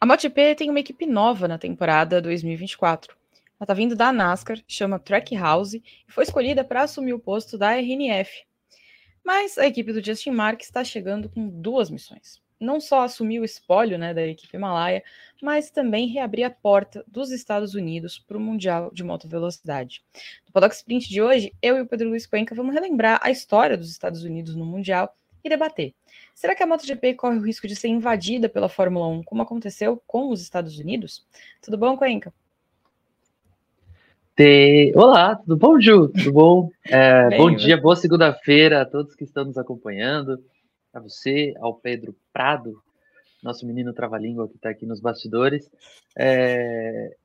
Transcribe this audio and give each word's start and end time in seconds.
A 0.00 0.06
MotoGP 0.06 0.54
tem 0.54 0.70
uma 0.70 0.78
equipe 0.78 1.04
nova 1.06 1.48
na 1.48 1.58
temporada 1.58 2.22
2024. 2.22 3.16
Ela 3.58 3.64
está 3.64 3.74
vindo 3.74 3.96
da 3.96 4.12
NASCAR, 4.12 4.62
chama 4.68 4.96
Trackhouse 4.96 5.82
e 6.08 6.12
foi 6.12 6.22
escolhida 6.22 6.62
para 6.62 6.82
assumir 6.82 7.12
o 7.12 7.18
posto 7.18 7.58
da 7.58 7.72
RNF. 7.72 8.44
Mas 9.24 9.58
a 9.58 9.66
equipe 9.66 9.92
do 9.92 10.04
Justin 10.04 10.30
Marks 10.30 10.68
está 10.68 10.84
chegando 10.84 11.28
com 11.28 11.48
duas 11.48 11.90
missões. 11.90 12.40
Não 12.60 12.80
só 12.80 13.02
assumir 13.02 13.40
o 13.40 13.44
espólio 13.44 13.98
né, 13.98 14.12
da 14.12 14.26
equipe 14.26 14.56
Himalaia, 14.56 15.02
mas 15.40 15.70
também 15.70 16.08
reabrir 16.08 16.44
a 16.44 16.50
porta 16.50 17.04
dos 17.06 17.30
Estados 17.30 17.74
Unidos 17.74 18.18
para 18.18 18.36
o 18.36 18.40
Mundial 18.40 18.90
de 18.92 19.04
Moto 19.04 19.28
Velocidade. 19.28 20.02
No 20.46 20.52
Paddock 20.52 20.74
Sprint 20.74 21.08
de 21.08 21.22
hoje, 21.22 21.52
eu 21.62 21.76
e 21.76 21.80
o 21.82 21.86
Pedro 21.86 22.08
Luiz 22.08 22.26
Cuenca 22.26 22.54
vamos 22.54 22.74
relembrar 22.74 23.20
a 23.22 23.30
história 23.30 23.76
dos 23.76 23.90
Estados 23.90 24.24
Unidos 24.24 24.56
no 24.56 24.66
Mundial 24.66 25.14
e 25.44 25.48
debater. 25.48 25.94
Será 26.34 26.54
que 26.54 26.62
a 26.62 26.66
MotoGP 26.66 27.14
corre 27.14 27.38
o 27.38 27.42
risco 27.42 27.66
de 27.66 27.76
ser 27.76 27.88
invadida 27.88 28.48
pela 28.48 28.68
Fórmula 28.68 29.08
1, 29.08 29.22
como 29.24 29.42
aconteceu 29.42 30.02
com 30.06 30.30
os 30.30 30.40
Estados 30.40 30.78
Unidos? 30.78 31.26
Tudo 31.62 31.78
bom, 31.78 31.96
Cuenca? 31.96 32.32
Te... 34.36 34.92
Olá, 34.94 35.34
tudo 35.34 35.56
bom, 35.56 35.80
Ju? 35.80 36.08
Tudo 36.08 36.32
bom? 36.32 36.70
É, 36.86 37.28
Bem, 37.28 37.38
bom 37.38 37.52
dia, 37.52 37.76
boa 37.76 37.96
segunda-feira 37.96 38.82
a 38.82 38.84
todos 38.84 39.16
que 39.16 39.24
estão 39.24 39.44
nos 39.44 39.58
acompanhando, 39.58 40.38
a 40.92 41.00
você, 41.00 41.54
ao 41.60 41.74
Pedro 41.74 42.16
Prado, 42.32 42.82
nosso 43.42 43.66
menino 43.66 43.92
trava-língua 43.92 44.48
que 44.48 44.56
está 44.56 44.70
aqui 44.70 44.86
nos 44.86 45.00
bastidores. 45.00 45.70
É... 46.16 47.16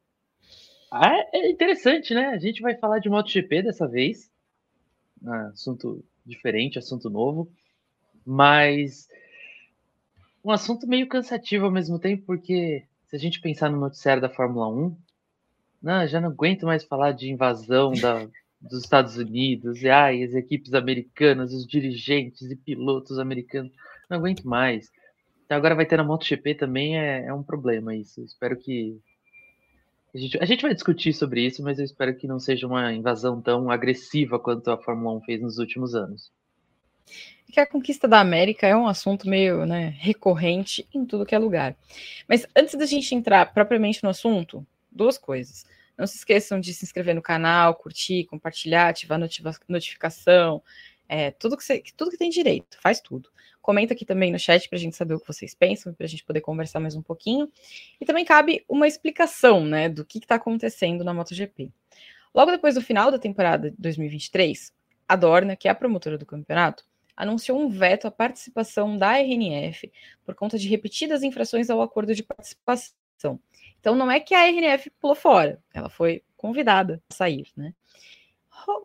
Ah, 0.91 1.25
é 1.33 1.49
interessante, 1.49 2.13
né? 2.13 2.27
A 2.27 2.37
gente 2.37 2.61
vai 2.61 2.75
falar 2.75 2.99
de 2.99 3.09
MotoGP 3.09 3.63
dessa 3.63 3.87
vez, 3.87 4.29
assunto 5.51 6.03
diferente, 6.25 6.77
assunto 6.77 7.09
novo 7.09 7.51
mas 8.25 9.07
um 10.43 10.51
assunto 10.51 10.87
meio 10.87 11.07
cansativo 11.07 11.65
ao 11.65 11.71
mesmo 11.71 11.99
tempo, 11.99 12.23
porque 12.25 12.85
se 13.07 13.15
a 13.15 13.19
gente 13.19 13.41
pensar 13.41 13.69
no 13.69 13.79
noticiário 13.79 14.21
da 14.21 14.29
Fórmula 14.29 14.67
1, 14.69 14.97
não, 15.81 16.07
já 16.07 16.19
não 16.21 16.29
aguento 16.29 16.65
mais 16.65 16.83
falar 16.83 17.11
de 17.11 17.31
invasão 17.31 17.91
da, 17.91 18.27
dos 18.69 18.83
Estados 18.83 19.17
Unidos, 19.17 19.81
e 19.81 19.89
ai, 19.89 20.23
as 20.23 20.33
equipes 20.33 20.73
americanas, 20.73 21.53
os 21.53 21.67
dirigentes 21.67 22.49
e 22.49 22.55
pilotos 22.55 23.19
americanos, 23.19 23.71
não 24.09 24.17
aguento 24.17 24.43
mais. 24.43 24.91
Então 25.45 25.57
agora 25.57 25.75
vai 25.75 25.85
ter 25.85 25.97
na 25.97 26.03
MotoGP 26.03 26.55
também, 26.55 26.97
é, 26.97 27.25
é 27.25 27.33
um 27.33 27.43
problema 27.43 27.95
isso. 27.95 28.21
Espero 28.23 28.57
que. 28.57 28.99
A 30.15 30.17
gente, 30.17 30.37
a 30.39 30.45
gente 30.45 30.61
vai 30.61 30.73
discutir 30.73 31.11
sobre 31.13 31.41
isso, 31.45 31.63
mas 31.63 31.79
eu 31.79 31.85
espero 31.85 32.15
que 32.15 32.27
não 32.27 32.39
seja 32.39 32.67
uma 32.67 32.93
invasão 32.93 33.41
tão 33.41 33.69
agressiva 33.71 34.39
quanto 34.39 34.69
a 34.69 34.77
Fórmula 34.77 35.17
1 35.17 35.21
fez 35.21 35.41
nos 35.41 35.57
últimos 35.57 35.95
anos 35.95 36.31
que 37.53 37.59
a 37.59 37.67
conquista 37.67 38.07
da 38.07 38.19
América 38.19 38.65
é 38.65 38.75
um 38.75 38.87
assunto 38.87 39.29
meio 39.29 39.63
né, 39.63 39.95
recorrente 39.99 40.87
em 40.91 41.05
tudo 41.05 41.25
que 41.25 41.35
é 41.35 41.37
lugar. 41.37 41.75
Mas 42.27 42.47
antes 42.55 42.73
da 42.73 42.85
gente 42.87 43.13
entrar 43.13 43.53
propriamente 43.53 44.03
no 44.03 44.09
assunto, 44.09 44.65
duas 44.91 45.19
coisas. 45.19 45.63
Não 45.97 46.07
se 46.07 46.17
esqueçam 46.17 46.59
de 46.59 46.73
se 46.73 46.85
inscrever 46.85 47.13
no 47.13 47.21
canal, 47.21 47.75
curtir, 47.75 48.25
compartilhar, 48.25 48.89
ativar 48.89 49.19
notificação, 49.67 50.61
é, 51.07 51.31
tudo, 51.31 51.55
que 51.55 51.63
você, 51.63 51.83
tudo 51.95 52.11
que 52.11 52.17
tem 52.17 52.29
direito, 52.29 52.77
faz 52.81 52.99
tudo. 52.99 53.29
Comenta 53.61 53.93
aqui 53.93 54.03
também 54.03 54.31
no 54.31 54.39
chat 54.39 54.67
para 54.67 54.77
a 54.77 54.79
gente 54.79 54.95
saber 54.95 55.13
o 55.13 55.19
que 55.19 55.27
vocês 55.27 55.53
pensam, 55.55 55.93
para 55.93 56.05
a 56.05 56.09
gente 56.09 56.23
poder 56.23 56.41
conversar 56.41 56.79
mais 56.79 56.95
um 56.95 57.01
pouquinho. 57.01 57.49
E 58.01 58.05
também 58.05 58.25
cabe 58.25 58.65
uma 58.67 58.87
explicação 58.87 59.63
né, 59.63 59.87
do 59.87 60.03
que 60.03 60.17
está 60.17 60.35
acontecendo 60.35 61.03
na 61.03 61.13
MotoGP. 61.13 61.71
Logo 62.33 62.51
depois 62.51 62.75
do 62.75 62.81
final 62.81 63.11
da 63.11 63.19
temporada 63.19 63.73
2023, 63.77 64.73
a 65.07 65.15
Dorna, 65.15 65.55
que 65.55 65.67
é 65.67 65.71
a 65.71 65.75
promotora 65.75 66.17
do 66.17 66.25
campeonato, 66.25 66.83
anunciou 67.15 67.59
um 67.59 67.69
veto 67.69 68.07
à 68.07 68.11
participação 68.11 68.97
da 68.97 69.19
RNF 69.19 69.91
por 70.25 70.33
conta 70.33 70.57
de 70.57 70.67
repetidas 70.67 71.23
infrações 71.23 71.69
ao 71.69 71.81
acordo 71.81 72.15
de 72.15 72.23
participação. 72.23 73.39
Então 73.83 73.97
não 73.97 74.09
é 74.09 74.17
que 74.17 74.33
a 74.33 74.47
RNF 74.47 74.89
pulou 74.91 75.13
fora, 75.13 75.61
ela 75.73 75.89
foi 75.89 76.23
convidada 76.37 77.03
a 77.09 77.13
sair, 77.13 77.49
né? 77.53 77.73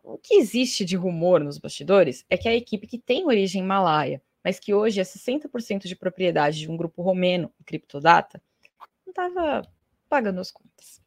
O 0.02 0.18
que 0.18 0.34
existe 0.34 0.84
de 0.84 0.96
rumor 0.96 1.38
nos 1.38 1.56
bastidores 1.56 2.26
é 2.28 2.36
que 2.36 2.48
a 2.48 2.54
equipe 2.54 2.84
que 2.84 2.98
tem 2.98 3.24
origem 3.24 3.62
malaia, 3.62 4.20
mas 4.42 4.58
que 4.58 4.74
hoje 4.74 4.98
é 4.98 5.04
60% 5.04 5.86
de 5.86 5.94
propriedade 5.94 6.58
de 6.58 6.68
um 6.68 6.76
grupo 6.76 7.00
romeno, 7.00 7.48
o 7.60 7.64
Criptodata, 7.64 8.42
não 9.06 9.12
estava 9.12 9.62
pagando 10.08 10.40
as 10.40 10.50
contas. 10.50 11.00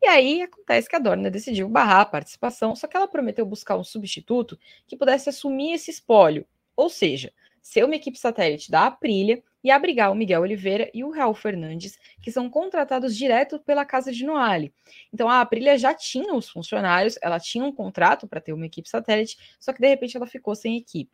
E 0.00 0.06
aí 0.06 0.40
acontece 0.40 0.88
que 0.88 0.96
a 0.96 0.98
Dorna 0.98 1.30
decidiu 1.30 1.68
barrar 1.68 2.00
a 2.00 2.06
participação, 2.06 2.74
só 2.74 2.86
que 2.86 2.96
ela 2.96 3.06
prometeu 3.06 3.44
buscar 3.44 3.76
um 3.76 3.84
substituto 3.84 4.58
que 4.86 4.96
pudesse 4.96 5.28
assumir 5.28 5.74
esse 5.74 5.90
espólio 5.90 6.46
ou 6.74 6.90
seja, 6.90 7.32
ser 7.62 7.84
uma 7.84 7.96
equipe 7.96 8.18
satélite 8.18 8.70
da 8.70 8.86
Aprilia 8.86 9.42
e 9.66 9.70
abrigar 9.72 10.12
o 10.12 10.14
Miguel 10.14 10.42
Oliveira 10.42 10.88
e 10.94 11.02
o 11.02 11.10
Raul 11.10 11.34
Fernandes, 11.34 11.98
que 12.22 12.30
são 12.30 12.48
contratados 12.48 13.16
direto 13.16 13.58
pela 13.58 13.84
casa 13.84 14.12
de 14.12 14.24
Noale. 14.24 14.72
Então 15.12 15.28
a 15.28 15.40
Aprilia 15.40 15.76
já 15.76 15.92
tinha 15.92 16.32
os 16.34 16.48
funcionários, 16.48 17.18
ela 17.20 17.40
tinha 17.40 17.64
um 17.64 17.72
contrato 17.72 18.28
para 18.28 18.40
ter 18.40 18.52
uma 18.52 18.64
equipe 18.64 18.88
satélite, 18.88 19.36
só 19.58 19.72
que 19.72 19.80
de 19.80 19.88
repente 19.88 20.16
ela 20.16 20.24
ficou 20.24 20.54
sem 20.54 20.76
equipe. 20.76 21.10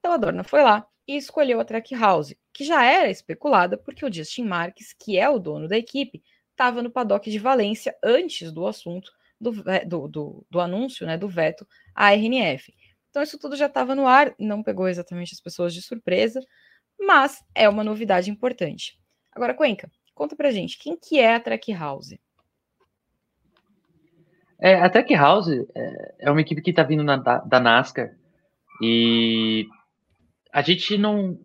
Então 0.00 0.10
a 0.10 0.16
Dorna 0.16 0.42
foi 0.42 0.64
lá 0.64 0.84
e 1.06 1.16
escolheu 1.16 1.60
a 1.60 1.64
Trackhouse, 1.64 2.36
que 2.52 2.64
já 2.64 2.84
era 2.84 3.08
especulada 3.08 3.78
porque 3.78 4.04
o 4.04 4.12
Justin 4.12 4.46
Marques, 4.46 4.92
que 4.92 5.16
é 5.16 5.30
o 5.30 5.38
dono 5.38 5.68
da 5.68 5.78
equipe, 5.78 6.24
estava 6.50 6.82
no 6.82 6.90
paddock 6.90 7.30
de 7.30 7.38
Valência 7.38 7.96
antes 8.02 8.50
do 8.50 8.66
assunto 8.66 9.12
do, 9.40 9.52
do, 9.86 10.08
do, 10.08 10.46
do 10.50 10.60
anúncio 10.60 11.06
né, 11.06 11.16
do 11.16 11.28
veto 11.28 11.64
à 11.94 12.12
RNF. 12.12 12.74
Então, 13.10 13.22
isso 13.22 13.38
tudo 13.38 13.56
já 13.56 13.66
estava 13.66 13.94
no 13.94 14.08
ar, 14.08 14.34
não 14.38 14.62
pegou 14.62 14.88
exatamente 14.88 15.32
as 15.32 15.40
pessoas 15.40 15.72
de 15.72 15.80
surpresa, 15.80 16.40
mas 16.98 17.44
é 17.54 17.68
uma 17.68 17.84
novidade 17.84 18.30
importante. 18.30 18.98
Agora, 19.32 19.54
Cuenca, 19.54 19.90
conta 20.14 20.34
pra 20.34 20.50
gente, 20.50 20.78
quem 20.78 20.96
que 20.96 21.18
é 21.18 21.34
a 21.34 21.40
Track 21.40 21.72
House? 21.72 22.14
É, 24.58 24.74
a 24.76 24.88
Track 24.88 25.14
House 25.14 25.48
é, 25.74 26.14
é 26.20 26.30
uma 26.30 26.40
equipe 26.40 26.62
que 26.62 26.70
está 26.70 26.82
vindo 26.82 27.04
na, 27.04 27.16
da, 27.16 27.38
da 27.38 27.60
NASCAR 27.60 28.16
e 28.80 29.66
a 30.52 30.62
gente 30.62 30.96
não 30.96 31.38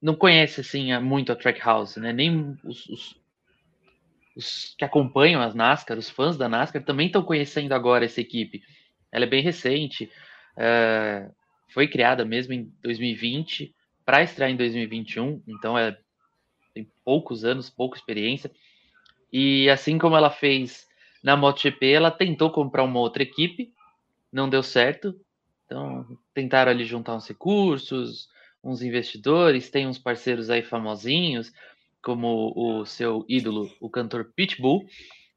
não 0.00 0.16
conhece 0.16 0.60
assim 0.60 0.98
muito 0.98 1.30
a 1.30 1.36
Track 1.36 1.60
House, 1.60 1.96
né? 1.96 2.12
Nem 2.12 2.58
os, 2.64 2.86
os, 2.86 3.20
os, 4.36 4.74
que 4.76 4.84
acompanham 4.84 5.40
as 5.40 5.54
NASCAR, 5.54 5.96
os 5.96 6.10
fãs 6.10 6.36
da 6.36 6.48
NASCAR 6.48 6.82
também 6.84 7.06
estão 7.06 7.22
conhecendo 7.22 7.72
agora 7.72 8.04
essa 8.04 8.20
equipe. 8.20 8.62
Ela 9.12 9.24
é 9.24 9.28
bem 9.28 9.42
recente. 9.42 10.10
Uh, 10.56 11.32
foi 11.72 11.86
criada 11.86 12.24
mesmo 12.24 12.52
em 12.52 12.64
2020 12.82 13.72
para 14.04 14.22
estrear 14.22 14.50
em 14.50 14.56
2021, 14.56 15.42
então 15.46 15.78
é, 15.78 15.96
tem 16.74 16.90
poucos 17.04 17.44
anos, 17.44 17.70
pouca 17.70 17.96
experiência. 17.96 18.50
E 19.32 19.68
assim 19.70 19.98
como 19.98 20.16
ela 20.16 20.30
fez 20.30 20.86
na 21.22 21.36
MotoGP, 21.36 21.92
ela 21.92 22.10
tentou 22.10 22.50
comprar 22.50 22.82
uma 22.82 23.00
outra 23.00 23.22
equipe, 23.22 23.72
não 24.32 24.48
deu 24.48 24.62
certo. 24.62 25.14
Então 25.64 26.06
tentaram 26.34 26.70
ali 26.70 26.84
juntar 26.84 27.14
uns 27.14 27.26
recursos, 27.26 28.28
uns 28.62 28.82
investidores, 28.82 29.70
tem 29.70 29.86
uns 29.86 29.98
parceiros 29.98 30.50
aí 30.50 30.62
famosinhos, 30.62 31.52
como 32.02 32.52
o 32.56 32.84
seu 32.84 33.24
ídolo, 33.28 33.70
o 33.80 33.88
cantor 33.88 34.32
Pitbull. 34.34 34.86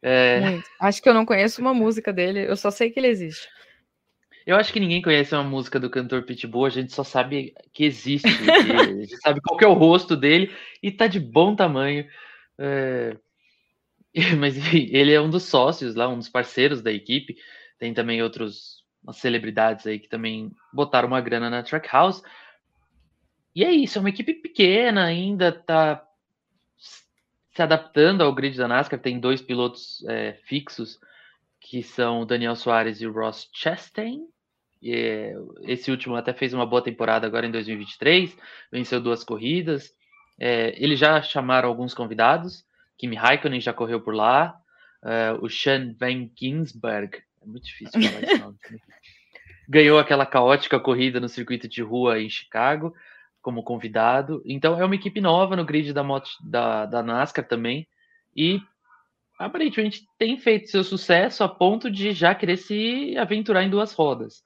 É... 0.02 0.60
Acho 0.80 1.02
que 1.02 1.10
eu 1.10 1.14
não 1.14 1.26
conheço 1.26 1.62
uma 1.62 1.74
música 1.74 2.12
dele, 2.12 2.48
eu 2.48 2.56
só 2.56 2.70
sei 2.70 2.90
que 2.92 3.00
ele 3.00 3.08
existe. 3.08 3.48
Eu 4.46 4.56
acho 4.58 4.72
que 4.72 4.80
ninguém 4.80 5.02
conhece 5.02 5.34
uma 5.34 5.44
música 5.44 5.80
do 5.80 5.90
cantor 5.90 6.24
Pitbull, 6.24 6.66
a 6.66 6.70
gente 6.70 6.94
só 6.94 7.04
sabe 7.04 7.54
que 7.74 7.84
existe, 7.84 8.28
a 8.80 8.84
gente 8.86 9.18
sabe 9.18 9.42
qual 9.42 9.60
é 9.60 9.68
o 9.68 9.74
rosto 9.74 10.16
dele 10.16 10.54
e 10.84 10.92
tá 10.92 11.08
de 11.08 11.20
bom 11.20 11.56
tamanho. 11.56 12.08
É... 12.58 13.18
Mas 14.38 14.56
enfim, 14.56 14.88
ele 14.92 15.12
é 15.12 15.20
um 15.20 15.30
dos 15.30 15.44
sócios 15.44 15.96
lá, 15.96 16.08
um 16.08 16.18
dos 16.18 16.30
parceiros 16.30 16.82
da 16.82 16.92
equipe. 16.92 17.38
Tem 17.80 17.94
também 17.94 18.22
outros 18.22 18.84
celebridades 19.14 19.86
aí 19.88 20.00
que 20.00 20.08
também 20.08 20.52
botaram 20.72 21.08
uma 21.08 21.22
grana 21.22 21.50
na 21.50 21.64
Trackhouse. 21.64 22.22
E 23.56 23.64
é 23.64 23.72
isso, 23.72 23.98
é 23.98 24.02
uma 24.02 24.10
equipe 24.10 24.34
pequena, 24.34 25.06
ainda 25.06 25.52
tá 25.52 26.06
se 26.78 27.62
adaptando 27.62 28.22
ao 28.22 28.34
grid 28.34 28.58
da 28.58 28.68
NASCAR. 28.68 29.00
Tem 29.00 29.20
dois 29.20 29.42
pilotos 29.42 30.04
é, 30.08 30.34
fixos, 30.44 31.00
que 31.60 31.82
são 31.82 32.22
o 32.22 32.26
Daniel 32.26 32.56
Soares 32.56 33.02
e 33.02 33.08
o 33.08 33.14
Ross 33.14 33.50
Chastain. 33.54 34.28
É, 34.86 35.34
esse 35.64 35.90
último 35.90 36.16
até 36.16 36.34
fez 36.34 36.54
uma 36.54 36.66
boa 36.66 36.82
temporada 36.82 37.26
agora 37.26 37.48
em 37.48 37.52
2023, 37.52 38.38
venceu 38.72 39.02
duas 39.02 39.24
corridas. 39.24 39.92
É, 40.40 40.76
eles 40.82 41.00
já 41.00 41.22
chamaram 41.22 41.70
alguns 41.70 41.94
convidados. 41.94 42.64
Kimi 42.98 43.16
Raikkonen 43.16 43.60
já 43.60 43.74
correu 43.74 44.02
por 44.02 44.14
lá. 44.14 44.56
É, 45.04 45.34
o 45.42 45.50
Sean 45.50 45.94
Van 46.00 46.30
Ginsberg, 46.38 47.18
é 47.42 47.46
muito 47.46 47.66
difícil 47.66 48.02
falar 48.02 48.24
esse 48.24 48.38
nome. 48.38 48.58
Ganhou 49.68 49.98
aquela 49.98 50.26
caótica 50.26 50.80
corrida 50.80 51.20
no 51.20 51.28
circuito 51.28 51.68
de 51.68 51.82
rua 51.82 52.20
em 52.20 52.30
Chicago. 52.30 52.94
como 53.42 53.64
convidado. 53.64 54.42
Então 54.46 54.80
é 54.80 54.86
uma 54.86 54.96
equipe 54.96 55.22
nova 55.22 55.56
no 55.56 55.66
grid 55.66 55.94
da, 55.94 56.04
moto, 56.04 56.30
da, 56.44 56.86
da 56.86 57.02
NASCAR 57.02 57.48
também. 57.48 57.88
E 58.36 58.60
aparentemente 59.40 60.06
tem 60.18 60.38
feito 60.38 60.70
seu 60.70 60.84
sucesso 60.84 61.44
a 61.44 61.50
ponto 61.50 61.90
de 61.92 62.12
já 62.12 62.34
querer 62.34 62.58
se 62.58 63.16
aventurar 63.18 63.64
em 63.64 63.70
duas 63.70 63.94
rodas. 63.94 64.44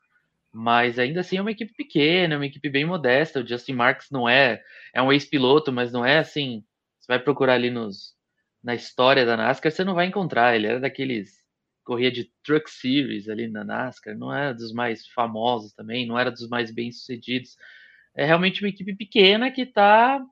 Mas 0.52 0.98
ainda 0.98 1.22
assim 1.22 1.38
é 1.38 1.42
uma 1.42 1.52
equipe 1.52 1.74
pequena, 1.74 2.34
é 2.34 2.38
uma 2.38 2.46
equipe 2.46 2.70
bem 2.70 2.86
modesta. 2.86 3.40
O 3.40 3.48
Justin 3.48 3.74
Marks 3.74 4.10
não 4.12 4.28
é, 4.28 4.62
é 4.94 5.02
um 5.02 5.12
ex-piloto, 5.12 5.72
mas 5.72 5.92
não 5.92 6.06
é 6.06 6.18
assim. 6.20 6.64
Você 7.00 7.08
vai 7.08 7.20
procurar 7.20 7.54
ali 7.54 7.70
nos, 7.70 8.16
na 8.64 8.76
história 8.76 9.26
da 9.26 9.38
NASCAR, 9.38 9.72
você 9.72 9.84
não 9.84 9.94
vai 9.96 10.08
encontrar. 10.08 10.56
Ele 10.56 10.68
era 10.68 10.80
daqueles 10.80 11.40
corria 11.90 12.12
de 12.12 12.32
Truck 12.44 12.70
Series 12.70 13.28
ali 13.28 13.48
na 13.48 13.64
NASCAR, 13.64 14.16
não 14.16 14.32
era 14.32 14.54
dos 14.54 14.72
mais 14.72 15.08
famosos 15.08 15.74
também, 15.74 16.06
não 16.06 16.20
era 16.20 16.30
dos 16.30 16.48
mais 16.48 16.70
bem 16.72 16.92
sucedidos. 16.92 17.58
É 18.16 18.26
realmente 18.26 18.64
uma 18.64 18.70
equipe 18.70 18.96
pequena 18.96 19.50
que 19.50 19.62
está 19.64 20.24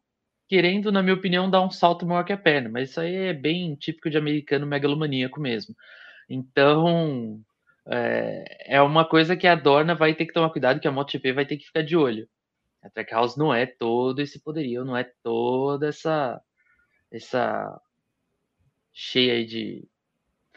querendo, 0.48 0.92
na 0.92 1.02
minha 1.02 1.16
opinião, 1.16 1.50
dar 1.50 1.62
um 1.62 1.72
salto 1.72 2.06
maior 2.06 2.24
que 2.24 2.32
a 2.32 2.38
perna, 2.38 2.70
mas 2.70 2.92
isso 2.92 3.00
aí 3.02 3.16
é 3.16 3.34
bem 3.34 3.76
típico 3.76 4.08
de 4.08 4.18
americano 4.18 4.68
megalomaníaco 4.68 5.42
mesmo. 5.42 5.76
Então, 6.30 7.42
é, 7.90 8.76
é 8.76 8.82
uma 8.82 9.08
coisa 9.08 9.36
que 9.36 9.48
a 9.48 9.56
Dorna 9.56 9.96
vai 9.96 10.14
ter 10.14 10.26
que 10.26 10.34
tomar 10.34 10.50
cuidado, 10.50 10.80
que 10.80 10.88
a 10.88 10.92
MotoGP 10.92 11.34
vai 11.34 11.46
ter 11.46 11.58
que 11.58 11.66
ficar 11.66 11.84
de 11.84 11.96
olho. 11.96 12.28
A 12.82 12.90
Trackhouse 12.90 13.38
não 13.38 13.54
é 13.54 13.66
todo 13.66 14.22
esse 14.22 14.40
poderio, 14.40 14.86
não 14.86 14.96
é 14.96 15.04
toda 15.24 15.88
essa 15.88 16.42
essa 17.12 17.82
cheia 18.94 19.46
de 19.46 19.88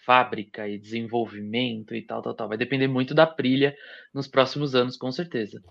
fábrica 0.03 0.69
e 0.69 0.79
desenvolvimento 0.79 1.95
e 1.95 2.03
tal, 2.03 2.23
tal, 2.23 2.35
tal. 2.35 2.49
Vai 2.49 2.59
depender 2.59 2.89
muito 2.89 3.15
da 3.15 3.27
Prilha 3.27 3.77
nos 4.13 4.27
próximos 4.27 4.75
anos, 4.75 4.97
com 4.97 5.13
certeza. 5.13 5.63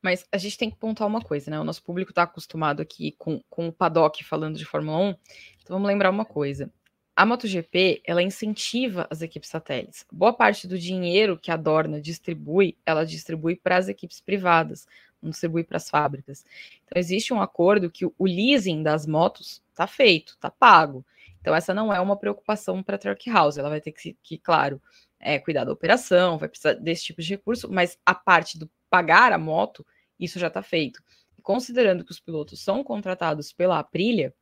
Mas 0.00 0.26
a 0.30 0.38
gente 0.38 0.58
tem 0.58 0.70
que 0.70 0.76
pontuar 0.76 1.08
uma 1.08 1.20
coisa, 1.20 1.50
né? 1.50 1.58
O 1.58 1.64
nosso 1.64 1.82
público 1.82 2.10
está 2.10 2.24
acostumado 2.24 2.80
aqui 2.80 3.14
com, 3.18 3.42
com 3.48 3.68
o 3.68 3.72
paddock 3.72 4.22
falando 4.22 4.56
de 4.56 4.64
Fórmula 4.64 4.98
1. 4.98 5.08
Então 5.62 5.76
vamos 5.76 5.88
lembrar 5.88 6.10
uma 6.10 6.24
coisa. 6.24 6.70
A 7.16 7.24
MotoGP, 7.24 8.02
ela 8.04 8.22
incentiva 8.22 9.06
as 9.08 9.22
equipes 9.22 9.48
satélites. 9.48 10.04
Boa 10.12 10.32
parte 10.32 10.66
do 10.66 10.76
dinheiro 10.76 11.38
que 11.38 11.52
a 11.52 11.56
Dorna 11.56 12.00
distribui, 12.00 12.76
ela 12.84 13.06
distribui 13.06 13.54
para 13.54 13.76
as 13.76 13.86
equipes 13.88 14.20
privadas, 14.20 14.84
não 15.22 15.30
distribui 15.30 15.62
para 15.62 15.76
as 15.76 15.88
fábricas. 15.88 16.44
Então 16.84 16.98
existe 16.98 17.32
um 17.32 17.40
acordo 17.40 17.88
que 17.88 18.04
o 18.04 18.14
leasing 18.20 18.82
das 18.82 19.06
motos 19.06 19.62
está 19.70 19.86
feito, 19.86 20.32
está 20.32 20.50
pago. 20.50 21.06
Então 21.40 21.54
essa 21.54 21.72
não 21.72 21.92
é 21.92 22.00
uma 22.00 22.16
preocupação 22.16 22.82
para 22.82 22.96
a 22.96 22.98
Truck 22.98 23.30
House. 23.30 23.58
Ela 23.58 23.68
vai 23.68 23.80
ter 23.80 23.92
que, 23.92 24.16
que 24.20 24.36
claro, 24.36 24.82
é, 25.20 25.38
cuidar 25.38 25.64
da 25.64 25.72
operação, 25.72 26.36
vai 26.36 26.48
precisar 26.48 26.74
desse 26.74 27.04
tipo 27.04 27.22
de 27.22 27.28
recurso, 27.30 27.70
mas 27.70 27.96
a 28.04 28.14
parte 28.14 28.58
do 28.58 28.68
pagar 28.90 29.32
a 29.32 29.38
moto 29.38 29.86
isso 30.18 30.38
já 30.40 30.48
está 30.48 30.62
feito. 30.62 31.00
Considerando 31.44 32.04
que 32.04 32.10
os 32.10 32.18
pilotos 32.18 32.60
são 32.60 32.82
contratados 32.82 33.52
pela 33.52 33.78
Aprilia, 33.78 34.34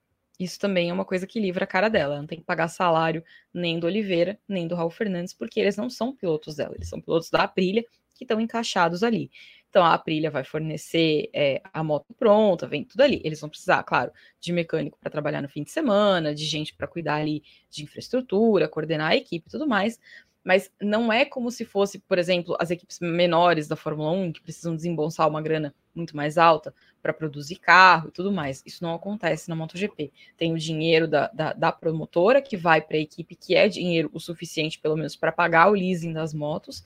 isso 0.42 0.58
também 0.58 0.90
é 0.90 0.92
uma 0.92 1.04
coisa 1.04 1.26
que 1.26 1.40
livra 1.40 1.64
a 1.64 1.66
cara 1.66 1.88
dela. 1.88 2.18
Não 2.18 2.26
tem 2.26 2.38
que 2.38 2.44
pagar 2.44 2.68
salário 2.68 3.24
nem 3.52 3.78
do 3.78 3.86
Oliveira, 3.86 4.38
nem 4.48 4.66
do 4.66 4.74
Raul 4.74 4.90
Fernandes, 4.90 5.32
porque 5.34 5.60
eles 5.60 5.76
não 5.76 5.90
são 5.90 6.14
pilotos 6.14 6.56
dela, 6.56 6.74
eles 6.74 6.88
são 6.88 7.00
pilotos 7.00 7.30
da 7.30 7.42
Aprilia 7.42 7.84
que 8.14 8.24
estão 8.24 8.40
encaixados 8.40 9.02
ali. 9.02 9.30
Então 9.68 9.82
a 9.82 9.94
Aprilia 9.94 10.30
vai 10.30 10.44
fornecer 10.44 11.30
é, 11.32 11.62
a 11.72 11.82
moto 11.82 12.12
pronta, 12.18 12.66
vem 12.66 12.84
tudo 12.84 13.00
ali. 13.00 13.22
Eles 13.24 13.40
vão 13.40 13.48
precisar, 13.48 13.82
claro, 13.84 14.12
de 14.38 14.52
mecânico 14.52 14.98
para 15.00 15.10
trabalhar 15.10 15.40
no 15.40 15.48
fim 15.48 15.62
de 15.62 15.70
semana, 15.70 16.34
de 16.34 16.44
gente 16.44 16.74
para 16.74 16.86
cuidar 16.86 17.16
ali 17.16 17.42
de 17.70 17.82
infraestrutura, 17.82 18.68
coordenar 18.68 19.12
a 19.12 19.16
equipe 19.16 19.48
e 19.48 19.50
tudo 19.50 19.66
mais 19.66 19.98
mas 20.44 20.70
não 20.80 21.12
é 21.12 21.24
como 21.24 21.50
se 21.50 21.64
fosse, 21.64 21.98
por 22.00 22.18
exemplo, 22.18 22.56
as 22.58 22.70
equipes 22.70 22.98
menores 23.00 23.68
da 23.68 23.76
Fórmula 23.76 24.10
1 24.10 24.32
que 24.32 24.42
precisam 24.42 24.74
desembolsar 24.74 25.28
uma 25.28 25.40
grana 25.40 25.74
muito 25.94 26.16
mais 26.16 26.36
alta 26.38 26.74
para 27.00 27.12
produzir 27.12 27.56
carro 27.56 28.08
e 28.08 28.12
tudo 28.12 28.32
mais. 28.32 28.62
Isso 28.66 28.82
não 28.82 28.94
acontece 28.94 29.48
na 29.48 29.54
MotoGP. 29.54 30.12
Tem 30.36 30.52
o 30.52 30.58
dinheiro 30.58 31.06
da, 31.06 31.28
da, 31.28 31.52
da 31.52 31.72
promotora 31.72 32.42
que 32.42 32.56
vai 32.56 32.80
para 32.80 32.96
a 32.96 33.00
equipe, 33.00 33.36
que 33.36 33.54
é 33.54 33.68
dinheiro 33.68 34.10
o 34.12 34.18
suficiente, 34.18 34.78
pelo 34.78 34.96
menos, 34.96 35.14
para 35.14 35.30
pagar 35.30 35.70
o 35.70 35.74
leasing 35.74 36.12
das 36.12 36.34
motos. 36.34 36.82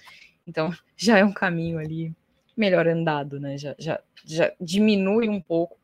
Então, 0.47 0.71
já 0.97 1.19
é 1.19 1.25
um 1.25 1.33
caminho 1.33 1.79
ali 1.79 2.15
melhor 2.57 2.87
andado, 2.87 3.39
né? 3.39 3.57
Já, 3.57 3.75
já, 3.79 4.01
já 4.25 4.53
diminui 4.61 5.29
um 5.29 5.41
pouco 5.41 5.79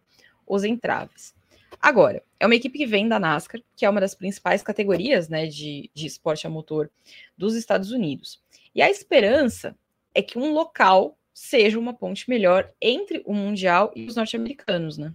os 0.47 0.65
entraves. 0.65 1.35
Agora, 1.81 2.23
é 2.39 2.47
uma 2.47 2.55
equipe 2.55 2.79
que 2.79 2.87
vem 2.87 3.09
da 3.09 3.19
NASCAR, 3.19 3.61
que 3.77 3.85
é 3.85 3.91
uma 3.91 4.01
das 4.01 4.15
principais 4.15 4.63
categorias 4.63 5.29
né, 5.29 5.47
de, 5.47 5.91
de 5.95 6.07
esporte 6.07 6.47
a 6.47 6.51
motor 6.51 6.91
dos 7.37 7.55
Estados 7.55 7.91
Unidos. 7.91 8.41
E 8.75 8.83
a 8.83 8.91
esperança 8.91 9.77
é 10.15 10.23
que 10.23 10.39
um 10.39 10.53
local 10.53 11.19
seja 11.33 11.79
uma 11.79 11.95
ponte 11.95 12.29
melhor 12.29 12.71
entre 12.81 13.23
o 13.25 13.35
Mundial 13.35 13.93
e 13.97 14.07
os 14.07 14.17
norte-americanos, 14.17 14.99
né? 14.99 15.15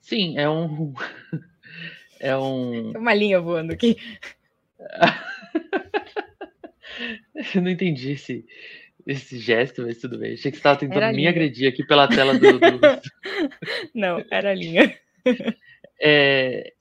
Sim, 0.00 0.38
é 0.38 0.48
um. 0.48 0.94
É 2.20 2.36
um. 2.36 2.90
Tem 2.90 3.00
uma 3.00 3.14
linha 3.14 3.40
voando 3.40 3.72
aqui. 3.72 3.96
Eu 7.54 7.62
não 7.62 7.70
entendi 7.70 8.10
esse, 8.10 8.44
esse 9.08 9.38
gesto, 9.38 9.82
mas 9.82 9.98
tudo 9.98 10.18
bem. 10.18 10.34
Achei 10.34 10.50
que 10.50 10.58
você 10.58 10.60
estava 10.60 10.78
tentando 10.78 11.16
me 11.16 11.26
agredir 11.26 11.68
aqui 11.68 11.84
pela 11.84 12.06
tela 12.06 12.38
do. 12.38 12.58
do... 12.58 12.60
Não, 13.94 14.22
era 14.30 14.50
a 14.50 14.54
linha. 14.54 14.94
É, 16.00 16.74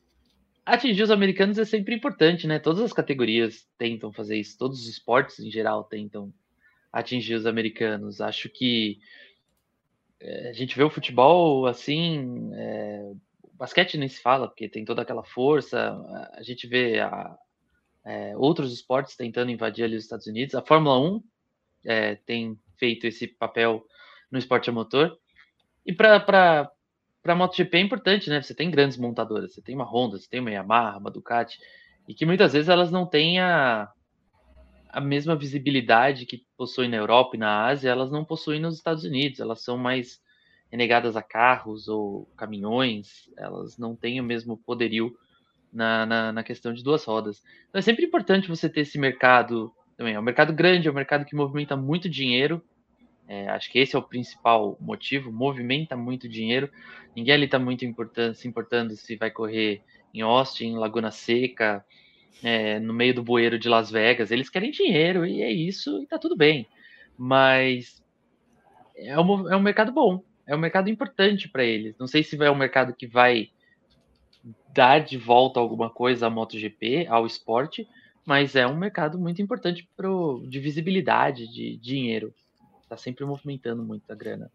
atingir 0.63 1.01
os 1.01 1.09
americanos 1.09 1.57
é 1.57 1.65
sempre 1.65 1.95
importante, 1.95 2.45
né? 2.45 2.59
Todas 2.59 2.83
as 2.83 2.93
categorias 2.93 3.67
tentam 3.75 4.13
fazer 4.13 4.37
isso, 4.37 4.55
todos 4.59 4.79
os 4.79 4.87
esportes 4.87 5.39
em 5.39 5.49
geral 5.49 5.83
tentam 5.83 6.31
atingir 6.93 7.33
os 7.33 7.47
americanos. 7.47 8.21
Acho 8.21 8.47
que 8.47 8.99
é, 10.19 10.49
a 10.49 10.53
gente 10.53 10.77
vê 10.77 10.83
o 10.83 10.89
futebol 10.89 11.65
assim, 11.65 12.51
é, 12.53 13.11
o 13.41 13.49
basquete 13.55 13.97
nem 13.97 14.07
se 14.07 14.21
fala, 14.21 14.47
porque 14.47 14.69
tem 14.69 14.85
toda 14.85 15.01
aquela 15.01 15.23
força. 15.23 15.99
A 16.33 16.43
gente 16.43 16.67
vê 16.67 16.99
a, 16.99 17.35
é, 18.05 18.37
outros 18.37 18.71
esportes 18.71 19.15
tentando 19.15 19.49
invadir 19.49 19.83
ali 19.83 19.95
os 19.95 20.03
Estados 20.03 20.27
Unidos. 20.27 20.53
A 20.53 20.61
Fórmula 20.61 20.99
1 20.99 21.23
é, 21.85 22.15
tem 22.15 22.57
feito 22.77 23.07
esse 23.07 23.27
papel 23.27 23.83
no 24.31 24.37
esporte 24.37 24.69
a 24.69 24.73
motor. 24.73 25.17
E 25.85 25.93
para 25.93 26.71
a 27.25 27.35
MotoGP 27.35 27.77
é 27.77 27.81
importante, 27.81 28.29
né? 28.29 28.41
Você 28.41 28.53
tem 28.53 28.69
grandes 28.69 28.97
montadoras, 28.97 29.53
você 29.53 29.61
tem 29.61 29.75
uma 29.75 29.85
Honda, 29.85 30.17
você 30.17 30.29
tem 30.29 30.39
uma 30.39 30.51
Yamaha, 30.51 30.97
uma 30.97 31.11
Ducati, 31.11 31.59
e 32.07 32.13
que 32.13 32.25
muitas 32.25 32.53
vezes 32.53 32.69
elas 32.69 32.91
não 32.91 33.05
têm 33.05 33.39
a, 33.39 33.89
a 34.89 35.01
mesma 35.01 35.35
visibilidade 35.35 36.25
que 36.25 36.45
possuem 36.57 36.89
na 36.89 36.97
Europa 36.97 37.35
e 37.35 37.39
na 37.39 37.65
Ásia, 37.65 37.89
elas 37.89 38.11
não 38.11 38.23
possuem 38.25 38.59
nos 38.59 38.75
Estados 38.75 39.03
Unidos, 39.03 39.39
elas 39.39 39.61
são 39.61 39.77
mais 39.77 40.21
renegadas 40.71 41.15
a 41.15 41.21
carros 41.21 41.87
ou 41.87 42.25
caminhões, 42.37 43.29
elas 43.37 43.77
não 43.77 43.95
têm 43.95 44.19
o 44.19 44.23
mesmo 44.23 44.57
poderio 44.57 45.15
na, 45.71 46.05
na, 46.05 46.31
na, 46.31 46.43
questão 46.43 46.73
de 46.73 46.83
duas 46.83 47.03
rodas. 47.03 47.43
Então 47.69 47.79
é 47.79 47.81
sempre 47.81 48.05
importante 48.05 48.47
você 48.47 48.69
ter 48.69 48.81
esse 48.81 48.97
mercado 48.97 49.71
também. 49.97 50.13
É 50.13 50.19
um 50.19 50.23
mercado 50.23 50.53
grande, 50.53 50.87
é 50.87 50.91
um 50.91 50.93
mercado 50.95 51.25
que 51.25 51.35
movimenta 51.35 51.75
muito 51.75 52.07
dinheiro. 52.07 52.63
É, 53.27 53.49
acho 53.49 53.69
que 53.69 53.79
esse 53.79 53.95
é 53.95 53.99
o 53.99 54.03
principal 54.03 54.77
motivo, 54.79 55.31
movimenta 55.33 55.97
muito 55.97 56.29
dinheiro. 56.29 56.71
Ninguém 57.15 57.33
ali 57.33 57.45
está 57.45 57.59
muito 57.59 57.83
importando, 57.83 58.35
se 58.35 58.47
importando 58.47 58.95
se 58.95 59.17
vai 59.17 59.29
correr 59.29 59.81
em 60.13 60.21
Austin, 60.21 60.75
Laguna 60.75 61.11
Seca, 61.11 61.83
é, 62.41 62.79
no 62.79 62.93
meio 62.93 63.13
do 63.13 63.23
bueiro 63.23 63.59
de 63.59 63.67
Las 63.67 63.91
Vegas. 63.91 64.31
Eles 64.31 64.49
querem 64.49 64.71
dinheiro 64.71 65.25
e 65.25 65.41
é 65.41 65.51
isso, 65.51 66.01
e 66.01 66.05
tá 66.05 66.17
tudo 66.17 66.37
bem. 66.37 66.67
Mas 67.17 68.01
é 68.95 69.19
um, 69.19 69.49
é 69.51 69.57
um 69.57 69.61
mercado 69.61 69.91
bom, 69.91 70.23
é 70.45 70.55
um 70.55 70.59
mercado 70.59 70.89
importante 70.89 71.49
para 71.49 71.65
eles. 71.65 71.97
Não 71.97 72.07
sei 72.07 72.23
se 72.23 72.41
é 72.41 72.51
um 72.51 72.55
mercado 72.55 72.93
que 72.93 73.07
vai 73.07 73.49
dar 74.73 74.99
de 74.99 75.17
volta 75.17 75.59
alguma 75.59 75.89
coisa 75.89 76.27
à 76.27 76.29
MotoGP, 76.29 77.07
ao 77.09 77.25
esporte, 77.25 77.87
mas 78.27 78.57
é 78.57 78.67
um 78.67 78.75
mercado 78.75 79.17
muito 79.17 79.41
importante 79.41 79.87
pro, 79.95 80.45
de 80.49 80.59
visibilidade, 80.59 81.47
de 81.47 81.77
dinheiro. 81.77 82.33
Está 82.83 82.97
sempre 82.97 83.23
movimentando 83.23 83.81
muito 83.81 84.11
a 84.11 84.15
grana. 84.15 84.51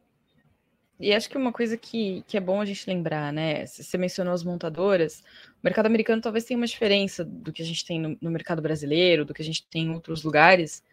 E 1.00 1.10
acho 1.10 1.30
que 1.30 1.38
uma 1.38 1.54
coisa 1.54 1.74
que, 1.78 2.22
que 2.28 2.36
é 2.36 2.40
bom 2.40 2.60
a 2.60 2.66
gente 2.66 2.86
lembrar, 2.86 3.32
né? 3.32 3.64
Você 3.64 3.96
mencionou 3.96 4.34
as 4.34 4.44
montadoras. 4.44 5.20
O 5.52 5.64
mercado 5.64 5.86
americano 5.86 6.20
talvez 6.20 6.44
tenha 6.44 6.58
uma 6.58 6.66
diferença 6.66 7.24
do 7.24 7.50
que 7.50 7.62
a 7.62 7.64
gente 7.64 7.86
tem 7.86 7.98
no, 7.98 8.14
no 8.20 8.30
mercado 8.30 8.60
brasileiro, 8.60 9.24
do 9.24 9.32
que 9.32 9.40
a 9.40 9.44
gente 9.44 9.66
tem 9.66 9.86
em 9.86 9.94
outros 9.94 10.22
lugares. 10.22 10.84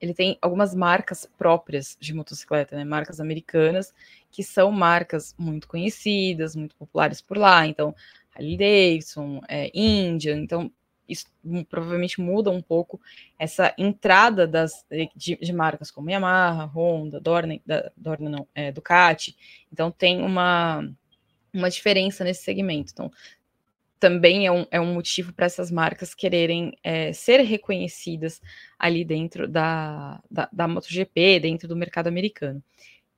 Ele 0.00 0.12
tem 0.12 0.36
algumas 0.42 0.74
marcas 0.74 1.30
próprias 1.38 1.96
de 2.00 2.12
motocicleta, 2.12 2.74
né? 2.74 2.84
Marcas 2.84 3.20
americanas, 3.20 3.94
que 4.32 4.42
são 4.42 4.72
marcas 4.72 5.32
muito 5.38 5.68
conhecidas, 5.68 6.56
muito 6.56 6.74
populares 6.74 7.20
por 7.20 7.38
lá. 7.38 7.64
Então, 7.68 7.94
Harley 8.34 8.56
Davidson, 8.56 9.40
é, 9.48 9.70
Indian. 9.72 10.38
Então, 10.38 10.72
isso 11.08 11.26
provavelmente 11.68 12.20
muda 12.20 12.50
um 12.50 12.62
pouco 12.62 13.00
essa 13.38 13.74
entrada 13.78 14.46
das, 14.46 14.84
de, 15.14 15.36
de 15.36 15.52
marcas 15.52 15.90
como 15.90 16.10
Yamaha, 16.10 16.64
Honda, 16.64 17.20
Dorna, 17.20 17.58
da, 17.64 17.90
Dorna 17.96 18.30
não, 18.30 18.48
é, 18.54 18.72
Ducati. 18.72 19.36
Então 19.72 19.90
tem 19.90 20.22
uma, 20.22 20.88
uma 21.52 21.70
diferença 21.70 22.24
nesse 22.24 22.42
segmento. 22.42 22.92
Então, 22.92 23.10
também 23.98 24.46
é 24.46 24.52
um, 24.52 24.66
é 24.70 24.80
um 24.80 24.92
motivo 24.92 25.32
para 25.32 25.46
essas 25.46 25.70
marcas 25.70 26.14
quererem 26.14 26.76
é, 26.82 27.12
ser 27.12 27.40
reconhecidas 27.40 28.42
ali 28.78 29.04
dentro 29.04 29.48
da, 29.48 30.22
da, 30.30 30.48
da 30.52 30.68
MotoGP, 30.68 31.40
dentro 31.40 31.66
do 31.66 31.74
mercado 31.74 32.06
americano. 32.08 32.62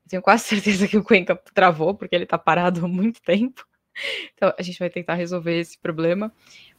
Tenho 0.09 0.23
quase 0.23 0.45
certeza 0.49 0.89
que 0.89 0.97
o 0.97 1.05
Cuenca 1.05 1.37
travou, 1.53 1.95
porque 1.95 2.15
ele 2.15 2.25
está 2.25 2.39
parado 2.39 2.85
há 2.85 2.89
muito 2.89 3.21
tempo. 3.21 3.67
Então, 4.35 4.55
a 4.57 4.63
gente 4.63 4.79
vai 4.79 4.89
tentar 4.89 5.15
resolver 5.15 5.59
esse 5.59 5.77
problema 5.79 6.33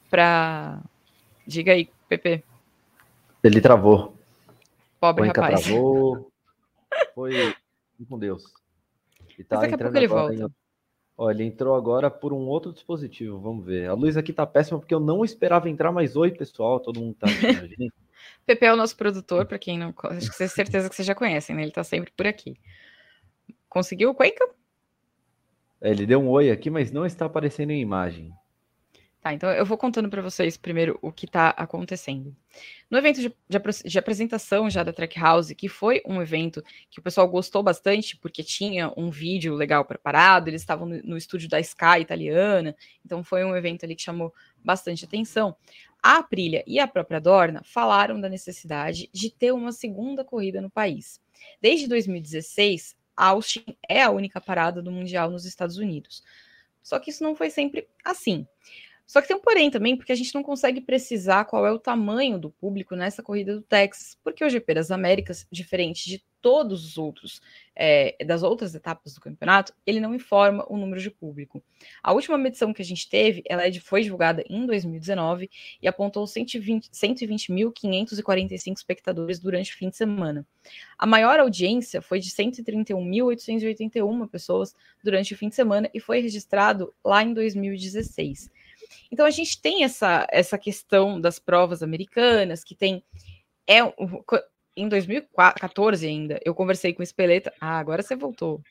para. 0.09 0.81
Diga 1.49 1.71
aí, 1.71 1.89
Pepe. 2.07 2.43
Ele 3.43 3.59
travou. 3.59 4.13
Pobre 4.99 5.23
Cuenca 5.23 5.41
rapaz. 5.41 5.63
travou. 5.63 6.31
Foi 7.15 7.55
com 8.07 8.19
Deus. 8.19 8.43
E 9.35 9.43
tá 9.43 9.57
Mas 9.57 9.71
daqui 9.71 9.73
a 9.73 9.77
pouco 9.79 9.97
ele 9.97 10.07
volta. 10.07 10.35
Em... 10.35 10.47
Olha, 11.17 11.33
ele 11.33 11.45
entrou 11.45 11.73
agora 11.73 12.11
por 12.11 12.33
um 12.33 12.47
outro 12.47 12.71
dispositivo, 12.71 13.39
vamos 13.39 13.65
ver. 13.65 13.89
A 13.89 13.93
luz 13.93 14.15
aqui 14.15 14.31
tá 14.31 14.45
péssima 14.45 14.77
porque 14.77 14.93
eu 14.93 14.99
não 14.99 15.25
esperava 15.25 15.67
entrar, 15.67 15.91
mas 15.91 16.15
oi, 16.15 16.29
pessoal, 16.29 16.79
todo 16.79 16.99
mundo 16.99 17.15
tá. 17.15 17.25
Pepe 18.45 18.67
é 18.67 18.71
o 18.71 18.77
nosso 18.77 18.95
produtor, 18.95 19.47
para 19.47 19.57
quem 19.57 19.79
não. 19.79 19.91
Acho 20.03 20.29
que 20.29 20.35
vocês 20.35 20.51
certeza 20.51 20.87
que 20.87 20.95
vocês 20.95 21.07
já 21.07 21.15
conhecem, 21.15 21.55
né? 21.55 21.63
Ele 21.63 21.71
tá 21.71 21.83
sempre 21.83 22.11
por 22.15 22.27
aqui. 22.27 22.59
Conseguiu 23.67 24.11
o 24.11 24.13
Cuenca? 24.13 24.47
É, 25.81 25.89
ele 25.89 26.05
deu 26.05 26.19
um 26.19 26.29
oi 26.29 26.51
aqui, 26.51 26.69
mas 26.69 26.91
não 26.91 27.07
está 27.07 27.25
aparecendo 27.25 27.71
em 27.71 27.81
imagem. 27.81 28.31
Tá, 29.21 29.33
então 29.33 29.51
eu 29.51 29.65
vou 29.65 29.77
contando 29.77 30.09
para 30.09 30.21
vocês 30.21 30.55
primeiro 30.55 30.97
o 31.01 31.11
que 31.11 31.25
está 31.25 31.49
acontecendo. 31.49 32.33
No 32.89 32.97
evento 32.97 33.19
de, 33.19 33.27
de, 33.49 33.59
de, 33.83 33.99
apresentação 33.99 34.69
já 34.69 34.81
da 34.81 34.93
Trackhouse, 34.93 35.53
que 35.53 35.67
foi 35.67 36.01
um 36.05 36.21
evento 36.21 36.63
que 36.89 36.99
o 36.99 37.01
pessoal 37.01 37.27
gostou 37.27 37.61
bastante, 37.61 38.15
porque 38.15 38.41
tinha 38.41 38.93
um 38.95 39.09
vídeo 39.09 39.55
legal 39.55 39.83
preparado, 39.83 40.47
eles 40.47 40.61
estavam 40.61 40.87
no, 40.87 41.03
no 41.03 41.17
estúdio 41.17 41.49
da 41.49 41.59
Sky 41.59 41.99
italiana, 41.99 42.73
então 43.05 43.21
foi 43.21 43.43
um 43.43 43.53
evento 43.53 43.83
ali 43.83 43.93
que 43.93 44.01
chamou 44.01 44.33
bastante 44.63 45.03
atenção. 45.03 45.53
A 46.01 46.19
Aprilia 46.19 46.63
e 46.65 46.79
a 46.79 46.87
própria 46.87 47.19
Dorna 47.19 47.61
falaram 47.65 48.21
da 48.21 48.29
necessidade 48.29 49.09
de 49.11 49.29
ter 49.29 49.51
uma 49.51 49.73
segunda 49.73 50.23
corrida 50.23 50.61
no 50.61 50.69
país. 50.69 51.21
Desde 51.61 51.89
2016, 51.89 52.95
Austin 53.17 53.65
é 53.87 54.01
a 54.01 54.11
única 54.11 54.39
parada 54.39 54.81
do 54.81 54.93
Mundial 54.93 55.29
nos 55.29 55.43
Estados 55.43 55.77
Unidos. 55.77 56.23
Só 56.81 56.97
que 56.99 57.09
isso 57.09 57.21
não 57.21 57.35
foi 57.35 57.49
sempre 57.49 57.85
assim. 58.03 58.47
Só 59.09 59.21
que 59.21 59.27
tem 59.27 59.35
um 59.35 59.41
porém 59.41 59.71
também, 59.71 59.97
porque 59.97 60.11
a 60.11 60.15
gente 60.15 60.35
não 60.35 60.43
consegue 60.43 60.81
precisar 60.81 61.45
qual 61.45 61.65
é 61.65 61.71
o 61.71 61.79
tamanho 61.79 62.37
do 62.37 62.51
público 62.51 62.95
nessa 62.95 63.23
corrida 63.23 63.55
do 63.55 63.61
Texas, 63.63 64.15
porque 64.23 64.45
o 64.45 64.49
GP 64.49 64.75
das 64.75 64.91
Américas, 64.91 65.47
diferente 65.51 66.07
de 66.07 66.23
todos 66.39 66.85
os 66.85 66.95
outros, 66.95 67.41
é, 67.75 68.15
das 68.23 68.43
outras 68.43 68.75
etapas 68.75 69.15
do 69.15 69.19
campeonato, 69.19 69.73
ele 69.83 69.99
não 69.99 70.13
informa 70.13 70.63
o 70.69 70.77
número 70.77 71.01
de 71.01 71.09
público. 71.09 71.59
A 72.03 72.13
última 72.13 72.37
medição 72.37 72.71
que 72.71 72.83
a 72.83 72.85
gente 72.85 73.09
teve, 73.09 73.41
ela 73.47 73.65
é 73.65 73.73
foi 73.79 74.03
divulgada 74.03 74.43
em 74.47 74.67
2019 74.67 75.49
e 75.81 75.87
apontou 75.87 76.25
120.545 76.25 78.09
120 78.09 78.77
espectadores 78.77 79.39
durante 79.39 79.73
o 79.73 79.77
fim 79.77 79.89
de 79.89 79.97
semana. 79.97 80.45
A 80.99 81.07
maior 81.07 81.39
audiência 81.39 81.99
foi 81.99 82.19
de 82.19 82.29
131.881 82.29 84.29
pessoas 84.29 84.75
durante 85.03 85.33
o 85.33 85.37
fim 85.37 85.49
de 85.49 85.55
semana 85.55 85.89
e 85.95 85.99
foi 85.99 86.21
registrado 86.21 86.93
lá 87.03 87.23
em 87.23 87.33
2016. 87.33 88.51
Então 89.11 89.25
a 89.25 89.29
gente 89.29 89.61
tem 89.61 89.83
essa, 89.83 90.27
essa 90.31 90.57
questão 90.57 91.19
das 91.19 91.39
provas 91.39 91.83
americanas, 91.83 92.63
que 92.63 92.75
tem. 92.75 93.03
É, 93.67 93.79
em 94.75 94.87
2014 94.87 96.07
ainda, 96.07 96.39
eu 96.43 96.55
conversei 96.55 96.93
com 96.93 97.01
o 97.01 97.03
Espeleta. 97.03 97.53
Ah, 97.59 97.79
agora 97.79 98.01
você 98.01 98.15
voltou. 98.15 98.61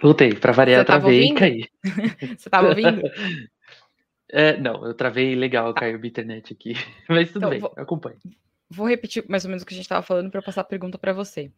Voltei, 0.00 0.34
para 0.34 0.52
variar, 0.52 0.80
eu 0.80 0.84
travei 0.84 1.24
e 1.24 1.34
caí. 1.34 1.68
você 2.20 2.48
estava 2.48 2.68
ouvindo? 2.68 3.02
É, 4.36 4.56
não, 4.56 4.84
eu 4.84 4.94
travei 4.94 5.36
legal, 5.36 5.72
tá. 5.72 5.82
caiu 5.82 6.00
a 6.02 6.06
internet 6.06 6.52
aqui. 6.52 6.72
Mas 7.08 7.28
tudo 7.28 7.38
então, 7.38 7.50
bem, 7.50 7.60
vou, 7.60 7.72
acompanho. 7.76 8.16
Vou 8.68 8.88
repetir 8.88 9.24
mais 9.28 9.44
ou 9.44 9.48
menos 9.48 9.62
o 9.62 9.66
que 9.66 9.74
a 9.74 9.76
gente 9.76 9.84
estava 9.84 10.02
falando 10.02 10.28
para 10.28 10.42
passar 10.42 10.62
a 10.62 10.64
pergunta 10.64 10.98
para 10.98 11.12
você. 11.12 11.52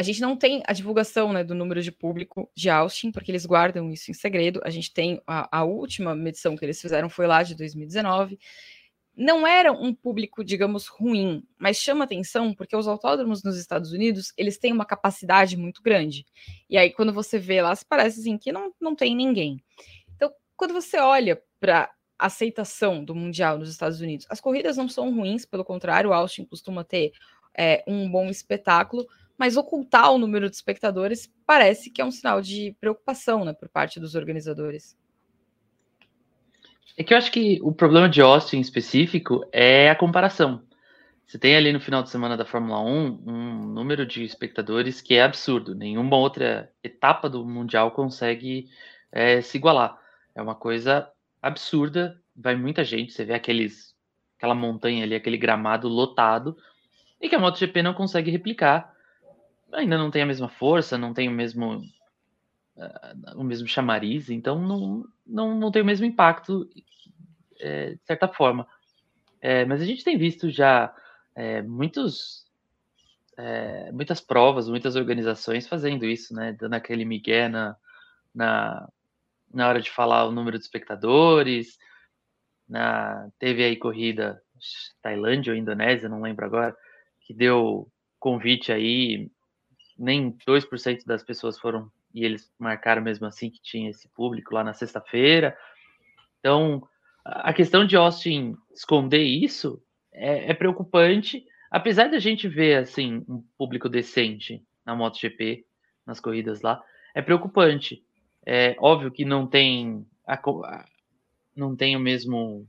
A 0.00 0.02
gente 0.02 0.22
não 0.22 0.34
tem 0.34 0.62
a 0.66 0.72
divulgação 0.72 1.30
né, 1.30 1.44
do 1.44 1.54
número 1.54 1.82
de 1.82 1.92
público 1.92 2.50
de 2.56 2.70
Austin, 2.70 3.12
porque 3.12 3.30
eles 3.30 3.44
guardam 3.44 3.92
isso 3.92 4.10
em 4.10 4.14
segredo. 4.14 4.58
A 4.64 4.70
gente 4.70 4.94
tem 4.94 5.20
a, 5.26 5.58
a 5.58 5.62
última 5.62 6.14
medição 6.14 6.56
que 6.56 6.64
eles 6.64 6.80
fizeram 6.80 7.10
foi 7.10 7.26
lá 7.26 7.42
de 7.42 7.54
2019. 7.54 8.38
Não 9.14 9.46
era 9.46 9.70
um 9.70 9.92
público, 9.92 10.42
digamos, 10.42 10.86
ruim, 10.86 11.46
mas 11.58 11.76
chama 11.76 12.04
atenção 12.04 12.54
porque 12.54 12.74
os 12.74 12.88
autódromos 12.88 13.42
nos 13.42 13.58
Estados 13.58 13.92
Unidos 13.92 14.32
eles 14.38 14.56
têm 14.56 14.72
uma 14.72 14.86
capacidade 14.86 15.54
muito 15.54 15.82
grande. 15.82 16.24
E 16.70 16.78
aí, 16.78 16.90
quando 16.90 17.12
você 17.12 17.38
vê 17.38 17.60
lá, 17.60 17.74
parece 17.86 18.20
assim 18.20 18.38
que 18.38 18.50
não, 18.50 18.72
não 18.80 18.96
tem 18.96 19.14
ninguém. 19.14 19.62
Então, 20.16 20.32
quando 20.56 20.72
você 20.72 20.98
olha 20.98 21.42
para 21.60 21.90
aceitação 22.18 23.04
do 23.04 23.14
Mundial 23.14 23.58
nos 23.58 23.68
Estados 23.68 24.00
Unidos, 24.00 24.24
as 24.30 24.40
corridas 24.40 24.78
não 24.78 24.88
são 24.88 25.14
ruins, 25.14 25.44
pelo 25.44 25.62
contrário, 25.62 26.14
Austin 26.14 26.46
costuma 26.46 26.84
ter 26.84 27.12
é, 27.54 27.84
um 27.86 28.10
bom 28.10 28.30
espetáculo, 28.30 29.06
mas 29.40 29.56
ocultar 29.56 30.12
o 30.12 30.18
número 30.18 30.50
de 30.50 30.56
espectadores 30.56 31.32
parece 31.46 31.90
que 31.90 32.02
é 32.02 32.04
um 32.04 32.10
sinal 32.10 32.42
de 32.42 32.76
preocupação 32.78 33.42
né, 33.42 33.54
por 33.54 33.70
parte 33.70 33.98
dos 33.98 34.14
organizadores. 34.14 34.94
É 36.94 37.02
que 37.02 37.14
eu 37.14 37.16
acho 37.16 37.32
que 37.32 37.58
o 37.62 37.72
problema 37.72 38.06
de 38.06 38.20
Austin 38.20 38.58
em 38.58 38.60
específico 38.60 39.42
é 39.50 39.88
a 39.88 39.96
comparação. 39.96 40.62
Você 41.26 41.38
tem 41.38 41.56
ali 41.56 41.72
no 41.72 41.80
final 41.80 42.02
de 42.02 42.10
semana 42.10 42.36
da 42.36 42.44
Fórmula 42.44 42.80
1 42.82 43.22
um 43.26 43.64
número 43.64 44.04
de 44.04 44.24
espectadores 44.24 45.00
que 45.00 45.14
é 45.14 45.22
absurdo. 45.22 45.74
Nenhuma 45.74 46.18
outra 46.18 46.70
etapa 46.84 47.26
do 47.26 47.42
Mundial 47.42 47.92
consegue 47.92 48.68
é, 49.10 49.40
se 49.40 49.56
igualar. 49.56 49.98
É 50.34 50.42
uma 50.42 50.54
coisa 50.54 51.10
absurda. 51.40 52.20
Vai 52.36 52.56
muita 52.56 52.84
gente. 52.84 53.14
Você 53.14 53.24
vê 53.24 53.32
aqueles, 53.32 53.94
aquela 54.36 54.54
montanha 54.54 55.02
ali, 55.02 55.14
aquele 55.14 55.38
gramado 55.38 55.88
lotado, 55.88 56.58
e 57.18 57.26
que 57.26 57.34
a 57.34 57.38
MotoGP 57.38 57.82
não 57.82 57.94
consegue 57.94 58.30
replicar 58.30 58.99
ainda 59.72 59.98
não 59.98 60.10
tem 60.10 60.22
a 60.22 60.26
mesma 60.26 60.48
força, 60.48 60.98
não 60.98 61.14
tem 61.14 61.28
o 61.28 61.32
mesmo 61.32 61.78
uh, 62.76 63.36
o 63.36 63.44
mesmo 63.44 63.66
chamariz, 63.66 64.30
então 64.30 64.60
não, 64.60 65.04
não, 65.26 65.58
não 65.58 65.70
tem 65.70 65.82
o 65.82 65.84
mesmo 65.84 66.06
impacto 66.06 66.68
é, 67.58 67.94
de 67.94 68.04
certa 68.04 68.28
forma. 68.28 68.66
É, 69.40 69.64
mas 69.64 69.80
a 69.80 69.84
gente 69.84 70.04
tem 70.04 70.18
visto 70.18 70.50
já 70.50 70.94
é, 71.34 71.62
muitos 71.62 72.46
é, 73.36 73.90
muitas 73.92 74.20
provas, 74.20 74.68
muitas 74.68 74.96
organizações 74.96 75.66
fazendo 75.66 76.04
isso, 76.04 76.34
né? 76.34 76.52
Dando 76.52 76.74
aquele 76.74 77.04
migué 77.04 77.48
na, 77.48 77.76
na, 78.34 78.88
na 79.52 79.68
hora 79.68 79.80
de 79.80 79.90
falar 79.90 80.26
o 80.26 80.32
número 80.32 80.58
de 80.58 80.64
espectadores. 80.64 81.78
Na, 82.68 83.28
teve 83.38 83.64
aí 83.64 83.76
corrida 83.76 84.42
Tailândia 85.02 85.52
ou 85.52 85.58
Indonésia, 85.58 86.08
não 86.08 86.20
lembro 86.20 86.44
agora, 86.44 86.76
que 87.22 87.32
deu 87.32 87.90
convite 88.18 88.70
aí 88.70 89.30
nem 90.00 90.32
2% 90.46 91.04
das 91.04 91.22
pessoas 91.22 91.58
foram, 91.58 91.90
e 92.14 92.24
eles 92.24 92.50
marcaram 92.58 93.02
mesmo 93.02 93.26
assim 93.26 93.50
que 93.50 93.60
tinha 93.60 93.90
esse 93.90 94.08
público 94.08 94.54
lá 94.54 94.64
na 94.64 94.72
sexta-feira. 94.72 95.56
Então, 96.38 96.82
a 97.24 97.52
questão 97.52 97.84
de 97.84 97.96
Austin 97.96 98.56
esconder 98.72 99.22
isso 99.22 99.82
é, 100.10 100.50
é 100.50 100.54
preocupante, 100.54 101.44
apesar 101.70 102.08
da 102.08 102.18
gente 102.18 102.48
ver 102.48 102.78
assim 102.78 103.22
um 103.28 103.44
público 103.58 103.88
decente 103.88 104.64
na 104.84 104.96
MotoGP, 104.96 105.66
nas 106.06 106.18
corridas 106.18 106.62
lá, 106.62 106.82
é 107.14 107.20
preocupante. 107.20 108.02
É 108.44 108.74
óbvio 108.78 109.10
que 109.10 109.24
não 109.24 109.46
tem 109.46 110.06
a, 110.26 110.40
não 111.54 111.76
tem 111.76 111.94
o 111.94 112.00
mesmo 112.00 112.66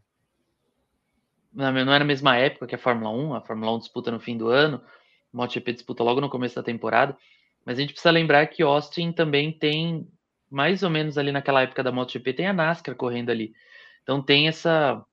não 1.53 1.93
era 1.93 2.03
a 2.03 2.07
mesma 2.07 2.37
época 2.37 2.67
que 2.67 2.75
a 2.75 2.77
Fórmula 2.77 3.09
1, 3.09 3.33
a 3.35 3.41
Fórmula 3.41 3.75
1 3.75 3.79
disputa 3.79 4.09
no 4.09 4.19
fim 4.19 4.37
do 4.37 4.47
ano, 4.47 4.81
MotoGP 5.33 5.73
disputa 5.73 6.03
logo 6.03 6.21
no 6.21 6.29
começo 6.29 6.55
da 6.55 6.63
temporada, 6.63 7.17
mas 7.65 7.77
a 7.77 7.81
gente 7.81 7.93
precisa 7.93 8.11
lembrar 8.11 8.47
que 8.47 8.63
Austin 8.63 9.11
também 9.11 9.51
tem, 9.51 10.07
mais 10.49 10.83
ou 10.83 10.89
menos 10.89 11.17
ali 11.17 11.31
naquela 11.31 11.61
época 11.61 11.83
da 11.83 11.91
MotoGP, 11.91 12.33
tem 12.33 12.47
a 12.47 12.53
NASCAR 12.53 12.95
correndo 12.95 13.29
ali. 13.29 13.53
Então 14.03 14.21
tem 14.21 14.47
essa, 14.47 15.03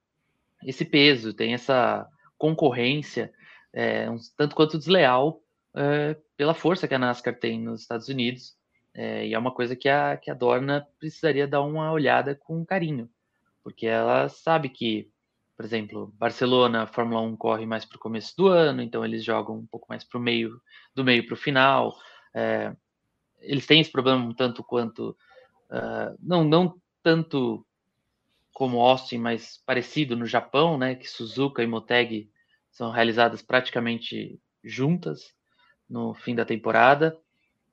esse 0.65 0.85
peso, 0.85 1.35
tem 1.35 1.55
essa 1.55 2.07
concorrência, 2.37 3.33
é, 3.73 4.11
um 4.11 4.17
tanto 4.37 4.57
quanto 4.57 4.79
desleal, 4.79 5.43
é, 5.75 6.17
pela 6.37 6.55
força 6.55 6.89
que 6.89 6.95
a 6.95 6.99
NASCAR 6.99 7.35
tem 7.39 7.61
nos 7.61 7.83
Estados 7.83 8.09
Unidos. 8.09 8.57
É, 8.95 9.27
e 9.27 9.35
é 9.35 9.39
uma 9.39 9.53
coisa 9.53 9.77
que 9.77 9.89
a, 9.89 10.17
que 10.17 10.31
a 10.31 10.35
Dorna 10.35 10.87
precisaria 10.99 11.47
dar 11.47 11.63
uma 11.63 11.93
olhada 11.93 12.35
com 12.35 12.65
carinho, 12.65 13.09
porque 13.63 13.87
ela 13.87 14.29
sabe 14.29 14.69
que 14.69 15.09
por 15.59 15.65
exemplo, 15.65 16.15
Barcelona, 16.17 16.87
Fórmula 16.87 17.21
1 17.21 17.37
corre 17.37 17.67
mais 17.67 17.85
para 17.85 17.97
o 17.97 18.01
começo 18.01 18.33
do 18.37 18.47
ano, 18.47 18.81
então 18.81 19.05
eles 19.05 19.25
jogam 19.25 19.57
um 19.57 19.67
pouco 19.67 19.87
mais 19.89 20.05
para 20.05 20.17
o 20.17 20.23
meio, 20.23 20.63
do 20.95 21.03
meio 21.03 21.27
para 21.27 21.35
o 21.35 21.37
final. 21.37 21.97
É, 22.33 22.73
eles 23.41 23.67
têm 23.67 23.81
esse 23.81 23.91
problema 23.91 24.25
um 24.25 24.33
tanto 24.33 24.63
quanto, 24.63 25.17
uh, 25.69 26.17
não, 26.23 26.45
não 26.45 26.81
tanto 27.03 27.67
como 28.53 28.81
Austin, 28.81 29.19
mas 29.19 29.61
parecido 29.67 30.17
no 30.17 30.27
Japão, 30.27 30.79
né, 30.79 30.95
que 30.95 31.11
Suzuka 31.11 31.61
e 31.61 31.67
Motegi 31.67 32.31
são 32.71 32.93
realizadas 32.93 33.43
praticamente 33.43 34.41
juntas 34.63 35.35
no 35.91 36.15
fim 36.15 36.37
da 36.37 36.45
temporada. 36.45 37.19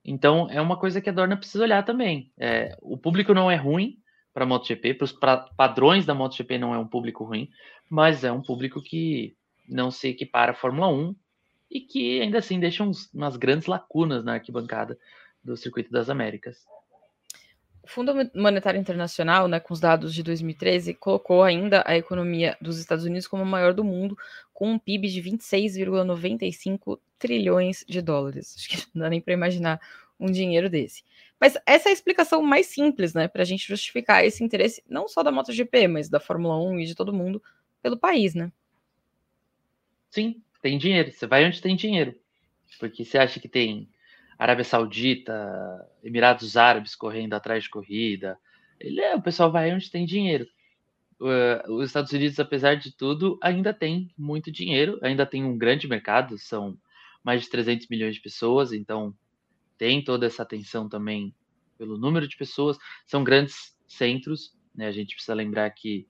Então 0.04 0.48
é 0.50 0.60
uma 0.60 0.80
coisa 0.80 1.00
que 1.00 1.10
a 1.12 1.14
Dorna 1.14 1.38
precisa 1.38 1.64
olhar 1.64 1.86
também. 1.86 2.34
É, 2.36 2.76
o 2.82 2.98
público 2.98 3.32
não 3.32 3.52
é 3.52 3.56
ruim, 3.56 4.02
para 4.36 4.44
a 4.44 4.48
MotoGP, 4.48 4.96
para 4.96 5.06
os 5.06 5.14
padrões 5.56 6.06
da 6.06 6.14
MotoGP 6.14 6.58
não 6.58 6.74
é 6.74 6.78
um 6.78 6.86
público 6.86 7.24
ruim, 7.24 7.50
mas 7.90 8.24
é 8.24 8.32
um 8.32 8.42
público 8.42 8.82
que 8.82 9.36
não 9.68 9.92
se 9.92 10.10
equipara 10.10 10.52
à 10.52 10.56
Fórmula 10.56 10.88
1 10.88 11.16
e 11.70 11.82
que 11.82 12.22
ainda 12.22 12.40
assim 12.40 12.60
deixa 12.60 12.84
uns, 12.84 13.12
umas 13.14 13.36
grandes 13.36 13.68
lacunas 13.68 14.24
na 14.24 14.34
arquibancada 14.34 14.98
do 15.44 15.56
Circuito 15.58 15.92
das 15.92 16.10
Américas. 16.10 16.66
O 17.84 17.88
Fundo 17.88 18.14
Monetário 18.34 18.80
Internacional, 18.80 19.48
né, 19.48 19.60
com 19.60 19.72
os 19.72 19.80
dados 19.80 20.14
de 20.14 20.24
2013, 20.24 20.96
colocou 20.96 21.44
ainda 21.44 21.84
a 21.86 21.96
economia 21.96 22.58
dos 22.60 22.80
Estados 22.80 23.06
Unidos 23.06 23.28
como 23.28 23.44
a 23.44 23.46
maior 23.46 23.76
do 23.76 23.84
mundo, 23.84 24.18
com 24.52 24.72
um 24.72 24.80
PIB 24.80 25.08
de 25.08 25.22
26,95 25.22 27.00
trilhões 27.20 27.86
de 27.88 28.02
dólares. 28.02 28.56
Acho 28.58 28.70
que 28.70 28.88
não 28.96 29.04
dá 29.04 29.10
nem 29.10 29.22
para 29.22 29.36
imaginar 29.36 29.80
um 30.20 30.32
dinheiro 30.32 30.68
desse. 30.68 31.04
Mas 31.40 31.58
essa 31.64 31.90
é 31.90 31.92
a 31.92 31.94
explicação 31.94 32.42
mais 32.42 32.66
simples, 32.66 33.14
né, 33.14 33.28
para 33.28 33.44
a 33.44 33.46
gente 33.46 33.68
justificar 33.68 34.26
esse 34.26 34.44
interesse 34.44 34.82
não 34.90 35.08
só 35.08 35.22
da 35.22 35.32
MotoGP, 35.32 35.88
mas 35.88 36.10
da 36.10 36.20
Fórmula 36.20 36.58
1 36.58 36.80
e 36.80 36.86
de 36.86 36.96
todo 36.96 37.14
mundo 37.14 37.40
pelo 37.86 38.00
país, 38.00 38.34
né? 38.34 38.52
Sim, 40.10 40.42
tem 40.60 40.76
dinheiro. 40.76 41.12
Você 41.12 41.28
vai 41.28 41.46
onde 41.46 41.62
tem 41.62 41.76
dinheiro. 41.76 42.16
Porque 42.80 43.06
você 43.06 43.16
acha 43.16 43.40
que 43.40 43.48
tem 43.48 43.88
Arábia 44.40 44.64
Saudita, 44.64 45.88
Emirados 46.04 46.58
Árabes 46.58 46.96
correndo 46.96 47.36
atrás 47.36 47.66
de 47.66 47.70
corrida. 47.70 48.40
Ele 48.80 49.00
é, 49.02 49.14
o 49.14 49.22
pessoal 49.22 49.52
vai 49.52 49.72
onde 49.72 49.92
tem 49.92 50.04
dinheiro. 50.04 50.48
Uh, 51.20 51.74
os 51.74 51.86
Estados 51.86 52.12
Unidos, 52.12 52.40
apesar 52.40 52.74
de 52.74 52.92
tudo, 52.92 53.38
ainda 53.40 53.72
tem 53.72 54.12
muito 54.18 54.52
dinheiro, 54.52 54.98
ainda 55.04 55.24
tem 55.24 55.44
um 55.46 55.56
grande 55.56 55.88
mercado, 55.88 56.40
são 56.40 56.76
mais 57.24 57.44
de 57.44 57.52
300 57.52 57.88
milhões 57.88 58.16
de 58.16 58.22
pessoas, 58.22 58.74
então 58.74 59.16
tem 59.78 60.04
toda 60.04 60.26
essa 60.26 60.42
atenção 60.42 60.90
também 60.90 61.36
pelo 61.78 62.00
número 62.00 62.28
de 62.28 62.36
pessoas. 62.36 62.80
São 63.06 63.24
grandes 63.24 63.78
centros, 63.88 64.58
né? 64.74 64.88
A 64.88 64.92
gente 64.92 65.14
precisa 65.14 65.36
lembrar 65.36 65.70
que 65.70 66.08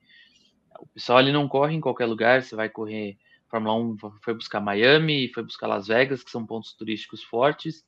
o 0.80 0.86
pessoal 0.88 1.18
ali 1.18 1.32
não 1.32 1.48
corre 1.48 1.74
em 1.74 1.80
qualquer 1.80 2.06
lugar, 2.06 2.42
você 2.42 2.54
vai 2.54 2.68
correr 2.68 3.18
Fórmula 3.48 3.74
1 3.74 3.96
foi 4.20 4.34
buscar 4.34 4.60
Miami, 4.60 5.30
foi 5.32 5.42
buscar 5.42 5.66
Las 5.66 5.86
Vegas, 5.86 6.22
que 6.22 6.30
são 6.30 6.44
pontos 6.44 6.72
turísticos 6.72 7.22
fortes. 7.22 7.84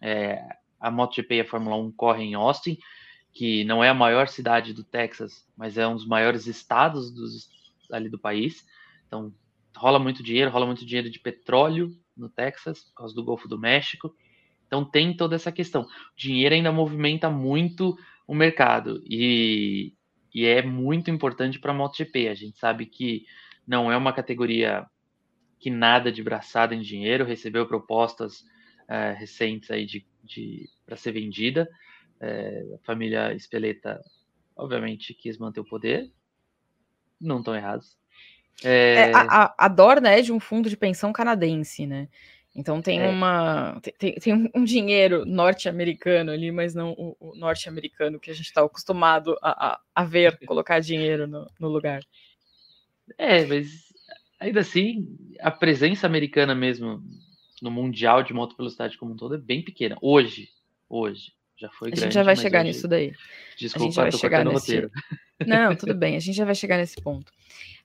É, 0.00 0.42
a 0.80 0.90
MotoGP 0.90 1.36
e 1.36 1.40
a 1.40 1.44
Fórmula 1.44 1.76
1 1.76 1.92
correm 1.92 2.32
em 2.32 2.34
Austin, 2.34 2.78
que 3.32 3.64
não 3.64 3.82
é 3.82 3.88
a 3.88 3.94
maior 3.94 4.28
cidade 4.28 4.72
do 4.72 4.84
Texas, 4.84 5.46
mas 5.56 5.76
é 5.76 5.86
um 5.86 5.94
dos 5.94 6.06
maiores 6.06 6.46
estados 6.46 7.10
dos, 7.10 7.48
ali 7.90 8.08
do 8.08 8.18
país. 8.18 8.66
Então, 9.06 9.32
rola 9.76 9.98
muito 9.98 10.22
dinheiro, 10.22 10.50
rola 10.50 10.66
muito 10.66 10.84
dinheiro 10.84 11.10
de 11.10 11.20
petróleo 11.20 11.90
no 12.16 12.28
Texas, 12.28 12.84
por 12.84 12.94
causa 12.94 13.14
do 13.14 13.24
Golfo 13.24 13.48
do 13.48 13.58
México. 13.58 14.14
Então, 14.66 14.84
tem 14.84 15.14
toda 15.16 15.36
essa 15.36 15.52
questão. 15.52 15.82
O 15.82 15.88
dinheiro 16.16 16.54
ainda 16.54 16.72
movimenta 16.72 17.28
muito 17.28 17.96
o 18.26 18.34
mercado 18.34 19.02
e, 19.04 19.92
e 20.34 20.46
é 20.46 20.62
muito 20.62 21.10
importante 21.10 21.58
para 21.58 21.70
a 21.70 21.74
MotoGP. 21.74 22.28
A 22.28 22.34
gente 22.34 22.58
sabe 22.58 22.86
que 22.86 23.24
não 23.66 23.90
é 23.90 23.96
uma 23.96 24.12
categoria 24.12 24.84
que 25.60 25.70
nada 25.70 26.10
de 26.10 26.22
braçada 26.22 26.74
em 26.74 26.80
dinheiro, 26.80 27.24
recebeu 27.24 27.66
propostas 27.66 28.44
é, 28.88 29.12
recentes 29.12 29.70
aí 29.70 29.86
de, 29.86 30.04
de 30.22 30.68
para 30.84 30.96
ser 30.96 31.12
vendida. 31.12 31.68
É, 32.20 32.62
a 32.74 32.84
família 32.84 33.32
Espeleta, 33.32 34.02
obviamente, 34.56 35.14
quis 35.14 35.38
manter 35.38 35.60
o 35.60 35.64
poder. 35.64 36.10
Não 37.20 37.38
estão 37.38 37.54
errados. 37.54 37.96
É... 38.62 39.10
é 39.10 39.12
a, 39.14 39.54
a 39.56 39.68
Dorna 39.68 40.10
é 40.10 40.20
de 40.20 40.32
um 40.32 40.40
fundo 40.40 40.68
de 40.68 40.76
pensão 40.76 41.12
canadense, 41.12 41.86
né? 41.86 42.08
Então 42.54 42.80
tem 42.80 43.00
é. 43.00 43.08
uma 43.08 43.80
tem, 43.98 44.14
tem 44.14 44.50
um 44.54 44.62
dinheiro 44.62 45.26
norte-americano 45.26 46.30
ali, 46.30 46.52
mas 46.52 46.72
não 46.74 46.92
o, 46.92 47.16
o 47.18 47.34
norte-americano 47.36 48.20
que 48.20 48.30
a 48.30 48.34
gente 48.34 48.46
está 48.46 48.62
acostumado 48.62 49.36
a, 49.42 49.72
a, 49.72 49.80
a, 49.94 50.04
ver 50.04 50.38
colocar 50.46 50.78
dinheiro 50.78 51.26
no, 51.26 51.50
no, 51.58 51.68
lugar. 51.68 52.00
É, 53.18 53.44
mas 53.44 53.92
ainda 54.38 54.60
assim 54.60 55.08
a 55.40 55.50
presença 55.50 56.06
americana 56.06 56.54
mesmo 56.54 57.02
no 57.60 57.70
Mundial 57.70 58.22
de 58.22 58.32
moto 58.32 58.56
velocidade 58.56 58.96
como 58.96 59.14
um 59.14 59.16
todo 59.16 59.34
é 59.34 59.38
bem 59.38 59.62
pequena. 59.62 59.96
Hoje, 60.00 60.48
hoje. 60.88 61.32
Já 61.56 61.68
foi 61.70 61.88
a 61.88 61.90
grande, 61.90 62.02
gente 62.02 62.14
já 62.14 62.22
vai 62.22 62.36
chegar 62.36 62.64
nisso 62.64 62.88
daí. 62.88 63.12
Desculpa, 63.56 63.84
a 63.84 63.86
gente 63.86 63.94
já 63.94 64.02
vai 64.02 64.12
chegar 64.12 64.44
nesse... 64.44 64.54
roteiro. 64.54 64.90
Não, 65.46 65.76
tudo 65.76 65.94
bem, 65.96 66.16
a 66.16 66.20
gente 66.20 66.36
já 66.36 66.44
vai 66.44 66.54
chegar 66.54 66.78
nesse 66.78 67.00
ponto. 67.00 67.32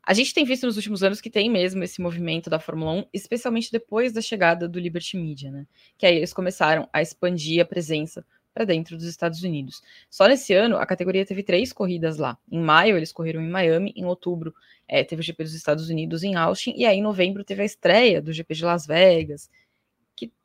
A 0.03 0.13
gente 0.13 0.33
tem 0.33 0.43
visto 0.43 0.65
nos 0.65 0.75
últimos 0.75 1.03
anos 1.03 1.21
que 1.21 1.29
tem 1.29 1.49
mesmo 1.49 1.83
esse 1.83 2.01
movimento 2.01 2.49
da 2.49 2.59
Fórmula 2.59 2.93
1, 2.93 3.05
especialmente 3.13 3.71
depois 3.71 4.11
da 4.11 4.21
chegada 4.21 4.67
do 4.67 4.79
Liberty 4.79 5.17
Media, 5.17 5.51
né? 5.51 5.67
Que 5.97 6.05
aí 6.05 6.15
eles 6.15 6.33
começaram 6.33 6.89
a 6.91 7.01
expandir 7.01 7.61
a 7.61 7.65
presença 7.65 8.25
para 8.53 8.65
dentro 8.65 8.97
dos 8.97 9.05
Estados 9.05 9.43
Unidos. 9.43 9.81
Só 10.09 10.27
nesse 10.27 10.53
ano, 10.53 10.77
a 10.77 10.85
categoria 10.85 11.25
teve 11.25 11.43
três 11.43 11.71
corridas 11.71 12.17
lá. 12.17 12.37
Em 12.51 12.59
maio, 12.59 12.97
eles 12.97 13.11
correram 13.11 13.41
em 13.41 13.49
Miami, 13.49 13.93
em 13.95 14.05
outubro, 14.05 14.53
é, 14.87 15.03
teve 15.03 15.21
o 15.21 15.23
GP 15.23 15.43
dos 15.43 15.53
Estados 15.53 15.89
Unidos 15.89 16.23
em 16.23 16.35
Austin, 16.35 16.73
e 16.75 16.85
aí 16.85 16.97
em 16.97 17.03
novembro 17.03 17.43
teve 17.43 17.61
a 17.61 17.65
estreia 17.65 18.21
do 18.21 18.33
GP 18.33 18.55
de 18.55 18.65
Las 18.65 18.87
Vegas, 18.87 19.49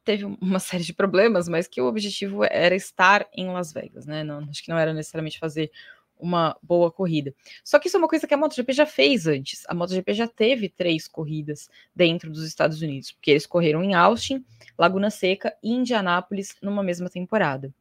teve 0.04 0.24
uma 0.24 0.58
série 0.60 0.84
de 0.84 0.92
problemas, 0.92 1.48
mas 1.48 1.66
que 1.66 1.80
o 1.80 1.86
objetivo 1.86 2.44
era 2.44 2.74
estar 2.74 3.26
em 3.32 3.48
Las 3.48 3.72
Vegas, 3.72 4.06
né? 4.06 4.22
Não, 4.22 4.38
acho 4.48 4.62
que 4.62 4.70
não 4.70 4.78
era 4.78 4.92
necessariamente 4.92 5.38
fazer 5.38 5.70
uma 6.18 6.56
boa 6.62 6.90
corrida. 6.90 7.34
Só 7.62 7.78
que 7.78 7.88
isso 7.88 7.96
é 7.96 7.98
uma 7.98 8.08
coisa 8.08 8.26
que 8.26 8.32
a 8.32 8.36
MotoGP 8.36 8.72
já 8.72 8.86
fez 8.86 9.26
antes. 9.26 9.64
A 9.68 9.74
MotoGP 9.74 10.14
já 10.14 10.28
teve 10.28 10.68
três 10.68 11.08
corridas 11.08 11.68
dentro 11.94 12.30
dos 12.30 12.44
Estados 12.44 12.80
Unidos, 12.80 13.12
porque 13.12 13.32
eles 13.32 13.46
correram 13.46 13.82
em 13.82 13.94
Austin, 13.94 14.44
Laguna 14.78 15.10
Seca 15.10 15.54
e 15.62 15.72
Indianápolis 15.72 16.56
numa 16.62 16.82
mesma 16.82 17.10
temporada. 17.10 17.72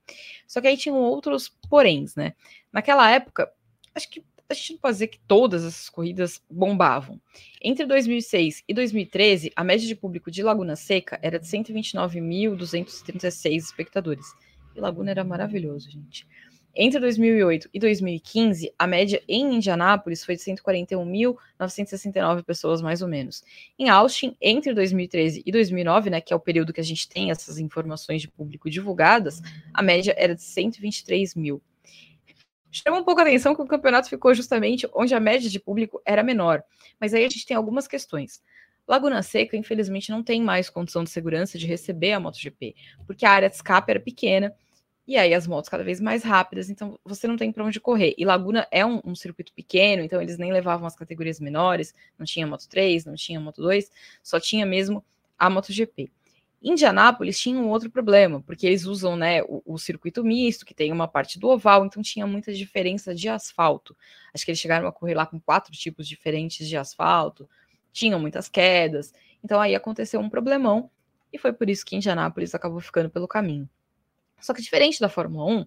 Só 0.48 0.60
que 0.60 0.68
aí 0.68 0.78
tinham 0.78 0.98
outros 0.98 1.50
poréns, 1.70 2.16
né? 2.16 2.34
Naquela 2.72 3.10
época, 3.10 3.52
acho 3.94 4.10
que 4.10 4.24
a 4.54 4.62
gente 4.62 4.74
não 4.74 4.80
pode 4.80 4.96
dizer 4.96 5.08
que 5.08 5.20
todas 5.28 5.64
essas 5.64 5.90
corridas 5.90 6.42
bombavam. 6.50 7.22
Entre 7.62 7.86
2006 7.86 8.64
e 8.68 8.74
2013, 8.74 9.52
a 9.56 9.64
média 9.64 9.88
de 9.88 9.96
público 9.96 10.32
de 10.32 10.44
Laguna 10.44 10.76
Seca 10.76 11.18
era 11.22 11.40
de 11.40 11.46
129.236 11.46 13.58
espectadores. 13.58 14.26
E 14.76 14.80
Laguna 14.80 15.12
era 15.12 15.24
maravilhoso, 15.24 15.88
gente. 15.90 16.28
Entre 16.76 17.00
2008 17.00 17.70
e 17.72 17.80
2015, 17.80 18.74
a 18.80 18.88
média 18.88 19.22
em 19.28 19.58
Indianápolis 19.58 20.26
foi 20.26 20.36
de 20.36 20.42
141.969 20.42 22.44
pessoas, 22.44 22.82
mais 22.82 23.04
ou 23.04 23.08
menos. 23.08 23.44
Em 23.78 23.90
Austin, 23.90 24.36
entre 24.42 24.74
2013 24.74 25.44
e 25.46 25.52
2009, 25.52 26.10
né, 26.10 26.20
que 26.20 26.34
é 26.34 26.36
o 26.36 26.40
período 26.40 26.74
que 26.74 26.82
a 26.82 26.84
gente 26.84 27.08
tem 27.08 27.30
essas 27.30 27.60
informações 27.60 28.24
de 28.24 28.28
público 28.28 28.72
divulgadas, 28.72 29.40
a 29.72 29.84
média 29.84 30.16
era 30.18 30.34
de 30.34 30.42
123 30.42 31.36
mil. 31.36 31.62
Chama 32.74 32.98
um 32.98 33.04
pouco 33.04 33.22
a 33.22 33.24
atenção 33.24 33.56
que 33.56 33.62
o 33.62 33.68
campeonato 33.68 34.10
ficou 34.10 34.34
justamente 34.34 34.90
onde 34.96 35.14
a 35.14 35.20
média 35.20 35.50
de 35.50 35.60
público 35.60 36.02
era 36.04 36.24
menor. 36.24 36.64
Mas 37.00 37.14
aí 37.14 37.24
a 37.24 37.30
gente 37.30 37.46
tem 37.46 37.56
algumas 37.56 37.88
questões. 37.88 38.42
Laguna 38.88 39.22
Seca, 39.22 39.56
infelizmente, 39.56 40.12
não 40.12 40.24
tem 40.24 40.42
mais 40.42 40.70
condição 40.70 41.04
de 41.04 41.10
segurança 41.12 41.58
de 41.58 41.68
receber 41.68 42.14
a 42.14 42.20
MotoGP, 42.20 42.76
porque 43.06 43.26
a 43.26 43.32
área 43.32 43.50
de 43.50 43.56
escape 43.56 43.92
era 43.92 44.00
pequena 44.00 44.54
e 45.08 45.18
aí 45.18 45.34
as 45.34 45.46
motos 45.46 45.70
cada 45.70 45.84
vez 45.84 46.00
mais 46.00 46.24
rápidas, 46.24 46.70
então 46.70 46.98
você 47.04 47.28
não 47.28 47.38
tem 47.38 47.52
para 47.52 47.64
onde 47.64 47.80
correr. 47.80 48.16
E 48.18 48.26
Laguna 48.26 48.68
é 48.72 48.86
um, 48.86 49.02
um, 49.06 49.16
circuito 49.16 49.54
pequeno, 49.54 50.02
então 50.02 50.22
eles 50.22 50.38
nem 50.38 50.52
levavam 50.52 50.88
as 50.88 50.96
categorias 50.96 51.40
menores, 51.40 51.94
não 52.18 52.26
tinha 52.26 52.48
Moto 52.48 52.68
3, 52.68 53.06
não 53.06 53.16
tinha 53.16 53.40
Moto 53.40 53.62
2, 53.62 53.92
só 54.22 54.40
tinha 54.40 54.66
mesmo 54.66 55.04
a 55.38 55.50
MotoGP. 55.50 56.10
Indianápolis 56.64 57.38
tinha 57.40 57.60
um 57.60 57.70
outro 57.70 57.92
problema, 57.92 58.42
porque 58.42 58.66
eles 58.66 58.86
usam 58.86 59.18
né, 59.18 59.44
o, 59.44 59.62
o, 59.66 59.78
circuito 59.78 60.24
misto, 60.24 60.66
que 60.66 60.74
tem 60.74 60.92
uma 60.92 61.08
parte 61.08 61.38
do 61.38 61.50
oval, 61.50 61.86
então 61.86 62.02
tinha 62.02 62.26
muita 62.26 62.54
diferença 62.54 63.14
de 63.14 63.28
asfalto. 63.28 63.96
Acho 64.34 64.46
que 64.46 64.52
eles 64.52 64.60
chegaram 64.60 64.88
a 64.88 64.92
correr 64.92 65.14
lá 65.14 65.26
com 65.26 65.40
quatro 65.40 65.74
tipos 65.74 66.08
diferentes 66.08 66.68
de 66.68 66.78
asfalto, 66.78 67.50
tinham 67.92 68.20
muitas 68.20 68.48
quedas, 68.48 69.14
então 69.44 69.60
aí 69.60 69.76
aconteceu 69.76 70.22
um 70.22 70.30
problemão, 70.30 70.90
e 71.34 71.38
foi 71.38 71.52
por 71.52 71.70
isso 71.70 71.86
que 71.86 71.96
Indianápolis 71.96 72.56
acabou 72.56 72.80
ficando 72.80 73.10
pelo 73.10 73.28
caminho. 73.28 73.68
Só 74.40 74.54
que 74.54 74.62
diferente 74.62 75.00
da 75.00 75.10
Fórmula 75.10 75.46
1, 75.46 75.66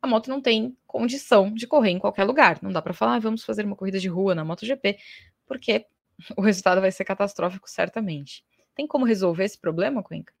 a 0.00 0.06
moto 0.06 0.28
não 0.28 0.40
tem 0.40 0.76
condição 0.86 1.52
de 1.52 1.66
correr 1.66 1.90
em 1.90 1.98
qualquer 1.98 2.24
lugar. 2.24 2.58
Não 2.62 2.72
dá 2.72 2.80
para 2.80 2.92
falar, 2.94 3.16
ah, 3.16 3.18
vamos 3.18 3.44
fazer 3.44 3.64
uma 3.64 3.76
corrida 3.76 3.98
de 3.98 4.08
rua 4.08 4.34
na 4.34 4.44
MotoGP, 4.44 4.98
porque 5.46 5.86
o 6.36 6.40
resultado 6.40 6.80
vai 6.80 6.90
ser 6.90 7.04
catastrófico 7.04 7.68
certamente. 7.68 8.44
Tem 8.74 8.86
como 8.86 9.04
resolver 9.04 9.44
esse 9.44 9.58
problema, 9.58 10.02
Cuenca? 10.02 10.32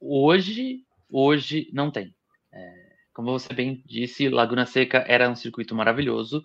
Hoje, 0.00 0.84
hoje 1.08 1.70
não 1.72 1.90
tem. 1.90 2.14
É, 2.52 2.96
como 3.12 3.32
você 3.32 3.52
bem 3.54 3.82
disse, 3.86 4.28
Laguna 4.28 4.66
Seca 4.66 5.04
era 5.08 5.30
um 5.30 5.36
circuito 5.36 5.74
maravilhoso, 5.74 6.44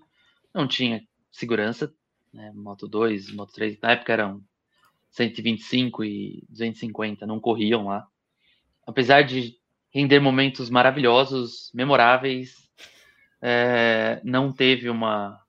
não 0.54 0.68
tinha 0.68 1.04
segurança, 1.32 1.94
né? 2.34 2.52
Moto 2.54 2.88
2, 2.88 3.32
Moto 3.32 3.54
3, 3.54 3.80
na 3.82 3.92
época 3.92 4.14
eram 4.14 4.44
125 5.10 6.04
e 6.04 6.44
250, 6.50 7.26
não 7.26 7.40
corriam 7.40 7.86
lá 7.86 8.08
apesar 8.90 9.22
de 9.24 9.56
render 9.94 10.20
momentos 10.20 10.70
maravilhosos, 10.70 11.72
memoráveis, 11.74 12.56
é, 13.40 14.20
não 14.24 14.52
teve 14.52 14.90
uma, 14.90 15.40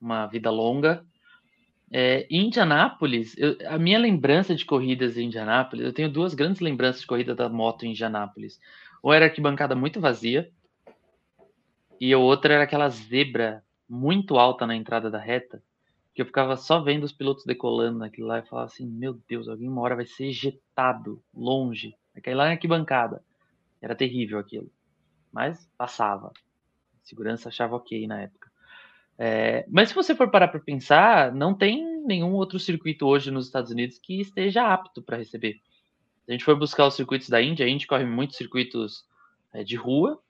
uma 0.00 0.26
vida 0.26 0.50
longa. 0.50 1.04
É, 1.92 2.26
em 2.28 2.46
Indianápolis, 2.46 3.36
eu, 3.38 3.56
a 3.68 3.78
minha 3.78 3.98
lembrança 3.98 4.54
de 4.54 4.64
corridas 4.64 5.16
em 5.16 5.26
Indianápolis, 5.26 5.84
eu 5.84 5.92
tenho 5.92 6.10
duas 6.10 6.34
grandes 6.34 6.60
lembranças 6.60 7.00
de 7.00 7.06
corrida 7.06 7.34
da 7.34 7.48
moto 7.48 7.84
em 7.84 7.90
Indianápolis. 7.90 8.60
Ou 9.02 9.12
era 9.12 9.26
arquibancada 9.26 9.74
muito 9.74 10.00
vazia, 10.00 10.50
e 12.00 12.12
a 12.12 12.18
outra 12.18 12.54
era 12.54 12.64
aquela 12.64 12.88
zebra 12.88 13.64
muito 13.88 14.36
alta 14.36 14.66
na 14.66 14.74
entrada 14.74 15.10
da 15.10 15.18
reta, 15.18 15.62
que 16.14 16.22
eu 16.22 16.26
ficava 16.26 16.56
só 16.56 16.80
vendo 16.80 17.04
os 17.04 17.12
pilotos 17.12 17.44
decolando 17.44 17.98
naquilo 17.98 18.26
lá 18.26 18.38
e 18.38 18.46
falava 18.46 18.66
assim, 18.66 18.86
meu 18.86 19.20
Deus, 19.28 19.48
alguém 19.48 19.68
uma 19.68 19.82
hora 19.82 19.96
vai 19.96 20.06
ser 20.06 20.26
ejetado 20.26 21.22
longe, 21.34 21.94
cair 22.22 22.34
lá 22.34 22.46
na 22.46 22.52
arquibancada. 22.52 23.22
Era 23.80 23.94
terrível 23.94 24.38
aquilo. 24.38 24.70
Mas 25.30 25.70
passava. 25.76 26.28
A 26.28 27.04
segurança 27.04 27.48
achava 27.48 27.76
ok 27.76 28.06
na 28.06 28.22
época. 28.22 28.45
É, 29.18 29.64
mas 29.68 29.88
se 29.88 29.94
você 29.94 30.14
for 30.14 30.30
parar 30.30 30.48
para 30.48 30.60
pensar, 30.60 31.32
não 31.32 31.54
tem 31.54 32.02
nenhum 32.04 32.34
outro 32.34 32.58
circuito 32.58 33.06
hoje 33.06 33.30
nos 33.30 33.46
Estados 33.46 33.70
Unidos 33.70 33.98
que 33.98 34.20
esteja 34.20 34.72
apto 34.72 35.02
para 35.02 35.16
receber. 35.16 35.54
Se 36.24 36.30
a 36.30 36.32
gente 36.32 36.44
for 36.44 36.56
buscar 36.56 36.86
os 36.86 36.94
circuitos 36.94 37.28
da 37.28 37.40
Índia, 37.40 37.64
a 37.64 37.68
gente 37.68 37.86
corre 37.86 38.04
muitos 38.04 38.36
circuitos 38.36 39.04
é, 39.54 39.64
de 39.64 39.76
rua, 39.76 40.20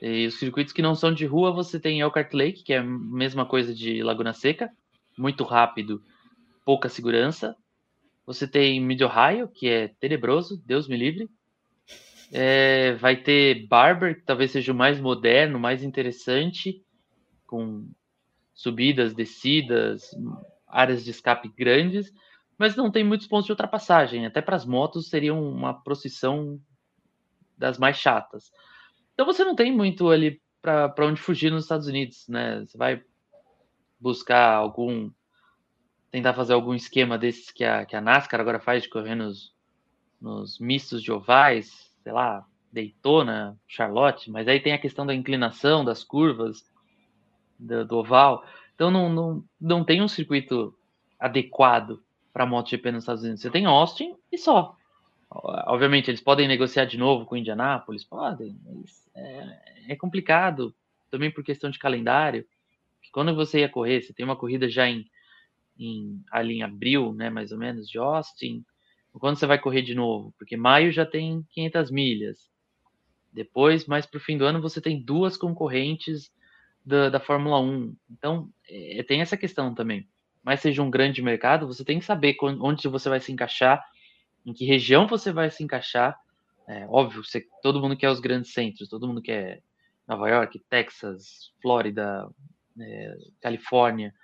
e 0.00 0.26
os 0.26 0.38
circuitos 0.38 0.72
que 0.72 0.82
não 0.82 0.96
são 0.96 1.14
de 1.14 1.24
rua, 1.24 1.52
você 1.52 1.78
tem 1.78 2.00
Elkhart 2.00 2.34
Lake, 2.34 2.64
que 2.64 2.72
é 2.72 2.78
a 2.78 2.84
mesma 2.84 3.46
coisa 3.46 3.72
de 3.72 4.02
Laguna 4.02 4.32
Seca, 4.32 4.68
muito 5.16 5.44
rápido, 5.44 6.02
pouca 6.64 6.88
segurança. 6.88 7.54
Você 8.26 8.48
tem 8.48 8.80
Mid 8.80 9.00
Ohio, 9.00 9.46
que 9.46 9.68
é 9.68 9.88
tenebroso, 10.00 10.60
Deus 10.66 10.88
me 10.88 10.96
livre. 10.96 11.30
É, 12.32 12.94
vai 12.94 13.14
ter 13.14 13.66
Barber, 13.68 14.16
que 14.16 14.22
talvez 14.22 14.50
seja 14.50 14.72
o 14.72 14.74
mais 14.74 14.98
moderno, 14.98 15.60
mais 15.60 15.84
interessante, 15.84 16.82
com 17.52 17.86
subidas, 18.54 19.12
descidas, 19.12 20.16
áreas 20.66 21.04
de 21.04 21.10
escape 21.10 21.48
grandes, 21.48 22.10
mas 22.56 22.74
não 22.74 22.90
tem 22.90 23.04
muitos 23.04 23.26
pontos 23.26 23.44
de 23.44 23.52
ultrapassagem. 23.52 24.24
Até 24.24 24.40
para 24.40 24.56
as 24.56 24.64
motos 24.64 25.10
seria 25.10 25.34
uma 25.34 25.74
procissão 25.74 26.58
das 27.58 27.76
mais 27.76 27.98
chatas. 27.98 28.50
Então 29.12 29.26
você 29.26 29.44
não 29.44 29.54
tem 29.54 29.70
muito 29.70 30.08
ali 30.08 30.40
para 30.62 31.06
onde 31.06 31.20
fugir 31.20 31.52
nos 31.52 31.64
Estados 31.64 31.86
Unidos, 31.86 32.26
né? 32.26 32.60
Você 32.60 32.78
vai 32.78 33.02
buscar 34.00 34.54
algum. 34.54 35.10
tentar 36.10 36.32
fazer 36.32 36.54
algum 36.54 36.72
esquema 36.72 37.18
desses 37.18 37.50
que 37.50 37.64
a, 37.64 37.84
que 37.84 37.94
a 37.94 38.00
NASCAR 38.00 38.40
agora 38.40 38.60
faz 38.60 38.82
de 38.82 38.88
correr 38.88 39.14
nos, 39.14 39.54
nos 40.18 40.58
mistos 40.58 41.02
de 41.02 41.12
ovais, 41.12 41.92
sei 42.02 42.12
lá, 42.12 42.46
Daytona, 42.72 43.60
Charlotte, 43.66 44.30
mas 44.30 44.48
aí 44.48 44.58
tem 44.58 44.72
a 44.72 44.78
questão 44.78 45.04
da 45.04 45.14
inclinação, 45.14 45.84
das 45.84 46.02
curvas, 46.02 46.64
do, 47.62 47.84
do 47.84 47.96
oval. 47.98 48.44
Então 48.74 48.90
não, 48.90 49.08
não, 49.08 49.44
não 49.60 49.84
tem 49.84 50.02
um 50.02 50.08
circuito 50.08 50.74
adequado 51.18 52.02
para 52.32 52.46
MotoGP 52.46 52.92
nos 52.92 53.04
Estados 53.04 53.22
Unidos. 53.22 53.42
Você 53.42 53.50
tem 53.50 53.66
Austin 53.66 54.16
e 54.30 54.38
só. 54.38 54.76
Obviamente, 55.30 56.10
eles 56.10 56.20
podem 56.20 56.46
negociar 56.46 56.84
de 56.84 56.98
novo 56.98 57.24
com 57.24 57.36
Indianápolis, 57.36 58.04
podem, 58.04 58.54
mas 58.64 59.08
é, 59.14 59.92
é 59.92 59.96
complicado 59.96 60.74
também 61.10 61.30
por 61.30 61.42
questão 61.42 61.70
de 61.70 61.78
calendário. 61.78 62.44
Quando 63.12 63.34
você 63.34 63.60
ia 63.60 63.68
correr, 63.68 64.02
você 64.02 64.12
tem 64.12 64.24
uma 64.24 64.36
corrida 64.36 64.68
já 64.68 64.88
em, 64.88 65.06
em 65.78 66.22
ali 66.30 66.56
em 66.56 66.62
abril, 66.62 67.14
né, 67.14 67.30
mais 67.30 67.50
ou 67.50 67.58
menos, 67.58 67.88
de 67.88 67.98
Austin. 67.98 68.64
Quando 69.12 69.36
você 69.36 69.46
vai 69.46 69.58
correr 69.58 69.82
de 69.82 69.94
novo? 69.94 70.34
Porque 70.38 70.56
maio 70.56 70.92
já 70.92 71.04
tem 71.06 71.42
500 71.50 71.90
milhas. 71.90 72.50
Depois, 73.32 73.86
mais 73.86 74.04
para 74.04 74.18
o 74.18 74.20
fim 74.20 74.36
do 74.36 74.44
ano, 74.44 74.60
você 74.60 74.80
tem 74.80 75.02
duas 75.02 75.36
concorrentes 75.36 76.30
da, 76.84 77.08
da 77.08 77.20
Fórmula 77.20 77.60
1. 77.60 77.94
Então, 78.10 78.48
é, 78.68 79.02
tem 79.02 79.20
essa 79.20 79.36
questão 79.36 79.74
também. 79.74 80.08
Mas 80.42 80.60
seja 80.60 80.82
um 80.82 80.90
grande 80.90 81.22
mercado, 81.22 81.66
você 81.66 81.84
tem 81.84 81.98
que 81.98 82.04
saber 82.04 82.36
onde 82.40 82.88
você 82.88 83.08
vai 83.08 83.20
se 83.20 83.30
encaixar 83.30 83.82
em 84.44 84.52
que 84.52 84.64
região 84.64 85.06
você 85.06 85.32
vai 85.32 85.50
se 85.50 85.62
encaixar. 85.62 86.18
É, 86.68 86.86
óbvio, 86.88 87.24
você, 87.24 87.46
todo 87.62 87.80
mundo 87.80 87.96
quer 87.96 88.10
os 88.10 88.20
grandes 88.20 88.52
centros, 88.52 88.88
todo 88.88 89.06
mundo 89.06 89.22
quer 89.22 89.62
Nova 90.06 90.28
York, 90.28 90.60
Texas, 90.68 91.52
Flórida, 91.60 92.28
é, 92.78 93.16
Califórnia, 93.40 94.14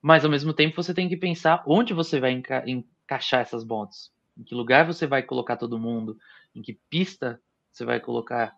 mas 0.00 0.24
ao 0.24 0.30
mesmo 0.30 0.52
tempo 0.52 0.82
você 0.82 0.94
tem 0.94 1.08
que 1.08 1.16
pensar 1.16 1.62
onde 1.66 1.92
você 1.92 2.20
vai 2.20 2.32
enca 2.32 2.64
encaixar 2.66 3.40
essas 3.40 3.64
motos, 3.64 4.12
em 4.36 4.44
que 4.44 4.54
lugar 4.54 4.86
você 4.86 5.06
vai 5.06 5.22
colocar 5.22 5.56
todo 5.56 5.78
mundo, 5.78 6.16
em 6.54 6.62
que 6.62 6.78
pista 6.88 7.40
você 7.72 7.84
vai 7.84 8.00
colocar 8.00 8.52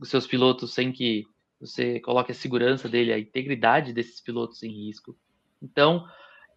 os 0.00 0.08
seus 0.08 0.26
pilotos 0.26 0.72
sem 0.72 0.92
que 0.92 1.24
você 1.60 2.00
coloque 2.00 2.32
a 2.32 2.34
segurança 2.34 2.88
dele, 2.88 3.12
a 3.12 3.18
integridade 3.18 3.92
desses 3.92 4.20
pilotos 4.20 4.62
em 4.62 4.70
risco. 4.70 5.16
Então, 5.62 6.06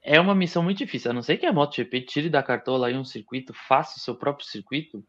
é 0.01 0.19
uma 0.19 0.35
missão 0.35 0.63
muito 0.63 0.77
difícil. 0.77 1.11
A 1.11 1.13
não 1.13 1.21
ser 1.21 1.37
que 1.37 1.45
a 1.45 1.53
MotoGP 1.53 2.01
tire 2.01 2.29
da 2.29 2.43
cartola 2.43 2.87
aí 2.87 2.95
um 2.95 3.05
circuito, 3.05 3.53
faça 3.53 3.97
o 3.97 4.01
seu 4.01 4.15
próprio 4.15 4.47
circuito. 4.47 5.03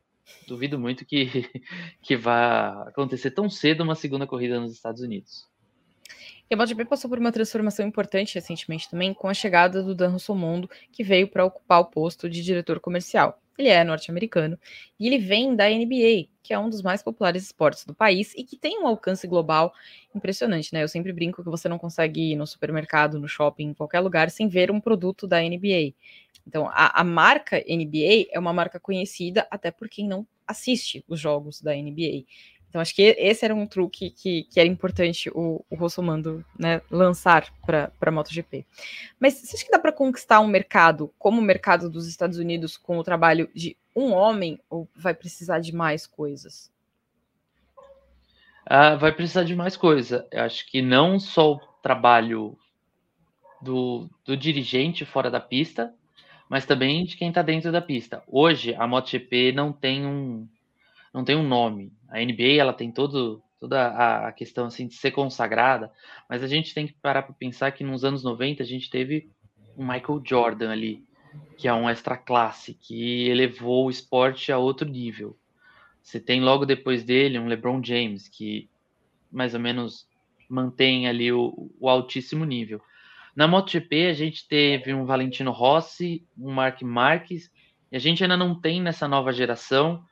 Duvido 0.46 0.78
muito 0.78 1.04
que, 1.04 1.26
que 2.02 2.16
vá 2.16 2.82
acontecer 2.88 3.30
tão 3.30 3.48
cedo 3.48 3.82
uma 3.82 3.94
segunda 3.94 4.26
corrida 4.26 4.60
nos 4.60 4.72
Estados 4.72 5.00
Unidos. 5.00 5.46
E 6.50 6.54
a 6.54 6.56
MotoGP 6.56 6.86
passou 6.86 7.10
por 7.10 7.18
uma 7.18 7.30
transformação 7.30 7.86
importante 7.86 8.34
recentemente 8.34 8.88
também 8.90 9.12
com 9.12 9.28
a 9.28 9.34
chegada 9.34 9.82
do 9.82 9.94
Dan 9.94 10.10
Rossomondo, 10.10 10.68
que 10.90 11.04
veio 11.04 11.28
para 11.28 11.44
ocupar 11.44 11.80
o 11.80 11.84
posto 11.84 12.28
de 12.28 12.42
diretor 12.42 12.80
comercial. 12.80 13.38
Ele 13.58 13.68
é 13.68 13.82
norte-americano 13.82 14.56
e 14.98 15.06
ele 15.08 15.18
vem 15.18 15.54
da 15.54 15.68
NBA, 15.68 16.28
que 16.42 16.54
é 16.54 16.58
um 16.58 16.70
dos 16.70 16.80
mais 16.80 17.02
populares 17.02 17.42
esportes 17.42 17.84
do 17.84 17.92
país 17.92 18.32
e 18.36 18.44
que 18.44 18.56
tem 18.56 18.80
um 18.80 18.86
alcance 18.86 19.26
global 19.26 19.74
impressionante, 20.14 20.72
né? 20.72 20.84
Eu 20.84 20.88
sempre 20.88 21.12
brinco 21.12 21.42
que 21.42 21.50
você 21.50 21.68
não 21.68 21.76
consegue 21.76 22.32
ir 22.32 22.36
no 22.36 22.46
supermercado, 22.46 23.18
no 23.18 23.26
shopping, 23.26 23.64
em 23.64 23.74
qualquer 23.74 23.98
lugar 23.98 24.30
sem 24.30 24.48
ver 24.48 24.70
um 24.70 24.80
produto 24.80 25.26
da 25.26 25.42
NBA. 25.42 25.92
Então, 26.46 26.68
a, 26.68 27.00
a 27.00 27.04
marca 27.04 27.62
NBA 27.68 28.28
é 28.30 28.38
uma 28.38 28.52
marca 28.52 28.78
conhecida 28.80 29.46
até 29.50 29.72
por 29.72 29.88
quem 29.88 30.08
não 30.08 30.26
assiste 30.46 31.04
os 31.06 31.20
jogos 31.20 31.60
da 31.60 31.74
NBA. 31.74 32.24
Então, 32.68 32.80
acho 32.80 32.94
que 32.94 33.02
esse 33.18 33.44
era 33.44 33.54
um 33.54 33.66
truque 33.66 34.10
que, 34.10 34.42
que 34.44 34.60
era 34.60 34.68
importante 34.68 35.30
o, 35.30 35.64
o 35.70 35.74
Rossomando 35.74 36.44
né, 36.58 36.82
lançar 36.90 37.50
para 37.64 37.90
a 38.00 38.10
MotoGP. 38.10 38.66
Mas 39.18 39.34
você 39.34 39.56
acha 39.56 39.64
que 39.64 39.70
dá 39.70 39.78
para 39.78 39.92
conquistar 39.92 40.40
um 40.40 40.46
mercado 40.46 41.12
como 41.18 41.40
o 41.40 41.44
mercado 41.44 41.88
dos 41.88 42.06
Estados 42.06 42.36
Unidos 42.38 42.76
com 42.76 42.98
o 42.98 43.04
trabalho 43.04 43.48
de 43.54 43.76
um 43.96 44.12
homem 44.12 44.60
ou 44.68 44.86
vai 44.94 45.14
precisar 45.14 45.60
de 45.60 45.74
mais 45.74 46.06
coisas? 46.06 46.70
Ah, 48.66 48.96
vai 48.96 49.12
precisar 49.12 49.44
de 49.44 49.56
mais 49.56 49.76
coisa. 49.76 50.28
Eu 50.30 50.42
acho 50.42 50.70
que 50.70 50.82
não 50.82 51.18
só 51.18 51.54
o 51.54 51.60
trabalho 51.82 52.58
do, 53.62 54.10
do 54.26 54.36
dirigente 54.36 55.06
fora 55.06 55.30
da 55.30 55.40
pista, 55.40 55.94
mas 56.50 56.66
também 56.66 57.04
de 57.06 57.16
quem 57.16 57.30
está 57.30 57.40
dentro 57.40 57.72
da 57.72 57.80
pista. 57.80 58.22
Hoje, 58.26 58.74
a 58.74 58.86
MotoGP 58.86 59.52
não 59.52 59.72
tem 59.72 60.06
um, 60.06 60.46
não 61.12 61.24
tem 61.24 61.36
um 61.36 61.46
nome. 61.46 61.92
A 62.08 62.18
NBA 62.18 62.58
ela 62.58 62.72
tem 62.72 62.90
todo, 62.90 63.42
toda 63.58 64.26
a 64.26 64.32
questão 64.32 64.66
assim 64.66 64.86
de 64.86 64.94
ser 64.94 65.10
consagrada, 65.10 65.92
mas 66.28 66.42
a 66.42 66.46
gente 66.46 66.74
tem 66.74 66.86
que 66.86 66.94
parar 66.94 67.22
para 67.22 67.34
pensar 67.34 67.70
que 67.72 67.84
nos 67.84 68.04
anos 68.04 68.22
90 68.22 68.62
a 68.62 68.66
gente 68.66 68.90
teve 68.90 69.30
um 69.76 69.86
Michael 69.86 70.22
Jordan 70.24 70.70
ali, 70.70 71.04
que 71.56 71.68
é 71.68 71.74
um 71.74 71.88
extra 71.88 72.16
classe, 72.16 72.74
que 72.74 73.28
elevou 73.28 73.86
o 73.86 73.90
esporte 73.90 74.50
a 74.50 74.58
outro 74.58 74.88
nível. 74.88 75.36
Você 76.02 76.18
tem 76.18 76.40
logo 76.40 76.64
depois 76.64 77.04
dele 77.04 77.38
um 77.38 77.46
LeBron 77.46 77.82
James, 77.84 78.28
que 78.28 78.68
mais 79.30 79.54
ou 79.54 79.60
menos 79.60 80.08
mantém 80.48 81.06
ali 81.06 81.30
o, 81.30 81.70
o 81.78 81.88
altíssimo 81.88 82.44
nível. 82.44 82.80
Na 83.36 83.46
MotoGP 83.46 84.06
a 84.06 84.14
gente 84.14 84.48
teve 84.48 84.92
um 84.92 85.04
Valentino 85.04 85.52
Rossi, 85.52 86.26
um 86.36 86.50
Mark 86.50 86.82
Marques, 86.82 87.50
e 87.92 87.96
a 87.96 87.98
gente 88.00 88.22
ainda 88.22 88.36
não 88.36 88.58
tem 88.58 88.80
nessa 88.80 89.06
nova 89.06 89.32
geração 89.32 90.02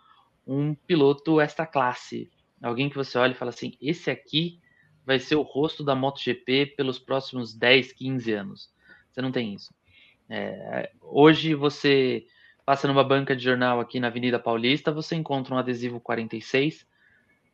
um 0.46 0.74
piloto 0.74 1.40
extra 1.40 1.66
classe. 1.66 2.30
Alguém 2.62 2.88
que 2.88 2.96
você 2.96 3.18
olha 3.18 3.32
e 3.32 3.36
fala 3.36 3.50
assim: 3.50 3.76
esse 3.80 4.10
aqui 4.10 4.60
vai 5.04 5.18
ser 5.18 5.36
o 5.36 5.42
rosto 5.42 5.84
da 5.84 5.94
MotoGP 5.94 6.74
pelos 6.76 6.98
próximos 6.98 7.54
10, 7.54 7.92
15 7.92 8.32
anos. 8.32 8.70
Você 9.10 9.22
não 9.22 9.32
tem 9.32 9.54
isso. 9.54 9.74
É, 10.28 10.90
hoje 11.00 11.54
você 11.54 12.26
passa 12.64 12.88
numa 12.88 13.04
banca 13.04 13.36
de 13.36 13.44
jornal 13.44 13.78
aqui 13.78 14.00
na 14.00 14.08
Avenida 14.08 14.40
Paulista, 14.40 14.90
você 14.90 15.14
encontra 15.14 15.54
um 15.54 15.58
adesivo 15.58 16.00
46, 16.00 16.84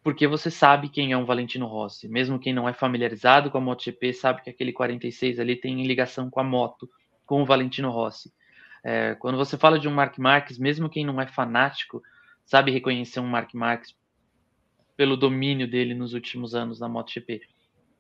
porque 0.03 0.27
você 0.27 0.51
sabe 0.51 0.89
quem 0.89 1.13
é 1.13 1.17
um 1.17 1.27
Valentino 1.27 1.67
Rossi. 1.67 2.09
Mesmo 2.09 2.39
quem 2.39 2.55
não 2.55 2.67
é 2.67 2.73
familiarizado 2.73 3.51
com 3.51 3.59
a 3.59 3.61
MotoGP 3.61 4.15
sabe 4.15 4.43
que 4.43 4.51
aquele 4.51 4.73
46 4.73 5.39
ali 5.39 5.55
tem 5.55 5.87
ligação 5.87 6.31
com 6.31 6.41
a 6.41 6.45
moto, 6.45 6.89
com 7.27 7.43
o 7.43 7.45
Valentino 7.45 7.91
Rossi. 7.91 8.33
É, 8.83 9.15
quando 9.17 9.37
você 9.37 9.59
fala 9.59 9.79
de 9.79 9.87
um 9.87 9.93
Mark 9.93 10.19
Marques, 10.19 10.59
mesmo 10.59 10.89
quem 10.89 11.05
não 11.05 11.21
é 11.21 11.27
fanático, 11.27 12.03
sabe 12.53 12.71
reconhecer 12.71 13.19
um 13.19 13.27
Mark 13.27 13.55
Marques 13.55 13.97
pelo 14.95 15.17
domínio 15.17 15.67
dele 15.67 15.95
nos 15.95 16.13
últimos 16.13 16.55
anos 16.55 16.79
na 16.79 16.87
MotoGP. 16.87 17.41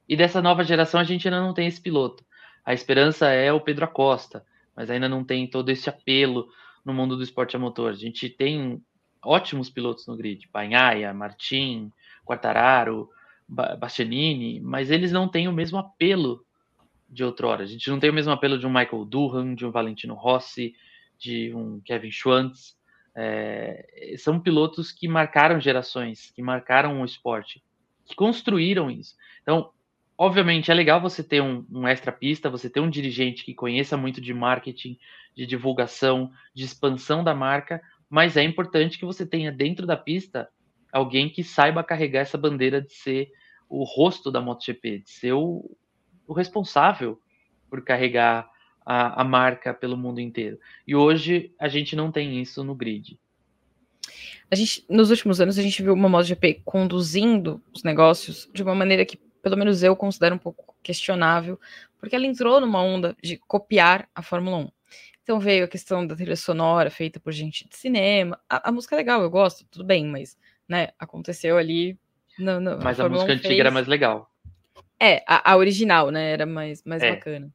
E 0.06 0.14
dessa 0.14 0.42
nova 0.42 0.62
geração 0.62 1.00
a 1.00 1.04
gente 1.04 1.26
ainda 1.26 1.40
não 1.40 1.54
tem 1.54 1.66
esse 1.66 1.80
piloto. 1.80 2.22
A 2.62 2.74
esperança 2.74 3.30
é 3.30 3.50
o 3.50 3.62
Pedro 3.62 3.86
Acosta, 3.86 4.44
mas 4.76 4.90
ainda 4.90 5.08
não 5.08 5.24
tem 5.24 5.46
todo 5.46 5.70
esse 5.70 5.88
apelo 5.88 6.50
no 6.84 6.92
mundo 6.92 7.16
do 7.16 7.22
esporte 7.22 7.56
a 7.56 7.58
motor. 7.58 7.92
A 7.92 7.96
gente 7.96 8.28
tem 8.28 8.78
ótimos 9.24 9.70
pilotos 9.70 10.06
no 10.06 10.18
grid, 10.18 10.46
Banhaia, 10.52 11.14
Martin, 11.14 11.90
Quartararo, 12.22 13.08
Bastianini, 13.48 14.60
mas 14.60 14.90
eles 14.90 15.10
não 15.12 15.28
têm 15.28 15.48
o 15.48 15.52
mesmo 15.52 15.78
apelo 15.78 16.44
de 17.08 17.24
outrora. 17.24 17.62
A 17.62 17.66
gente 17.66 17.88
não 17.88 17.98
tem 17.98 18.10
o 18.10 18.14
mesmo 18.14 18.30
apelo 18.32 18.58
de 18.58 18.66
um 18.66 18.70
Michael 18.70 19.06
Durham, 19.06 19.54
de 19.54 19.64
um 19.64 19.70
Valentino 19.70 20.12
Rossi, 20.12 20.74
de 21.18 21.54
um 21.54 21.80
Kevin 21.80 22.10
Schwantz. 22.10 22.76
É, 23.14 24.14
são 24.18 24.40
pilotos 24.40 24.90
que 24.90 25.07
marcaram 25.07 25.61
gerações, 25.61 26.31
que 26.31 26.42
marcaram 26.42 27.01
o 27.01 27.05
esporte, 27.05 27.62
que 28.05 28.14
construíram 28.14 28.90
isso. 28.90 29.14
Então, 29.42 29.70
obviamente, 30.16 30.70
é 30.70 30.75
legal 30.75 31.01
você 31.01 31.22
ter 31.22 31.42
um, 31.42 31.64
um 31.70 31.87
extra 31.87 32.11
pista, 32.11 32.51
você 32.51 32.70
ter 32.70 32.81
um 32.81 32.90
dirigente 32.90 33.44
que 33.44 33.55
conheça 33.55 33.96
muito 33.96 34.20
de 34.20 34.33
marketing, 34.33 34.98
de 35.35 35.46
divulgação, 35.46 36.31
de 36.55 36.64
expansão 36.64 37.22
da 37.22 37.35
marca, 37.35 37.83
mas 38.09 38.37
é 38.37 38.42
importante 38.42 38.98
que 38.98 39.05
você 39.05 39.27
tenha 39.27 39.51
dentro 39.51 39.87
da 39.87 39.96
pista 39.96 40.48
alguém 40.92 41.31
que 41.31 41.42
saiba 41.42 41.83
carregar 41.83 42.20
essa 42.20 42.37
bandeira 42.37 42.81
de 42.81 42.92
ser 42.92 43.33
o 43.68 43.85
rosto 43.85 44.31
da 44.31 44.40
MotoGP, 44.40 44.98
de 44.98 45.11
ser 45.11 45.33
o, 45.33 45.75
o 46.27 46.35
responsável 46.35 47.18
por 47.70 47.83
carregar 47.83 48.51
a, 48.85 49.21
a, 49.21 49.25
marca 49.25 49.73
pelo 49.73 49.97
mundo 49.97 50.21
inteiro. 50.21 50.59
E 50.87 50.95
hoje 50.95 51.53
a 51.59 51.68
gente 51.68 51.95
não 51.95 52.11
tem 52.11 52.40
isso 52.40 52.62
no 52.64 52.75
grid. 52.75 53.18
A 54.51 54.55
gente, 54.55 54.85
nos 54.88 55.11
últimos 55.11 55.40
anos, 55.40 55.59
a 55.59 55.62
gente 55.62 55.83
viu 55.83 55.95
uma 55.95 56.09
MotoGP 56.09 56.62
conduzindo 56.64 57.62
os 57.73 57.83
negócios 57.83 58.51
de 58.53 58.62
uma 58.62 58.75
maneira 58.75 59.05
que, 59.05 59.16
pelo 59.42 59.57
menos 59.57 59.83
eu 59.83 59.97
considero 59.97 60.35
um 60.35 60.38
pouco 60.38 60.75
questionável, 60.83 61.59
porque 61.99 62.14
ela 62.14 62.27
entrou 62.27 62.61
numa 62.61 62.83
onda 62.83 63.16
de 63.23 63.38
copiar 63.38 64.09
a 64.14 64.23
Fórmula 64.23 64.59
1. 64.59 64.68
Então 65.23 65.38
veio 65.38 65.64
a 65.64 65.68
questão 65.68 66.07
da 66.07 66.16
trilha 66.16 66.37
sonora 66.37 66.90
feita 66.90 67.21
por 67.21 67.33
gente 67.33 67.68
de 67.68 67.77
cinema. 67.77 68.38
A, 68.51 68.68
a 68.68 68.73
música 68.73 68.95
é 68.95 68.99
legal, 68.99 69.23
eu 69.23 69.31
gosto, 69.31 69.64
tudo 69.71 69.85
bem, 69.85 70.07
mas 70.07 70.37
né, 70.68 70.88
aconteceu 70.99 71.57
ali. 71.57 71.97
No, 72.38 72.61
no, 72.61 72.79
mas 72.79 72.99
a, 72.99 73.07
a 73.07 73.09
música 73.09 73.33
antiga 73.33 73.49
fez... 73.49 73.61
era 73.61 73.71
mais 73.71 73.87
legal. 73.87 74.29
É, 74.99 75.23
a, 75.27 75.53
a, 75.53 75.57
original, 75.57 76.11
né? 76.11 76.31
Era 76.31 76.47
mais, 76.47 76.83
mais 76.85 77.03
é. 77.03 77.11
bacana. 77.11 77.53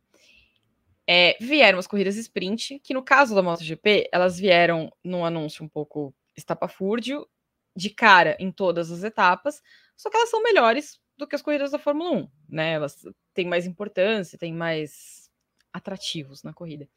É, 1.10 1.38
vieram 1.40 1.80
as 1.80 1.88
corridas 1.88 2.18
sprint, 2.18 2.80
que 2.80 2.94
no 2.94 3.02
caso 3.02 3.34
da 3.34 3.42
MotoGP, 3.42 4.10
elas 4.12 4.38
vieram 4.38 4.92
num 5.04 5.24
anúncio 5.24 5.64
um 5.64 5.70
pouco 5.70 6.14
estapafúrdio, 6.36 7.28
de 7.76 7.90
cara 7.92 8.36
em 8.40 8.52
todas 8.52 8.92
as 8.92 9.04
etapas, 9.04 9.62
só 9.96 10.10
que 10.10 10.18
elas 10.18 10.30
são 10.30 10.42
melhores 10.42 11.00
do 11.16 11.28
que 11.28 11.36
as 11.36 11.42
corridas 11.42 11.72
da 11.72 11.80
Fórmula 11.80 12.12
1, 12.12 12.30
né? 12.50 12.74
Elas 12.74 13.06
têm 13.34 13.48
mais 13.48 13.66
importância, 13.66 14.38
têm 14.38 14.52
mais 14.52 15.30
atrativos 15.72 16.44
na 16.44 16.54
corrida. 16.54 16.90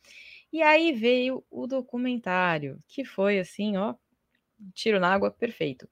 E 0.52 0.62
aí 0.62 0.92
veio 0.92 1.44
o 1.50 1.66
documentário, 1.66 2.78
que 2.88 3.04
foi 3.04 3.38
assim, 3.38 3.76
ó, 3.76 3.94
tiro 4.74 4.98
na 4.98 5.12
água 5.12 5.30
perfeito. 5.30 5.88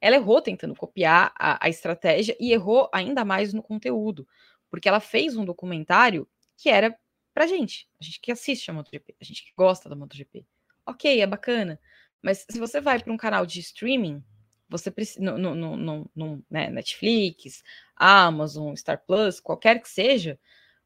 Ela 0.00 0.16
errou 0.16 0.42
tentando 0.42 0.74
copiar 0.74 1.32
a, 1.38 1.64
a 1.64 1.68
estratégia 1.68 2.36
e 2.38 2.52
errou 2.52 2.90
ainda 2.92 3.24
mais 3.24 3.52
no 3.52 3.62
conteúdo, 3.62 4.26
porque 4.68 4.88
ela 4.88 5.00
fez 5.00 5.36
um 5.36 5.44
documentário 5.44 6.28
que 6.56 6.68
era 6.68 6.96
pra 7.32 7.46
gente, 7.46 7.88
a 8.00 8.04
gente 8.04 8.20
que 8.20 8.32
assiste 8.32 8.70
a 8.70 8.74
MotoGP, 8.74 9.14
a 9.20 9.24
gente 9.24 9.44
que 9.44 9.52
gosta 9.56 9.88
da 9.88 9.96
MotoGP. 9.96 10.46
Ok, 10.86 11.20
é 11.20 11.26
bacana, 11.26 11.78
mas 12.20 12.44
se 12.50 12.58
você 12.58 12.80
vai 12.80 12.98
para 12.98 13.12
um 13.12 13.16
canal 13.16 13.46
de 13.46 13.60
streaming, 13.60 14.22
você 14.68 14.90
precisa 14.90 15.20
no, 15.20 15.54
no, 15.54 15.76
no, 15.76 16.10
no 16.14 16.44
né, 16.50 16.70
Netflix, 16.70 17.62
Amazon, 17.94 18.74
Star 18.74 19.02
Plus, 19.06 19.38
qualquer 19.38 19.80
que 19.80 19.88
seja, 19.88 20.38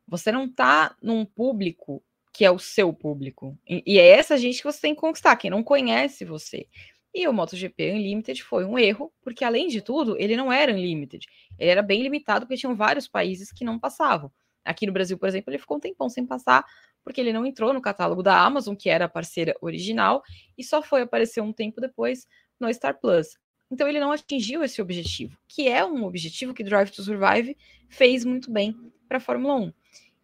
você 0.07 0.33
não 0.33 0.49
tá 0.49 0.97
num 1.01 1.25
público 1.25 2.03
que 2.33 2.45
é 2.45 2.51
o 2.51 2.59
seu 2.59 2.93
público. 2.93 3.59
E, 3.67 3.83
e 3.87 3.99
é 3.99 4.09
essa 4.09 4.37
gente 4.37 4.59
que 4.59 4.65
você 4.65 4.81
tem 4.81 4.95
que 4.95 5.01
conquistar, 5.01 5.37
quem 5.37 5.51
não 5.51 5.63
conhece 5.63 6.25
você. 6.25 6.67
E 7.15 7.27
o 7.27 7.33
MotoGP 7.33 7.93
Unlimited 7.93 8.43
foi 8.43 8.65
um 8.67 8.79
erro, 8.79 9.11
porque 9.23 9.43
além 9.43 9.69
de 9.69 9.81
tudo, 9.81 10.17
ele 10.19 10.37
não 10.37 10.53
era 10.53 10.71
Unlimited. 10.71 11.27
Ele 11.59 11.71
era 11.71 11.81
bem 11.81 12.03
limitado, 12.03 12.45
porque 12.45 12.59
tinham 12.59 12.77
vários 12.77 13.09
países 13.09 13.51
que 13.51 13.65
não 13.65 13.79
passavam. 13.79 14.31
Aqui 14.67 14.87
no 14.87 14.93
Brasil, 14.93 15.17
por 15.17 15.29
exemplo, 15.29 15.51
ele 15.51 15.59
ficou 15.59 15.77
um 15.77 15.81
tempão 15.81 16.09
sem 16.09 16.27
passar, 16.27 16.65
porque 17.05 17.21
ele 17.21 17.33
não 17.33 17.47
entrou 17.47 17.73
no 17.73 17.81
catálogo 17.81 18.23
da 18.23 18.39
Amazon, 18.39 18.75
que 18.75 18.91
era 18.91 19.05
a 19.05 19.09
parceira 19.09 19.55
original, 19.61 20.23
e 20.59 20.65
só 20.65 20.83
foi 20.83 21.03
aparecer 21.03 21.41
um 21.41 21.53
tempo 21.53 21.81
depois 21.81 22.27
no 22.59 22.73
Star 22.73 22.99
Plus. 22.99 23.39
Então 23.71 23.89
ele 23.89 24.01
não 24.01 24.13
atingiu 24.13 24.63
esse 24.63 24.81
objetivo, 24.81 25.37
que 25.49 25.69
é 25.69 25.85
um 25.85 26.05
objetivo 26.05 26.55
que 26.55 26.63
Drive 26.63 26.91
to 26.91 27.03
Survive 27.03 27.57
fez 27.89 28.25
muito 28.25 28.51
bem 28.51 28.77
para 29.09 29.19
a 29.19 29.21
Fórmula 29.21 29.57
1. 29.57 29.73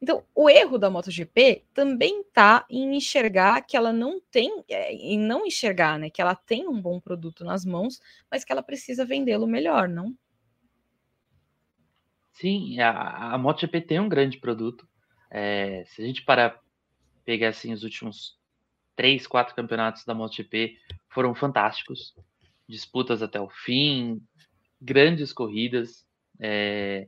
Então, 0.02 0.24
o 0.34 0.50
erro 0.50 0.78
da 0.78 0.90
MotoGP 0.90 1.64
também 1.72 2.22
está 2.22 2.66
em 2.68 2.96
enxergar 2.96 3.62
que 3.62 3.76
ela 3.76 3.92
não 3.92 4.20
tem, 4.32 4.64
é, 4.68 4.92
em 4.92 5.16
não 5.16 5.46
enxergar, 5.46 5.96
né, 5.96 6.10
que 6.10 6.20
ela 6.20 6.34
tem 6.34 6.66
um 6.66 6.80
bom 6.80 6.98
produto 6.98 7.44
nas 7.44 7.64
mãos, 7.64 8.00
mas 8.28 8.44
que 8.44 8.50
ela 8.50 8.64
precisa 8.64 9.04
vendê-lo 9.04 9.46
melhor, 9.46 9.88
não? 9.88 10.12
Sim, 12.42 12.80
a, 12.80 13.34
a 13.34 13.38
MotoGP 13.38 13.82
tem 13.82 14.00
um 14.00 14.08
grande 14.08 14.38
produto. 14.38 14.84
É, 15.30 15.84
se 15.86 16.02
a 16.02 16.04
gente 16.04 16.22
parar 16.22 16.60
pegar 17.24 17.50
assim 17.50 17.72
os 17.72 17.84
últimos 17.84 18.36
três, 18.96 19.28
quatro 19.28 19.54
campeonatos 19.54 20.04
da 20.04 20.12
MotoGP 20.12 20.76
foram 21.08 21.36
fantásticos, 21.36 22.12
disputas 22.68 23.22
até 23.22 23.40
o 23.40 23.48
fim, 23.48 24.20
grandes 24.80 25.32
corridas. 25.32 26.04
É, 26.40 27.06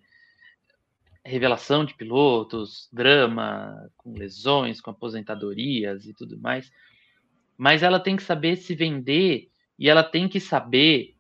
revelação 1.25 1.85
de 1.85 1.95
pilotos, 1.95 2.89
drama, 2.93 3.91
com 3.97 4.13
lesões, 4.13 4.81
com 4.81 4.93
aposentadorias 4.93 6.07
e 6.07 6.15
tudo 6.15 6.39
mais. 6.39 6.71
Mas 7.57 7.83
ela 7.83 7.99
tem 7.99 8.15
que 8.15 8.23
saber 8.23 8.55
se 8.55 8.73
vender 8.73 9.51
e 9.77 9.91
ela 9.91 10.05
tem 10.05 10.29
que 10.29 10.39
saber 10.39 11.14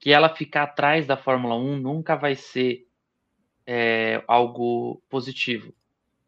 que 0.00 0.10
ela 0.10 0.34
ficar 0.34 0.62
atrás 0.62 1.06
da 1.06 1.16
Fórmula 1.16 1.54
1 1.54 1.76
nunca 1.76 2.16
vai 2.16 2.34
ser 2.34 2.86
é, 3.66 4.24
algo 4.26 5.02
positivo. 5.10 5.74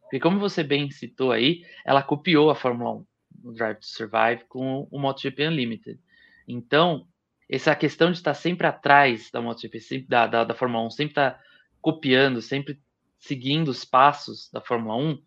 Porque, 0.02 0.20
como 0.20 0.38
você 0.38 0.62
bem 0.62 0.90
citou 0.90 1.32
aí, 1.32 1.64
ela 1.84 2.02
copiou 2.02 2.50
a 2.50 2.54
Fórmula 2.54 2.92
1 2.96 3.06
no 3.44 3.54
Drive 3.54 3.78
to 3.78 3.86
Survive 3.86 4.44
com 4.46 4.86
o 4.90 4.98
MotoGP 5.00 5.48
Unlimited. 5.48 5.98
Então, 6.46 7.08
essa 7.48 7.74
questão 7.74 8.10
de 8.10 8.18
estar 8.18 8.34
sempre 8.34 8.66
atrás 8.66 9.30
da 9.30 9.40
MotoGP, 9.40 9.80
sempre, 9.80 10.08
da, 10.08 10.26
da, 10.26 10.44
da 10.44 10.54
Fórmula 10.54 10.84
1, 10.84 10.90
sempre 10.90 11.12
estar 11.12 11.40
copiando, 11.80 12.42
sempre 12.42 12.78
seguindo 13.18 13.68
os 13.68 13.84
passos 13.84 14.50
da 14.52 14.60
Fórmula 14.60 14.96
1, 14.96 15.18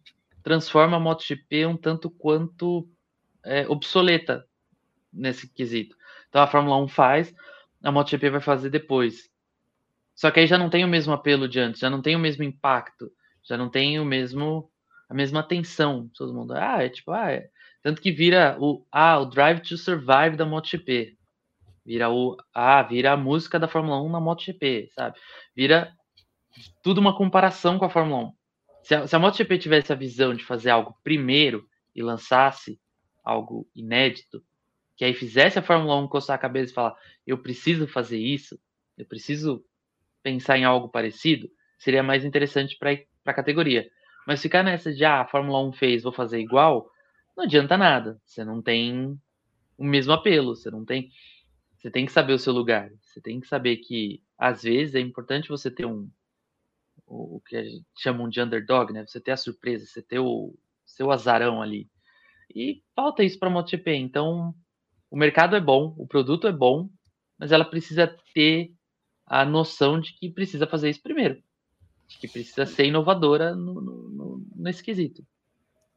transforma 0.44 0.98
a 0.98 1.00
MotoGP 1.00 1.66
um 1.66 1.76
tanto 1.76 2.10
quanto 2.12 2.88
é, 3.44 3.68
obsoleta 3.68 4.46
nesse 5.12 5.52
quesito. 5.52 5.96
Então 6.30 6.42
a 6.42 6.48
Fórmula 6.48 6.78
1 6.84 6.88
faz, 6.88 7.34
a 7.86 7.92
MotoGP 7.92 8.32
vai 8.32 8.42
fazer 8.42 8.70
depois. 8.70 9.30
Só 10.16 10.32
que 10.32 10.40
aí 10.40 10.48
já 10.48 10.58
não 10.58 10.70
tem 10.70 10.84
o 10.84 10.88
mesmo 10.88 11.14
apelo 11.14 11.48
de 11.48 11.60
antes, 11.60 11.80
já 11.80 11.90
não 11.90 12.02
tem 12.02 12.16
o 12.16 12.20
mesmo 12.20 12.44
impacto, 12.44 13.12
já 13.44 13.56
não 13.56 13.70
tem 13.70 14.00
o 14.00 14.06
mesmo 14.06 14.72
a 15.08 15.14
mesma 15.14 15.42
atenção. 15.42 16.10
Todo 16.16 16.34
mundo, 16.34 16.54
ah, 16.54 16.84
é 16.84 16.90
tipo, 16.90 17.12
ah, 17.12 17.32
é. 17.32 17.48
tanto 17.84 18.02
que 18.02 18.12
vira 18.12 18.58
o 18.60 18.86
ah, 18.92 19.20
o 19.20 19.26
Drive 19.26 19.60
to 19.60 19.78
Survive 19.78 20.36
da 20.36 20.46
MotoGP. 20.46 21.16
Vira 21.86 22.10
o 22.10 22.36
ah, 22.54 22.82
vira 22.82 23.12
a 23.12 23.18
música 23.18 23.60
da 23.60 23.68
Fórmula 23.68 24.02
1 24.02 24.10
na 24.10 24.20
MotoGP, 24.20 24.90
sabe? 24.96 25.20
Vira 25.56 25.94
tudo 26.82 27.00
uma 27.00 27.16
comparação 27.16 27.78
com 27.78 27.86
a 27.86 27.90
Fórmula 27.90 28.30
1. 28.30 28.34
Se 28.84 28.96
a, 28.96 29.08
se 29.08 29.16
a 29.16 29.20
MotoGP 29.20 29.60
tivesse 29.60 29.94
a 29.94 29.96
visão 29.96 30.34
de 30.34 30.44
fazer 30.44 30.72
algo 30.72 30.98
primeiro 31.04 31.68
e 31.96 32.02
lançasse 32.02 32.80
algo 33.24 33.68
inédito, 33.76 34.44
que 34.96 35.04
aí 35.06 35.14
fizesse 35.14 35.60
a 35.60 35.62
Fórmula 35.62 35.96
1 35.98 36.08
coçar 36.08 36.36
a 36.36 36.40
cabeça 36.40 36.72
e 36.72 36.76
falar: 36.76 36.96
eu 37.26 37.38
preciso 37.38 37.88
fazer 37.88 38.18
isso, 38.18 38.60
eu 38.98 39.06
preciso 39.06 39.64
pensar 40.24 40.58
em 40.58 40.64
algo 40.64 40.90
parecido, 40.90 41.50
seria 41.78 42.02
mais 42.02 42.26
interessante 42.26 42.78
para 42.78 42.98
a 43.26 43.34
categoria. 43.34 43.90
Mas 44.26 44.42
ficar 44.42 44.64
nessa 44.64 44.94
de 44.94 45.06
ah, 45.06 45.22
a 45.22 45.28
Fórmula 45.28 45.62
1 45.68 45.74
fez, 45.74 46.04
vou 46.04 46.12
fazer 46.12 46.40
igual, 46.40 46.90
não 47.38 47.44
adianta 47.44 47.78
nada. 47.78 48.20
Você 48.26 48.44
não 48.44 48.62
tem 48.62 49.20
o 49.78 49.84
mesmo 49.84 50.14
apelo, 50.14 50.56
você 50.56 50.72
não 50.72 50.84
tem. 50.84 51.12
Você 51.78 51.92
tem 51.92 52.06
que 52.06 52.12
saber 52.12 52.34
o 52.34 52.40
seu 52.40 52.54
lugar. 52.54 52.90
Você 53.02 53.22
tem 53.22 53.40
que 53.40 53.48
saber 53.48 53.78
que 53.78 54.24
às 54.38 54.64
vezes 54.64 54.96
é 54.96 55.00
importante 55.00 55.50
você 55.50 55.70
ter 55.70 55.86
um, 55.86 56.10
o, 57.06 57.40
que 57.46 57.82
chamam 57.98 58.28
de 58.28 58.42
underdog, 58.42 58.92
né? 58.92 59.06
Você 59.06 59.20
ter 59.20 59.32
a 59.32 59.38
surpresa, 59.38 59.86
você 59.86 60.02
ter 60.02 60.20
o 60.20 60.58
seu 60.86 61.12
azarão 61.12 61.62
ali. 61.62 61.90
E 62.54 62.82
falta 62.96 63.24
isso 63.24 63.38
para 63.38 63.50
a 63.50 63.52
MotoGP. 63.52 63.94
Então, 63.96 64.56
o 65.10 65.18
mercado 65.18 65.56
é 65.56 65.60
bom, 65.60 65.94
o 65.98 66.08
produto 66.08 66.48
é 66.48 66.52
bom, 66.52 66.90
mas 67.38 67.52
ela 67.52 67.66
precisa 67.66 68.14
ter 68.34 68.74
a 69.26 69.44
noção 69.44 70.00
de 70.00 70.14
que 70.14 70.30
precisa 70.30 70.68
fazer 70.68 70.90
isso 70.90 71.02
primeiro. 71.02 71.42
De 72.08 72.18
que 72.18 72.28
precisa 72.28 72.66
ser 72.66 72.86
inovadora 72.86 73.56
no, 73.56 73.82
no, 73.82 74.48
nesse 74.56 74.84
quesito. 74.84 75.26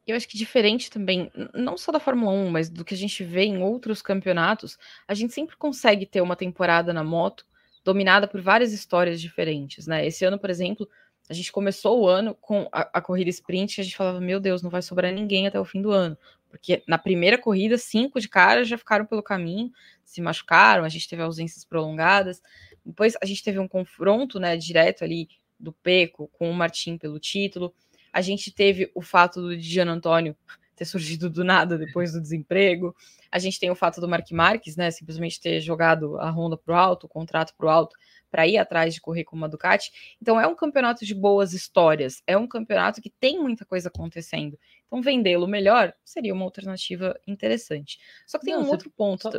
Eu 0.07 0.15
acho 0.15 0.27
que 0.27 0.37
diferente 0.37 0.89
também, 0.89 1.31
não 1.53 1.77
só 1.77 1.91
da 1.91 1.99
Fórmula 1.99 2.31
1, 2.31 2.49
mas 2.49 2.69
do 2.69 2.83
que 2.83 2.95
a 2.95 2.97
gente 2.97 3.23
vê 3.23 3.43
em 3.43 3.61
outros 3.61 4.01
campeonatos, 4.01 4.77
a 5.07 5.13
gente 5.13 5.33
sempre 5.33 5.55
consegue 5.55 6.05
ter 6.05 6.21
uma 6.21 6.35
temporada 6.35 6.91
na 6.91 7.03
moto 7.03 7.45
dominada 7.83 8.27
por 8.27 8.41
várias 8.41 8.73
histórias 8.73 9.21
diferentes, 9.21 9.85
né? 9.85 10.05
Esse 10.05 10.25
ano, 10.25 10.39
por 10.39 10.49
exemplo, 10.49 10.89
a 11.29 11.33
gente 11.33 11.51
começou 11.51 12.01
o 12.01 12.07
ano 12.07 12.33
com 12.35 12.67
a, 12.71 12.89
a 12.93 13.01
corrida 13.01 13.29
sprint, 13.29 13.75
que 13.75 13.81
a 13.81 13.83
gente 13.83 13.95
falava, 13.95 14.19
meu 14.19 14.39
Deus, 14.39 14.63
não 14.63 14.69
vai 14.69 14.81
sobrar 14.81 15.13
ninguém 15.13 15.45
até 15.45 15.59
o 15.59 15.65
fim 15.65 15.81
do 15.81 15.91
ano. 15.91 16.17
Porque 16.49 16.83
na 16.87 16.97
primeira 16.97 17.37
corrida, 17.37 17.77
cinco 17.77 18.19
de 18.19 18.27
cara 18.27 18.63
já 18.63 18.77
ficaram 18.77 19.05
pelo 19.05 19.21
caminho, 19.21 19.71
se 20.03 20.21
machucaram, 20.21 20.83
a 20.83 20.89
gente 20.89 21.07
teve 21.07 21.21
ausências 21.21 21.63
prolongadas. 21.63 22.41
Depois 22.83 23.13
a 23.21 23.25
gente 23.25 23.43
teve 23.43 23.59
um 23.59 23.67
confronto, 23.67 24.39
né, 24.39 24.57
direto 24.57 25.03
ali 25.03 25.29
do 25.59 25.71
Peco 25.71 26.27
com 26.29 26.49
o 26.49 26.53
Martim 26.53 26.97
pelo 26.97 27.19
título. 27.19 27.73
A 28.11 28.21
gente 28.21 28.51
teve 28.51 28.91
o 28.95 29.01
fato 29.01 29.41
do 29.41 29.59
Gian 29.59 29.89
Antônio 29.89 30.35
ter 30.75 30.85
surgido 30.85 31.29
do 31.29 31.43
nada 31.43 31.77
depois 31.77 32.13
do 32.13 32.21
desemprego. 32.21 32.95
A 33.31 33.37
gente 33.37 33.59
tem 33.59 33.69
o 33.69 33.75
fato 33.75 34.01
do 34.01 34.07
Mark 34.07 34.31
Marques, 34.31 34.75
né, 34.75 34.89
simplesmente 34.89 35.39
ter 35.39 35.59
jogado 35.61 36.17
a 36.19 36.31
Honda 36.31 36.57
para 36.57 36.73
o 36.73 36.77
alto, 36.77 37.05
o 37.05 37.09
contrato 37.09 37.53
para 37.55 37.67
o 37.67 37.69
alto, 37.69 37.95
para 38.31 38.47
ir 38.47 38.57
atrás 38.57 38.93
de 38.93 39.01
correr 39.01 39.23
com 39.23 39.35
uma 39.35 39.49
Ducati. 39.49 39.91
Então 40.21 40.39
é 40.39 40.47
um 40.47 40.55
campeonato 40.55 41.05
de 41.05 41.13
boas 41.13 41.53
histórias, 41.53 42.23
é 42.25 42.37
um 42.37 42.47
campeonato 42.47 43.01
que 43.01 43.09
tem 43.09 43.39
muita 43.39 43.65
coisa 43.65 43.89
acontecendo. 43.89 44.57
Então 44.89 45.01
vendê-lo 45.03 45.47
melhor 45.47 45.93
seria 46.03 46.33
uma 46.33 46.43
alternativa 46.43 47.17
interessante. 47.27 47.99
Só 48.25 48.39
que 48.39 48.45
tem 48.45 48.55
Não, 48.55 48.61
um 48.61 48.65
você... 48.65 48.71
outro 48.71 48.91
ponto. 48.91 49.21
Só... 49.21 49.31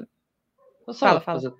Só 0.92 0.94
fala, 0.94 1.20
fala. 1.20 1.56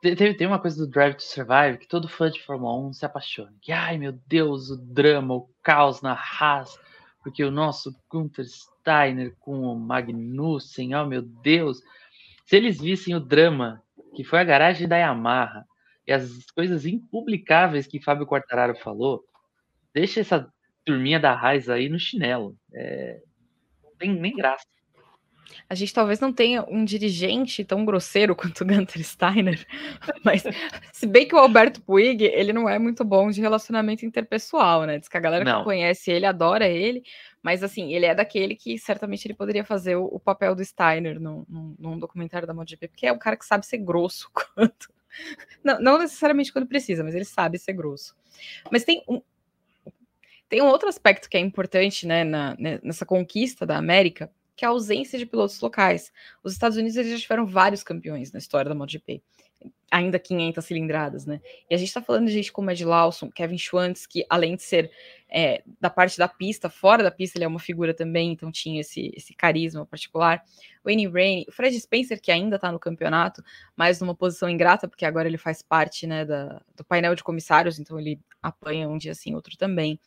Tem, 0.00 0.36
tem 0.36 0.46
uma 0.46 0.58
coisa 0.58 0.76
do 0.84 0.90
Drive 0.90 1.16
to 1.16 1.22
Survive 1.22 1.78
que 1.78 1.86
todo 1.86 2.08
fã 2.08 2.30
de 2.30 2.42
Fórmula 2.42 2.88
1 2.88 2.92
se 2.94 3.06
apaixona. 3.06 3.54
Que, 3.60 3.72
ai 3.72 3.98
meu 3.98 4.12
Deus, 4.26 4.70
o 4.70 4.76
drama, 4.76 5.34
o 5.34 5.48
caos 5.62 6.02
na 6.02 6.12
Haas, 6.12 6.78
porque 7.22 7.44
o 7.44 7.50
nosso 7.50 7.94
Gunther 8.10 8.46
Steiner 8.46 9.34
com 9.38 9.60
o 9.60 9.78
Magnussen, 9.78 10.94
oh 10.94 11.06
meu 11.06 11.22
Deus. 11.22 11.80
Se 12.46 12.56
eles 12.56 12.80
vissem 12.80 13.14
o 13.14 13.20
drama 13.20 13.82
que 14.14 14.24
foi 14.24 14.40
a 14.40 14.44
garagem 14.44 14.88
da 14.88 14.96
Yamaha, 14.96 15.64
e 16.06 16.12
as 16.12 16.44
coisas 16.50 16.84
impublicáveis 16.84 17.86
que 17.86 18.02
Fábio 18.02 18.26
Quartararo 18.26 18.74
falou, 18.76 19.24
deixa 19.94 20.20
essa 20.20 20.52
turminha 20.84 21.20
da 21.20 21.34
Raiz 21.34 21.68
aí 21.68 21.88
no 21.88 21.98
chinelo. 21.98 22.56
É, 22.74 23.22
tem 24.02 24.12
nem 24.12 24.34
graça. 24.34 24.66
A 25.68 25.74
gente 25.74 25.92
talvez 25.94 26.18
não 26.18 26.32
tenha 26.32 26.64
um 26.68 26.84
dirigente 26.84 27.64
tão 27.64 27.84
grosseiro 27.84 28.34
quanto 28.36 28.62
o 28.62 28.66
Gunter 28.66 29.02
Steiner, 29.04 29.66
mas 30.24 30.42
se 30.92 31.06
bem 31.06 31.26
que 31.26 31.34
o 31.34 31.38
Alberto 31.38 31.80
Puig, 31.82 32.24
ele 32.24 32.52
não 32.52 32.68
é 32.68 32.78
muito 32.78 33.04
bom 33.04 33.30
de 33.30 33.40
relacionamento 33.40 34.04
interpessoal, 34.04 34.84
né? 34.84 34.98
Diz 34.98 35.08
que 35.08 35.16
a 35.16 35.20
galera 35.20 35.44
não. 35.44 35.58
que 35.58 35.64
conhece 35.64 36.10
ele 36.10 36.26
adora 36.26 36.66
ele, 36.66 37.02
mas 37.42 37.62
assim, 37.62 37.92
ele 37.92 38.06
é 38.06 38.14
daquele 38.14 38.56
que 38.56 38.78
certamente 38.78 39.26
ele 39.26 39.34
poderia 39.34 39.64
fazer 39.64 39.96
o, 39.96 40.04
o 40.04 40.18
papel 40.18 40.54
do 40.54 40.64
Steiner 40.64 41.20
num, 41.20 41.44
num, 41.48 41.76
num 41.78 41.98
documentário 41.98 42.46
da 42.46 42.54
MotoGP, 42.54 42.88
porque 42.88 43.06
é 43.06 43.12
um 43.12 43.18
cara 43.18 43.36
que 43.36 43.44
sabe 43.44 43.66
ser 43.66 43.78
grosso 43.78 44.30
quanto 44.54 44.92
não, 45.62 45.78
não 45.80 45.98
necessariamente 45.98 46.52
quando 46.52 46.66
precisa, 46.66 47.04
mas 47.04 47.14
ele 47.14 47.24
sabe 47.24 47.58
ser 47.58 47.74
grosso. 47.74 48.16
Mas 48.70 48.84
tem 48.84 49.02
um, 49.08 49.20
tem 50.52 50.60
um 50.60 50.66
outro 50.66 50.86
aspecto 50.86 51.30
que 51.30 51.36
é 51.38 51.40
importante 51.40 52.06
né, 52.06 52.24
na, 52.24 52.54
né, 52.58 52.78
nessa 52.82 53.06
conquista 53.06 53.64
da 53.64 53.78
América, 53.78 54.30
que 54.54 54.66
é 54.66 54.68
a 54.68 54.70
ausência 54.70 55.18
de 55.18 55.24
pilotos 55.24 55.58
locais. 55.62 56.12
Os 56.44 56.52
Estados 56.52 56.76
Unidos 56.76 56.94
eles 56.98 57.10
já 57.10 57.18
tiveram 57.18 57.46
vários 57.46 57.82
campeões 57.82 58.30
na 58.32 58.38
história 58.38 58.68
da 58.68 58.74
MotoGP 58.74 59.22
ainda 59.90 60.18
500 60.18 60.64
cilindradas, 60.64 61.26
né? 61.26 61.40
E 61.68 61.74
a 61.74 61.78
gente 61.78 61.92
tá 61.92 62.00
falando 62.00 62.26
de 62.26 62.32
gente 62.32 62.50
como 62.50 62.70
Ed 62.70 62.82
Lawson, 62.82 63.30
Kevin 63.30 63.58
Schwantz, 63.58 64.06
que 64.06 64.24
além 64.28 64.56
de 64.56 64.62
ser 64.62 64.90
é, 65.28 65.62
da 65.78 65.90
parte 65.90 66.16
da 66.16 66.26
pista, 66.26 66.70
fora 66.70 67.02
da 67.02 67.10
pista 67.10 67.36
ele 67.36 67.44
é 67.44 67.48
uma 67.48 67.60
figura 67.60 67.92
também, 67.92 68.32
então 68.32 68.50
tinha 68.50 68.80
esse, 68.80 69.12
esse 69.14 69.34
carisma 69.34 69.84
particular. 69.84 70.42
Wayne 70.82 71.06
Rainey, 71.06 71.46
Fred 71.50 71.78
Spencer, 71.78 72.20
que 72.20 72.32
ainda 72.32 72.58
tá 72.58 72.72
no 72.72 72.78
campeonato, 72.78 73.42
mas 73.76 74.00
numa 74.00 74.14
posição 74.14 74.48
ingrata, 74.48 74.88
porque 74.88 75.04
agora 75.04 75.28
ele 75.28 75.38
faz 75.38 75.62
parte, 75.62 76.06
né, 76.06 76.24
da, 76.24 76.62
do 76.74 76.84
painel 76.84 77.14
de 77.14 77.22
comissários, 77.22 77.78
então 77.78 78.00
ele 78.00 78.18
apanha 78.42 78.88
um 78.88 78.96
dia 78.96 79.12
assim, 79.12 79.34
outro 79.34 79.56
também. 79.58 80.00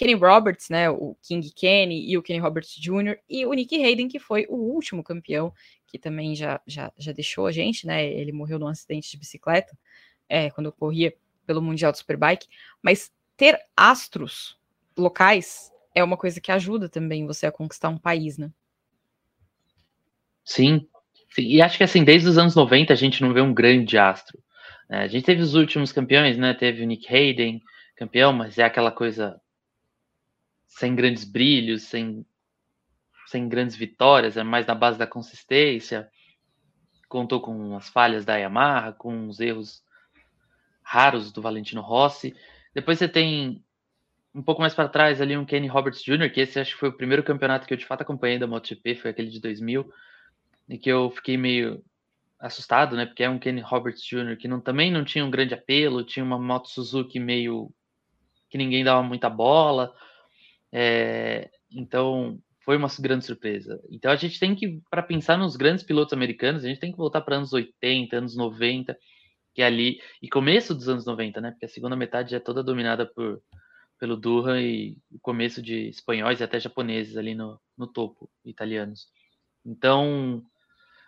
Kenny 0.00 0.14
Roberts, 0.14 0.70
né, 0.70 0.88
o 0.88 1.14
King 1.22 1.50
Kenny 1.50 2.10
e 2.10 2.16
o 2.16 2.22
Kenny 2.22 2.38
Roberts 2.38 2.74
Jr. 2.74 3.18
e 3.28 3.44
o 3.44 3.52
Nick 3.52 3.76
Hayden, 3.76 4.08
que 4.08 4.18
foi 4.18 4.46
o 4.48 4.56
último 4.56 5.04
campeão 5.04 5.52
que 5.86 5.98
também 5.98 6.34
já, 6.34 6.58
já, 6.66 6.90
já 6.96 7.12
deixou 7.12 7.46
a 7.46 7.52
gente, 7.52 7.86
né? 7.86 8.10
Ele 8.10 8.32
morreu 8.32 8.58
num 8.58 8.66
acidente 8.66 9.10
de 9.10 9.18
bicicleta, 9.18 9.76
é, 10.26 10.48
quando 10.48 10.72
corria 10.72 11.12
pelo 11.44 11.60
Mundial 11.60 11.92
de 11.92 11.98
Superbike. 11.98 12.46
Mas 12.82 13.12
ter 13.36 13.60
astros 13.76 14.56
locais 14.96 15.70
é 15.94 16.02
uma 16.02 16.16
coisa 16.16 16.40
que 16.40 16.50
ajuda 16.50 16.88
também 16.88 17.26
você 17.26 17.44
a 17.44 17.52
conquistar 17.52 17.90
um 17.90 17.98
país, 17.98 18.38
né? 18.38 18.50
Sim. 20.42 20.88
E 21.36 21.60
acho 21.60 21.76
que 21.76 21.84
assim, 21.84 22.04
desde 22.04 22.26
os 22.26 22.38
anos 22.38 22.54
90 22.54 22.90
a 22.94 22.96
gente 22.96 23.20
não 23.20 23.34
vê 23.34 23.42
um 23.42 23.52
grande 23.52 23.98
astro. 23.98 24.42
É, 24.88 25.00
a 25.00 25.08
gente 25.08 25.26
teve 25.26 25.42
os 25.42 25.54
últimos 25.54 25.92
campeões, 25.92 26.38
né? 26.38 26.54
Teve 26.54 26.82
o 26.82 26.86
Nick 26.86 27.14
Hayden, 27.14 27.60
campeão, 27.96 28.32
mas 28.32 28.56
é 28.56 28.64
aquela 28.64 28.90
coisa 28.90 29.38
sem 30.70 30.94
grandes 30.94 31.24
brilhos, 31.24 31.82
sem 31.82 32.24
sem 33.26 33.48
grandes 33.48 33.76
vitórias, 33.76 34.36
é 34.36 34.42
mais 34.42 34.66
na 34.66 34.74
base 34.74 34.98
da 34.98 35.06
consistência. 35.06 36.10
Contou 37.08 37.40
com 37.40 37.76
as 37.76 37.88
falhas 37.88 38.24
da 38.24 38.36
Yamaha, 38.36 38.92
com 38.92 39.28
os 39.28 39.38
erros 39.38 39.84
raros 40.82 41.30
do 41.30 41.40
Valentino 41.40 41.80
Rossi. 41.80 42.34
Depois 42.74 42.98
você 42.98 43.08
tem 43.08 43.64
um 44.34 44.42
pouco 44.42 44.60
mais 44.60 44.74
para 44.74 44.88
trás 44.88 45.20
ali 45.20 45.36
um 45.36 45.44
Kenny 45.44 45.68
Roberts 45.68 46.02
Jr., 46.02 46.28
que 46.32 46.40
esse 46.40 46.58
acho 46.58 46.74
que 46.74 46.80
foi 46.80 46.88
o 46.88 46.96
primeiro 46.96 47.22
campeonato 47.22 47.68
que 47.68 47.74
eu 47.74 47.78
de 47.78 47.86
fato 47.86 48.02
acompanhei 48.02 48.38
da 48.38 48.48
MotoGP, 48.48 48.96
foi 48.96 49.12
aquele 49.12 49.30
de 49.30 49.40
2000, 49.40 49.88
e 50.68 50.76
que 50.76 50.90
eu 50.90 51.08
fiquei 51.10 51.36
meio 51.36 51.84
assustado, 52.38 52.96
né? 52.96 53.06
Porque 53.06 53.22
é 53.22 53.30
um 53.30 53.38
Kenny 53.38 53.60
Roberts 53.60 54.02
Jr. 54.02 54.36
que 54.36 54.48
não, 54.48 54.60
também 54.60 54.90
não 54.90 55.04
tinha 55.04 55.24
um 55.24 55.30
grande 55.30 55.54
apelo, 55.54 56.02
tinha 56.02 56.24
uma 56.24 56.38
moto 56.38 56.68
Suzuki 56.68 57.20
meio 57.20 57.70
que 58.48 58.58
ninguém 58.58 58.82
dava 58.82 59.02
muita 59.04 59.30
bola. 59.30 59.94
É, 60.72 61.50
então 61.72 62.38
foi 62.64 62.76
uma 62.76 62.88
grande 63.00 63.24
surpresa. 63.24 63.80
Então 63.90 64.10
a 64.10 64.16
gente 64.16 64.38
tem 64.38 64.54
que, 64.54 64.80
para 64.90 65.02
pensar 65.02 65.36
nos 65.36 65.56
grandes 65.56 65.84
pilotos 65.84 66.12
americanos, 66.12 66.64
a 66.64 66.68
gente 66.68 66.80
tem 66.80 66.92
que 66.92 66.98
voltar 66.98 67.20
para 67.20 67.36
anos 67.36 67.52
80, 67.52 68.16
anos 68.16 68.36
90, 68.36 68.96
que 69.54 69.62
é 69.62 69.66
ali, 69.66 70.00
e 70.22 70.28
começo 70.28 70.74
dos 70.74 70.88
anos 70.88 71.04
90, 71.06 71.40
né? 71.40 71.50
Porque 71.50 71.66
a 71.66 71.68
segunda 71.68 71.96
metade 71.96 72.34
é 72.34 72.40
toda 72.40 72.62
dominada 72.62 73.06
por, 73.06 73.42
pelo 73.98 74.16
Durham 74.16 74.60
e 74.60 74.96
o 75.10 75.18
começo 75.20 75.60
de 75.62 75.88
espanhóis 75.88 76.40
e 76.40 76.44
até 76.44 76.60
japoneses 76.60 77.16
ali 77.16 77.34
no, 77.34 77.60
no 77.76 77.86
topo, 77.86 78.30
italianos. 78.44 79.08
Então 79.64 80.42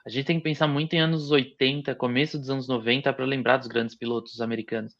a 0.04 0.10
gente 0.10 0.26
tem 0.26 0.38
que 0.38 0.44
pensar 0.44 0.66
muito 0.66 0.94
em 0.94 1.00
anos 1.00 1.30
80, 1.30 1.94
começo 1.94 2.38
dos 2.38 2.50
anos 2.50 2.66
90, 2.66 3.12
para 3.12 3.24
lembrar 3.24 3.58
dos 3.58 3.68
grandes 3.68 3.94
pilotos 3.94 4.40
americanos. 4.40 4.94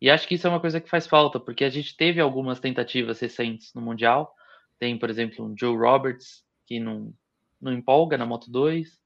E 0.00 0.08
acho 0.08 0.26
que 0.26 0.34
isso 0.34 0.46
é 0.46 0.50
uma 0.50 0.60
coisa 0.60 0.80
que 0.80 0.88
faz 0.88 1.06
falta, 1.06 1.38
porque 1.38 1.64
a 1.64 1.68
gente 1.68 1.96
teve 1.96 2.20
algumas 2.20 2.58
tentativas 2.58 3.20
recentes 3.20 3.74
no 3.74 3.82
Mundial, 3.82 4.34
tem, 4.78 4.98
por 4.98 5.10
exemplo, 5.10 5.44
um 5.44 5.54
Joe 5.56 5.76
Roberts, 5.76 6.42
que 6.66 6.80
não, 6.80 7.12
não 7.60 7.72
empolga 7.72 8.16
na 8.16 8.24
Moto 8.24 8.50
2. 8.50 8.98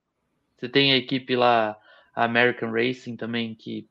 Você 0.56 0.68
tem 0.68 0.92
a 0.92 0.96
equipe 0.96 1.34
lá, 1.34 1.76
a 2.14 2.24
American 2.24 2.70
Racing 2.70 3.16
também, 3.16 3.56
que 3.56 3.88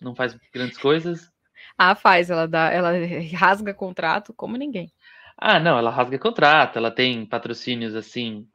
não 0.00 0.14
faz 0.14 0.38
grandes 0.52 0.78
coisas. 0.78 1.32
Ah, 1.76 1.96
faz, 1.96 2.30
ela 2.30 2.46
dá, 2.46 2.70
ela 2.70 2.92
rasga 3.34 3.74
contrato 3.74 4.32
como 4.32 4.56
ninguém. 4.56 4.92
Ah, 5.36 5.58
não, 5.58 5.76
ela 5.76 5.90
rasga 5.90 6.18
contrato, 6.18 6.78
ela 6.78 6.90
tem 6.90 7.26
patrocínios 7.26 7.94
assim. 7.96 8.48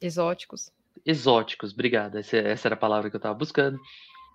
Exóticos. 0.00 0.70
Exóticos, 1.06 1.72
obrigado. 1.72 2.18
Essa, 2.18 2.36
essa 2.36 2.68
era 2.68 2.74
a 2.74 2.78
palavra 2.78 3.08
que 3.08 3.16
eu 3.16 3.18
estava 3.18 3.34
buscando. 3.34 3.80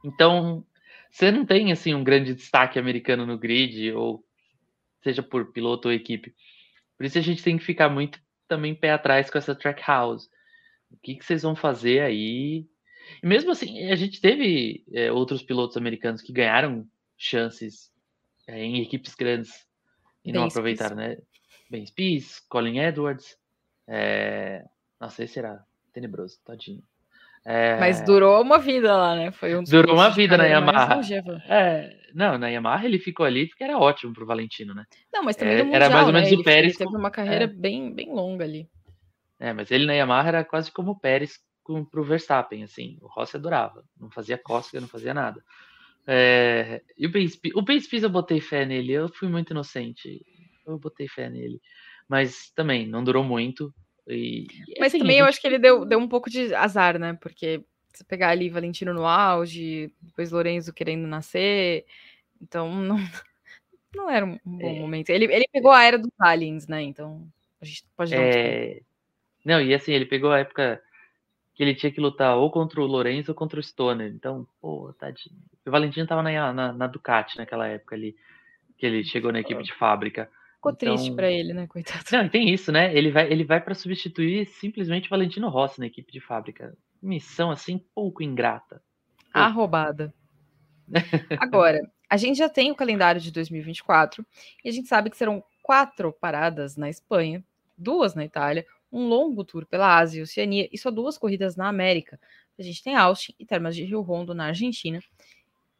Então, 0.04 0.66
você 1.10 1.32
não 1.32 1.46
tem 1.46 1.72
assim 1.72 1.94
um 1.94 2.04
grande 2.04 2.34
destaque 2.34 2.78
americano 2.78 3.26
no 3.26 3.38
grid, 3.38 3.92
ou 3.92 4.24
seja 5.04 5.24
por 5.24 5.52
piloto 5.52 5.88
ou 5.88 5.94
equipe. 5.94 6.34
Por 6.98 7.06
isso 7.06 7.18
a 7.18 7.22
gente 7.22 7.44
tem 7.44 7.58
que 7.58 7.64
ficar 7.64 7.90
muito 7.90 8.20
também 8.48 8.76
pé 8.76 8.92
atrás 8.92 9.30
com 9.30 9.38
essa 9.38 9.56
track 9.56 9.82
house. 9.86 10.26
O 10.92 10.98
que, 11.02 11.16
que 11.16 11.26
vocês 11.26 11.42
vão 11.42 11.56
fazer 11.56 12.02
aí? 12.02 12.66
E 13.22 13.28
mesmo 13.28 13.52
assim, 13.52 13.90
a 13.90 13.96
gente 13.96 14.20
teve 14.20 14.84
é, 14.94 15.12
outros 15.12 15.44
pilotos 15.44 15.78
americanos 15.78 16.22
que 16.22 16.34
ganharam 16.34 16.88
chances 17.18 17.92
é, 18.48 18.64
em 18.64 18.82
equipes 18.82 19.16
grandes 19.16 19.68
e 20.24 20.32
ben 20.32 20.40
não 20.40 20.48
aproveitaram, 20.48 20.96
né? 20.96 21.18
Ben 21.70 21.86
Spies, 21.86 22.40
Colin 22.50 22.80
Edwards. 22.80 23.38
É... 23.88 24.66
Nossa, 25.00 25.24
esse 25.24 25.40
era 25.40 25.66
tenebroso, 25.94 26.40
tadinho. 26.44 26.84
É... 27.50 27.80
Mas 27.80 28.02
durou 28.02 28.42
uma 28.42 28.58
vida 28.58 28.94
lá, 28.94 29.16
né? 29.16 29.32
Foi 29.32 29.56
um 29.56 29.64
durou 29.64 29.96
uma 29.96 30.10
vida 30.10 30.36
na 30.36 30.44
Yamaha. 30.44 31.00
É, 31.48 31.98
não, 32.14 32.38
na 32.38 32.50
Yamaha 32.50 32.86
ele 32.86 33.00
ficou 33.00 33.26
ali 33.26 33.48
porque 33.48 33.64
era 33.64 33.78
ótimo 33.78 34.12
pro 34.12 34.26
Valentino, 34.26 34.74
né? 34.74 34.84
Não, 35.14 35.24
mas 35.24 35.38
também 35.38 35.60
é, 35.60 35.64
mundial, 35.64 35.82
era 35.82 35.90
mais 35.90 36.08
ou 36.08 36.14
menos 36.14 36.30
né? 36.30 36.38
o 36.38 36.44
Pérez. 36.44 36.76
Ele 36.76 36.86
teve 36.86 36.98
uma 36.98 37.10
carreira 37.10 37.46
é. 37.46 37.48
bem, 37.48 37.96
bem 37.96 38.14
longa 38.14 38.44
ali. 38.44 38.68
É, 39.40 39.54
mas 39.54 39.72
ele 39.72 39.86
na 39.86 39.94
Yamaha 39.94 40.28
era 40.28 40.44
quase 40.44 40.70
como 40.70 40.92
o 40.92 41.00
Pérez 41.00 41.40
com, 41.64 41.86
pro 41.86 42.04
Verstappen, 42.04 42.64
assim. 42.64 42.98
O 43.02 43.08
Rossi 43.08 43.38
adorava, 43.38 43.82
não 43.98 44.12
fazia 44.12 44.38
cócega, 44.38 44.82
não 44.82 44.88
fazia 44.90 45.14
nada. 45.14 45.42
É, 46.06 46.82
e 46.98 47.08
o 47.08 47.12
Pace, 47.14 47.40
o 47.56 47.64
Pace 47.64 48.04
eu 48.04 48.10
botei 48.10 48.42
fé 48.42 48.66
nele, 48.66 48.92
eu 48.92 49.08
fui 49.08 49.30
muito 49.30 49.52
inocente. 49.52 50.22
Eu 50.66 50.78
botei 50.78 51.08
fé 51.08 51.30
nele. 51.30 51.62
Mas 52.10 52.52
também 52.54 52.86
não 52.86 53.06
durou 53.06 53.24
muito. 53.24 53.74
E, 54.08 54.48
Mas 54.80 54.88
assim, 54.88 55.00
também 55.00 55.18
gente... 55.18 55.22
eu 55.22 55.26
acho 55.28 55.42
que 55.42 55.48
ele 55.48 55.60
deu, 55.60 55.86
deu 55.86 56.00
um 56.00 56.08
pouco 56.08 56.30
de 56.30 56.54
azar, 56.56 56.98
né? 56.98 57.18
Porque 57.22 57.64
se 57.94 58.04
pegar 58.06 58.30
ali 58.30 58.50
Valentino 58.50 58.94
no 58.94 59.06
auge, 59.06 59.92
depois 60.02 60.32
Lorenzo 60.32 60.74
querendo 60.74 61.08
nascer, 61.08 61.86
então 62.42 62.70
não, 62.82 62.98
não 63.96 64.10
era 64.10 64.26
um 64.26 64.38
bom 64.46 64.76
é... 64.76 64.80
momento. 64.80 65.10
Ele, 65.10 65.26
ele 65.26 65.46
pegou 65.52 65.72
a 65.72 65.84
era 65.84 65.98
dos 65.98 66.12
aliens, 66.20 66.68
né? 66.68 66.82
Então 66.82 67.28
a 67.62 67.66
gente 67.66 67.84
pode 67.96 68.12
dar 68.12 68.22
é... 68.22 68.82
Não, 69.44 69.62
e 69.62 69.74
assim, 69.74 69.94
ele 69.94 70.06
pegou 70.06 70.32
a 70.32 70.40
época 70.40 70.82
que 71.56 71.64
ele 71.64 71.74
tinha 71.74 71.92
que 71.92 72.00
lutar 72.00 72.38
ou 72.38 72.52
contra 72.52 72.80
o 72.80 72.86
Lorenzo 72.86 73.32
ou 73.32 73.36
contra 73.36 73.60
o 73.60 73.64
Stoner. 73.64 74.12
Então, 74.14 74.48
pô, 74.62 74.94
tadinho. 75.00 75.36
O 75.66 75.72
Valentino 75.72 76.06
tava 76.06 76.22
na, 76.22 76.54
na, 76.54 76.74
na 76.74 76.88
Ducati 76.88 77.38
naquela 77.38 77.68
época 77.68 77.96
ali, 77.96 78.16
que 78.78 78.86
ele 78.86 79.04
chegou 79.04 79.32
na 79.32 79.40
equipe 79.40 79.64
de 79.64 79.74
fábrica. 79.74 80.30
Ficou 80.58 80.72
então... 80.72 80.96
triste 80.96 81.16
para 81.16 81.32
ele, 81.32 81.54
né, 81.54 81.68
coitado. 81.68 82.04
Não, 82.12 82.28
tem 82.28 82.52
isso, 82.52 82.72
né? 82.72 82.96
Ele 82.96 83.12
vai, 83.12 83.32
ele 83.32 83.44
vai 83.44 83.62
para 83.62 83.76
substituir 83.76 84.48
simplesmente 84.48 85.10
Valentino 85.10 85.50
Rossi 85.50 85.80
na 85.80 85.86
equipe 85.86 86.12
de 86.12 86.20
fábrica. 86.20 86.76
Missão 87.02 87.52
assim 87.52 87.78
pouco 87.94 88.24
ingrata. 88.24 88.82
Arrobada. 89.32 90.14
Agora, 91.40 91.80
a 92.10 92.18
gente 92.18 92.38
já 92.38 92.50
tem 92.50 92.72
o 92.72 92.76
calendário 92.76 93.22
de 93.22 93.32
2024 93.32 94.26
e 94.64 94.70
a 94.70 94.72
gente 94.72 94.88
sabe 94.88 95.10
que 95.10 95.18
serão 95.18 95.44
quatro 95.62 96.12
paradas 96.12 96.76
na 96.76 96.90
Espanha, 96.90 97.44
duas 97.78 98.16
na 98.16 98.26
Itália, 98.26 98.66
um 98.92 99.08
longo 99.08 99.44
tour 99.44 99.66
pela 99.66 99.98
Ásia 99.98 100.20
e 100.20 100.24
Oceania 100.24 100.68
e 100.72 100.78
só 100.78 100.90
duas 100.90 101.18
corridas 101.18 101.56
na 101.56 101.68
América. 101.68 102.20
A 102.58 102.64
gente 102.64 102.82
tem 102.82 102.96
Austin 102.96 103.36
e 103.38 103.46
Termas 103.46 103.76
de 103.76 103.84
Rio 103.84 104.02
Rondo 104.02 104.34
na 104.34 104.46
Argentina, 104.46 105.00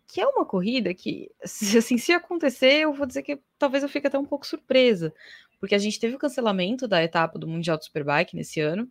que 0.08 0.22
é 0.22 0.28
uma 0.28 0.46
corrida 0.46 0.94
que, 0.94 1.30
assim, 1.44 1.98
se 1.98 2.14
acontecer, 2.14 2.82
eu 2.82 2.94
vou 2.94 3.06
dizer 3.06 3.24
que 3.24 3.40
talvez 3.60 3.84
eu 3.84 3.90
fique 3.90 4.08
até 4.08 4.18
um 4.18 4.26
pouco 4.26 4.48
surpresa, 4.48 5.14
porque 5.60 5.76
a 5.76 5.80
gente 5.80 6.00
teve 6.00 6.16
o 6.16 6.20
cancelamento 6.20 6.88
da 6.88 7.04
etapa 7.04 7.38
do 7.38 7.48
Mundial 7.48 7.78
do 7.78 7.84
Superbike 7.84 8.36
nesse 8.36 8.62
ano, 8.62 8.90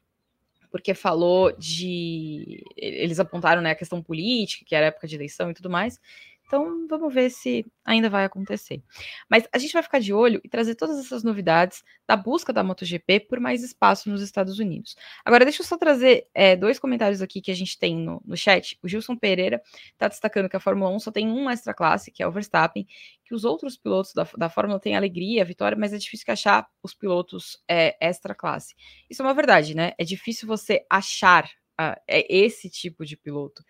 porque 0.71 0.93
falou 0.95 1.53
de. 1.53 2.63
Eles 2.77 3.19
apontaram 3.19 3.63
né, 3.63 3.71
a 3.71 3.77
questão 3.77 4.03
política, 4.03 4.65
que 4.67 4.75
era 4.75 4.87
época 4.87 5.07
de 5.07 5.15
eleição 5.15 5.51
e 5.51 5.55
tudo 5.55 5.71
mais, 5.71 5.99
então, 6.47 6.87
vamos 6.89 7.13
ver 7.13 7.29
se 7.31 7.67
ainda 7.85 8.09
vai 8.09 8.25
acontecer. 8.25 8.81
Mas 9.29 9.49
a 9.53 9.59
gente 9.59 9.73
vai 9.73 9.83
ficar 9.83 9.99
de 9.99 10.13
olho 10.13 10.41
e 10.45 10.49
trazer 10.49 10.77
todas 10.77 10.97
essas 10.99 11.25
novidades 11.25 11.83
da 12.07 12.17
busca 12.17 12.53
da 12.53 12.63
MotoGP 12.63 13.21
por 13.21 13.41
mais 13.41 13.65
espaço 13.65 14.09
nos 14.09 14.23
Estados 14.23 14.61
Unidos. 14.61 14.95
Agora, 15.25 15.45
deixa 15.45 15.63
eu 15.63 15.67
só 15.67 15.77
trazer 15.77 16.29
é, 16.33 16.55
dois 16.55 16.79
comentários 16.79 17.21
aqui 17.21 17.41
que 17.41 17.51
a 17.51 17.55
gente 17.55 17.77
tem 17.77 17.97
no, 17.97 18.23
no 18.25 18.37
chat. 18.37 18.79
O 18.81 18.89
Gilson 18.89 19.17
Pereira 19.17 19.61
está 19.93 20.07
destacando 20.07 20.49
que 20.49 20.57
a 20.57 20.61
Fórmula 20.61 20.91
1 20.91 21.01
só 21.01 21.11
tem 21.11 21.27
um 21.27 21.51
extra 21.51 21.75
classe, 21.75 22.13
que 22.13 22.23
é 22.23 22.29
o 22.29 22.33
Verstappen, 22.33 22.87
que 23.25 23.35
os 23.35 23.45
outros 23.45 23.77
pilotos 23.77 24.15
da, 24.15 24.25
da 24.39 24.49
Fórmula 24.49 24.79
têm 24.79 24.97
alegria, 24.97 25.45
vitória, 25.45 25.77
mas 25.77 25.93
é 25.93 25.99
difícil 25.99 26.27
achar 26.29 26.69
os 26.81 26.95
pilotos 26.95 27.61
é, 27.69 27.97
extra 28.01 28.37
classe. 28.37 28.77
Isso 29.11 29.21
é 29.21 29.25
uma 29.25 29.35
verdade, 29.35 29.75
né? 29.75 29.95
É 29.99 30.05
difícil 30.05 30.47
você 30.47 30.87
achar 30.89 31.45
uh, 31.81 32.01
esse 32.09 32.71
tipo 32.71 33.05
de 33.05 33.17
piloto. 33.17 33.65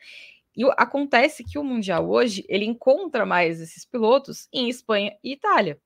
E 0.57 0.65
acontece 0.77 1.45
que 1.45 1.59
o 1.59 1.65
Mundial 1.65 2.09
hoje, 2.09 2.45
ele 2.49 2.65
encontra 2.65 3.27
mais 3.27 3.61
esses 3.61 3.85
pilotos 3.85 4.49
em 4.53 4.69
Espanha 4.69 5.15
e 5.23 5.33
Itália. 5.33 5.79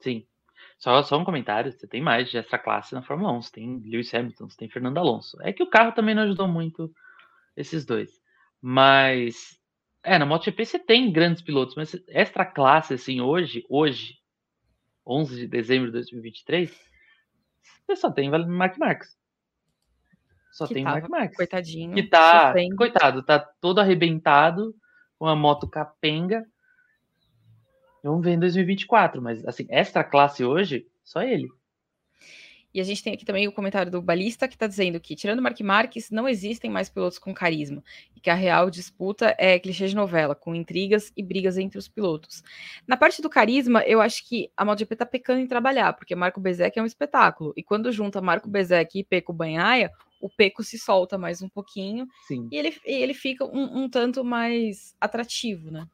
Sim. 0.00 0.26
Só, 0.78 1.02
só 1.02 1.18
um 1.18 1.24
comentário, 1.24 1.72
você 1.72 1.88
tem 1.88 2.00
mais 2.00 2.30
de 2.30 2.38
essa 2.38 2.58
classe 2.58 2.94
na 2.94 3.02
Fórmula 3.02 3.32
1, 3.32 3.42
você 3.42 3.52
tem 3.52 3.78
Lewis 3.80 4.14
Hamilton, 4.14 4.48
você 4.48 4.56
tem 4.56 4.68
Fernando 4.68 4.98
Alonso. 4.98 5.36
É 5.42 5.52
que 5.52 5.62
o 5.62 5.70
carro 5.70 5.92
também 5.92 6.14
não 6.14 6.22
ajudou 6.22 6.46
muito 6.46 6.92
esses 7.56 7.84
dois. 7.84 8.20
Mas, 8.60 9.58
é, 10.04 10.18
na 10.18 10.26
MotoGP 10.26 10.64
você 10.64 10.78
tem 10.78 11.10
grandes 11.10 11.42
pilotos, 11.42 11.74
mas 11.74 11.96
extra 12.08 12.44
classe, 12.44 12.94
assim, 12.94 13.20
hoje, 13.20 13.64
hoje, 13.68 14.18
11 15.04 15.34
de 15.34 15.46
dezembro 15.48 15.86
de 15.86 15.92
2023, 15.92 16.70
você 17.86 17.96
só 17.96 18.10
tem 18.12 18.30
Mark 18.30 18.78
Marques. 18.78 19.17
Só 20.58 20.66
que 20.66 20.74
tem 20.74 20.82
tava, 20.82 20.96
Mark 20.96 21.08
Marques. 21.08 21.36
Coitadinho. 21.36 21.94
Que 21.94 22.02
tá, 22.02 22.48
sofrendo. 22.48 22.74
coitado, 22.74 23.22
tá 23.22 23.38
todo 23.38 23.78
arrebentado, 23.78 24.74
com 25.16 25.24
a 25.24 25.36
moto 25.36 25.68
capenga. 25.68 26.44
Vamos 28.02 28.24
ver 28.24 28.32
em 28.32 28.40
2024, 28.40 29.22
mas 29.22 29.46
assim, 29.46 29.68
extra 29.70 30.02
classe 30.02 30.44
hoje, 30.44 30.84
só 31.04 31.22
ele. 31.22 31.48
E 32.78 32.80
a 32.80 32.84
gente 32.84 33.02
tem 33.02 33.12
aqui 33.12 33.24
também 33.24 33.48
o 33.48 33.50
comentário 33.50 33.90
do 33.90 34.00
Balista 34.00 34.46
que 34.46 34.54
está 34.54 34.68
dizendo 34.68 35.00
que, 35.00 35.16
tirando 35.16 35.42
Mark 35.42 35.60
Marques, 35.62 36.12
não 36.12 36.28
existem 36.28 36.70
mais 36.70 36.88
pilotos 36.88 37.18
com 37.18 37.34
carisma. 37.34 37.82
E 38.14 38.20
que 38.20 38.30
a 38.30 38.34
real 38.34 38.70
disputa 38.70 39.34
é 39.36 39.58
clichê 39.58 39.88
de 39.88 39.96
novela, 39.96 40.32
com 40.32 40.54
intrigas 40.54 41.12
e 41.16 41.20
brigas 41.20 41.58
entre 41.58 41.76
os 41.76 41.88
pilotos. 41.88 42.40
Na 42.86 42.96
parte 42.96 43.20
do 43.20 43.28
carisma, 43.28 43.82
eu 43.82 44.00
acho 44.00 44.24
que 44.28 44.48
a 44.56 44.64
MotoGP 44.64 44.94
está 44.94 45.04
pecando 45.04 45.40
em 45.40 45.46
trabalhar, 45.48 45.92
porque 45.94 46.14
Marco 46.14 46.38
Bezek 46.38 46.78
é 46.78 46.82
um 46.82 46.86
espetáculo. 46.86 47.52
E 47.56 47.64
quando 47.64 47.90
junta 47.90 48.20
Marco 48.20 48.48
Bezek 48.48 49.00
e 49.00 49.02
Peco 49.02 49.32
Banhaia, 49.32 49.90
o 50.20 50.30
Peco 50.30 50.62
se 50.62 50.78
solta 50.78 51.18
mais 51.18 51.42
um 51.42 51.48
pouquinho. 51.48 52.06
Sim. 52.28 52.48
E 52.52 52.56
ele, 52.56 52.76
ele 52.84 53.12
fica 53.12 53.44
um, 53.44 53.82
um 53.82 53.90
tanto 53.90 54.24
mais 54.24 54.94
atrativo, 55.00 55.72
né? 55.72 55.84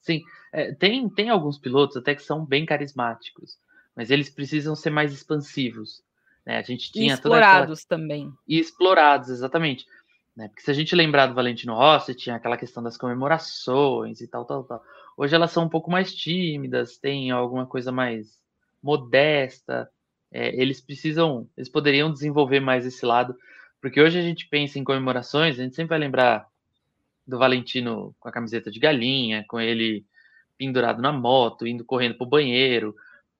Sim. 0.00 0.22
É, 0.54 0.72
tem, 0.72 1.06
tem 1.10 1.28
alguns 1.28 1.58
pilotos 1.58 1.98
até 1.98 2.14
que 2.14 2.22
são 2.22 2.46
bem 2.46 2.64
carismáticos 2.64 3.62
mas 3.96 4.10
eles 4.10 4.30
precisam 4.30 4.74
ser 4.74 4.90
mais 4.90 5.12
expansivos. 5.12 6.02
Né? 6.44 6.58
A 6.58 6.62
gente 6.62 6.90
tinha 6.92 7.12
e 7.12 7.14
explorados 7.14 7.84
aquela... 7.84 8.00
também. 8.00 8.32
E 8.46 8.58
explorados, 8.58 9.30
exatamente. 9.30 9.86
Né? 10.36 10.48
Porque 10.48 10.62
se 10.62 10.70
a 10.70 10.74
gente 10.74 10.94
lembrar 10.94 11.26
do 11.26 11.34
Valentino 11.34 11.74
Rossi, 11.74 12.14
tinha 12.14 12.36
aquela 12.36 12.56
questão 12.56 12.82
das 12.82 12.96
comemorações 12.96 14.20
e 14.20 14.26
tal, 14.26 14.44
tal, 14.44 14.64
tal. 14.64 14.82
Hoje 15.16 15.34
elas 15.34 15.52
são 15.52 15.64
um 15.64 15.68
pouco 15.68 15.90
mais 15.90 16.14
tímidas, 16.14 16.98
tem 16.98 17.30
alguma 17.30 17.66
coisa 17.66 17.92
mais 17.92 18.40
modesta. 18.82 19.88
É, 20.32 20.60
eles 20.60 20.80
precisam, 20.80 21.48
eles 21.56 21.68
poderiam 21.68 22.12
desenvolver 22.12 22.58
mais 22.58 22.84
esse 22.84 23.06
lado, 23.06 23.36
porque 23.80 24.00
hoje 24.00 24.18
a 24.18 24.22
gente 24.22 24.48
pensa 24.48 24.78
em 24.78 24.84
comemorações, 24.84 25.58
a 25.58 25.62
gente 25.62 25.76
sempre 25.76 25.90
vai 25.90 25.98
lembrar 26.00 26.48
do 27.26 27.38
Valentino 27.38 28.14
com 28.18 28.28
a 28.28 28.32
camiseta 28.32 28.70
de 28.70 28.80
galinha, 28.80 29.44
com 29.48 29.60
ele 29.60 30.04
pendurado 30.58 31.00
na 31.00 31.12
moto, 31.12 31.66
indo 31.66 31.84
correndo 31.84 32.16
para 32.16 32.26
o 32.26 32.30
banheiro, 32.30 32.94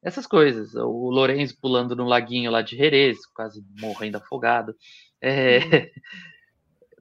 essas 0.05 0.27
coisas. 0.27 0.75
O 0.75 1.11
Lourenço 1.11 1.59
pulando 1.59 1.97
no 1.97 2.05
laguinho 2.05 2.51
lá 2.51 2.61
de 2.61 2.77
Jerez, 2.77 3.27
quase 3.27 3.65
morrendo 3.81 4.19
afogado. 4.19 4.77
É... 5.21 5.59
Uhum. 5.59 5.91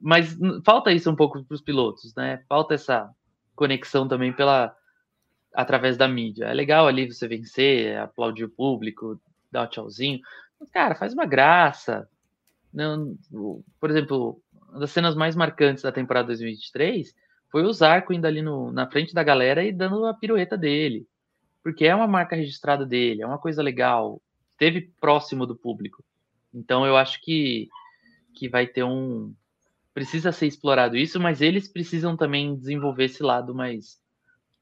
Mas 0.00 0.36
falta 0.64 0.92
isso 0.92 1.10
um 1.10 1.16
pouco 1.16 1.42
para 1.44 1.54
os 1.54 1.62
pilotos, 1.62 2.14
né? 2.14 2.42
Falta 2.48 2.74
essa 2.74 3.10
conexão 3.54 4.08
também 4.08 4.32
pela 4.32 4.74
através 5.54 5.96
da 5.96 6.08
mídia. 6.08 6.46
É 6.46 6.52
legal 6.52 6.86
ali 6.86 7.10
você 7.10 7.28
vencer, 7.28 7.96
aplaudir 7.96 8.44
o 8.44 8.50
público, 8.50 9.18
dar 9.50 9.62
um 9.62 9.66
tchauzinho. 9.66 10.20
Mas, 10.60 10.68
cara, 10.70 10.94
faz 10.94 11.14
uma 11.14 11.24
graça. 11.24 12.06
Não, 12.72 13.16
por 13.80 13.88
exemplo, 13.88 14.42
uma 14.68 14.80
das 14.80 14.90
cenas 14.90 15.14
mais 15.14 15.36
marcantes 15.36 15.84
da 15.84 15.92
temporada 15.92 16.26
2023 16.26 17.14
foi 17.50 17.62
o 17.62 17.72
Zarco 17.72 18.12
indo 18.12 18.26
ali 18.26 18.42
no, 18.42 18.72
na 18.72 18.90
frente 18.90 19.14
da 19.14 19.22
galera 19.22 19.64
e 19.64 19.72
dando 19.72 20.04
a 20.06 20.12
pirueta 20.12 20.56
dele 20.56 21.06
porque 21.64 21.86
é 21.86 21.94
uma 21.94 22.06
marca 22.06 22.36
registrada 22.36 22.84
dele, 22.84 23.22
é 23.22 23.26
uma 23.26 23.38
coisa 23.38 23.62
legal, 23.62 24.20
esteve 24.50 24.82
próximo 25.00 25.46
do 25.46 25.56
público. 25.56 26.04
Então 26.52 26.86
eu 26.86 26.94
acho 26.94 27.20
que, 27.22 27.70
que 28.34 28.48
vai 28.50 28.66
ter 28.66 28.84
um. 28.84 29.34
Precisa 29.94 30.30
ser 30.30 30.46
explorado 30.46 30.96
isso, 30.96 31.18
mas 31.18 31.40
eles 31.40 31.66
precisam 31.66 32.16
também 32.16 32.54
desenvolver 32.54 33.04
esse 33.04 33.22
lado 33.22 33.54
mais 33.54 33.98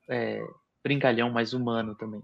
é, 0.09 0.47
brincalhão, 0.83 1.29
mais 1.29 1.53
humano 1.53 1.97
também. 1.97 2.23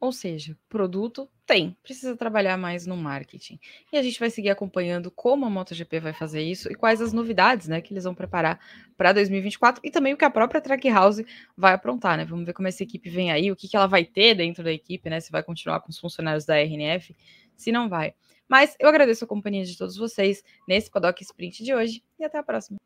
Ou 0.00 0.10
seja, 0.10 0.56
produto 0.66 1.28
tem, 1.50 1.76
precisa 1.82 2.16
trabalhar 2.16 2.56
mais 2.56 2.86
no 2.86 2.96
marketing. 2.96 3.58
E 3.92 3.98
a 3.98 4.02
gente 4.02 4.20
vai 4.20 4.30
seguir 4.30 4.50
acompanhando 4.50 5.10
como 5.10 5.44
a 5.44 5.50
MotoGP 5.50 5.98
vai 5.98 6.12
fazer 6.12 6.42
isso 6.42 6.70
e 6.70 6.76
quais 6.76 7.00
as 7.00 7.12
novidades, 7.12 7.66
né, 7.66 7.80
que 7.80 7.92
eles 7.92 8.04
vão 8.04 8.14
preparar 8.14 8.60
para 8.96 9.12
2024 9.12 9.80
e 9.82 9.90
também 9.90 10.14
o 10.14 10.16
que 10.16 10.24
a 10.24 10.30
própria 10.30 10.60
Trackhouse 10.60 11.26
vai 11.56 11.72
aprontar, 11.72 12.16
né? 12.16 12.24
Vamos 12.24 12.46
ver 12.46 12.52
como 12.52 12.68
essa 12.68 12.84
equipe 12.84 13.10
vem 13.10 13.32
aí, 13.32 13.50
o 13.50 13.56
que, 13.56 13.66
que 13.66 13.76
ela 13.76 13.88
vai 13.88 14.04
ter 14.04 14.36
dentro 14.36 14.62
da 14.62 14.70
equipe, 14.70 15.10
né? 15.10 15.18
Se 15.18 15.32
vai 15.32 15.42
continuar 15.42 15.80
com 15.80 15.90
os 15.90 15.98
funcionários 15.98 16.44
da 16.44 16.54
RNF, 16.54 17.16
se 17.56 17.72
não 17.72 17.88
vai. 17.88 18.14
Mas 18.48 18.76
eu 18.78 18.88
agradeço 18.88 19.24
a 19.24 19.28
companhia 19.28 19.64
de 19.64 19.76
todos 19.76 19.96
vocês 19.96 20.44
nesse 20.68 20.88
Paddock 20.88 21.20
Sprint 21.20 21.64
de 21.64 21.74
hoje 21.74 22.04
e 22.16 22.24
até 22.24 22.38
a 22.38 22.44
próxima. 22.44 22.78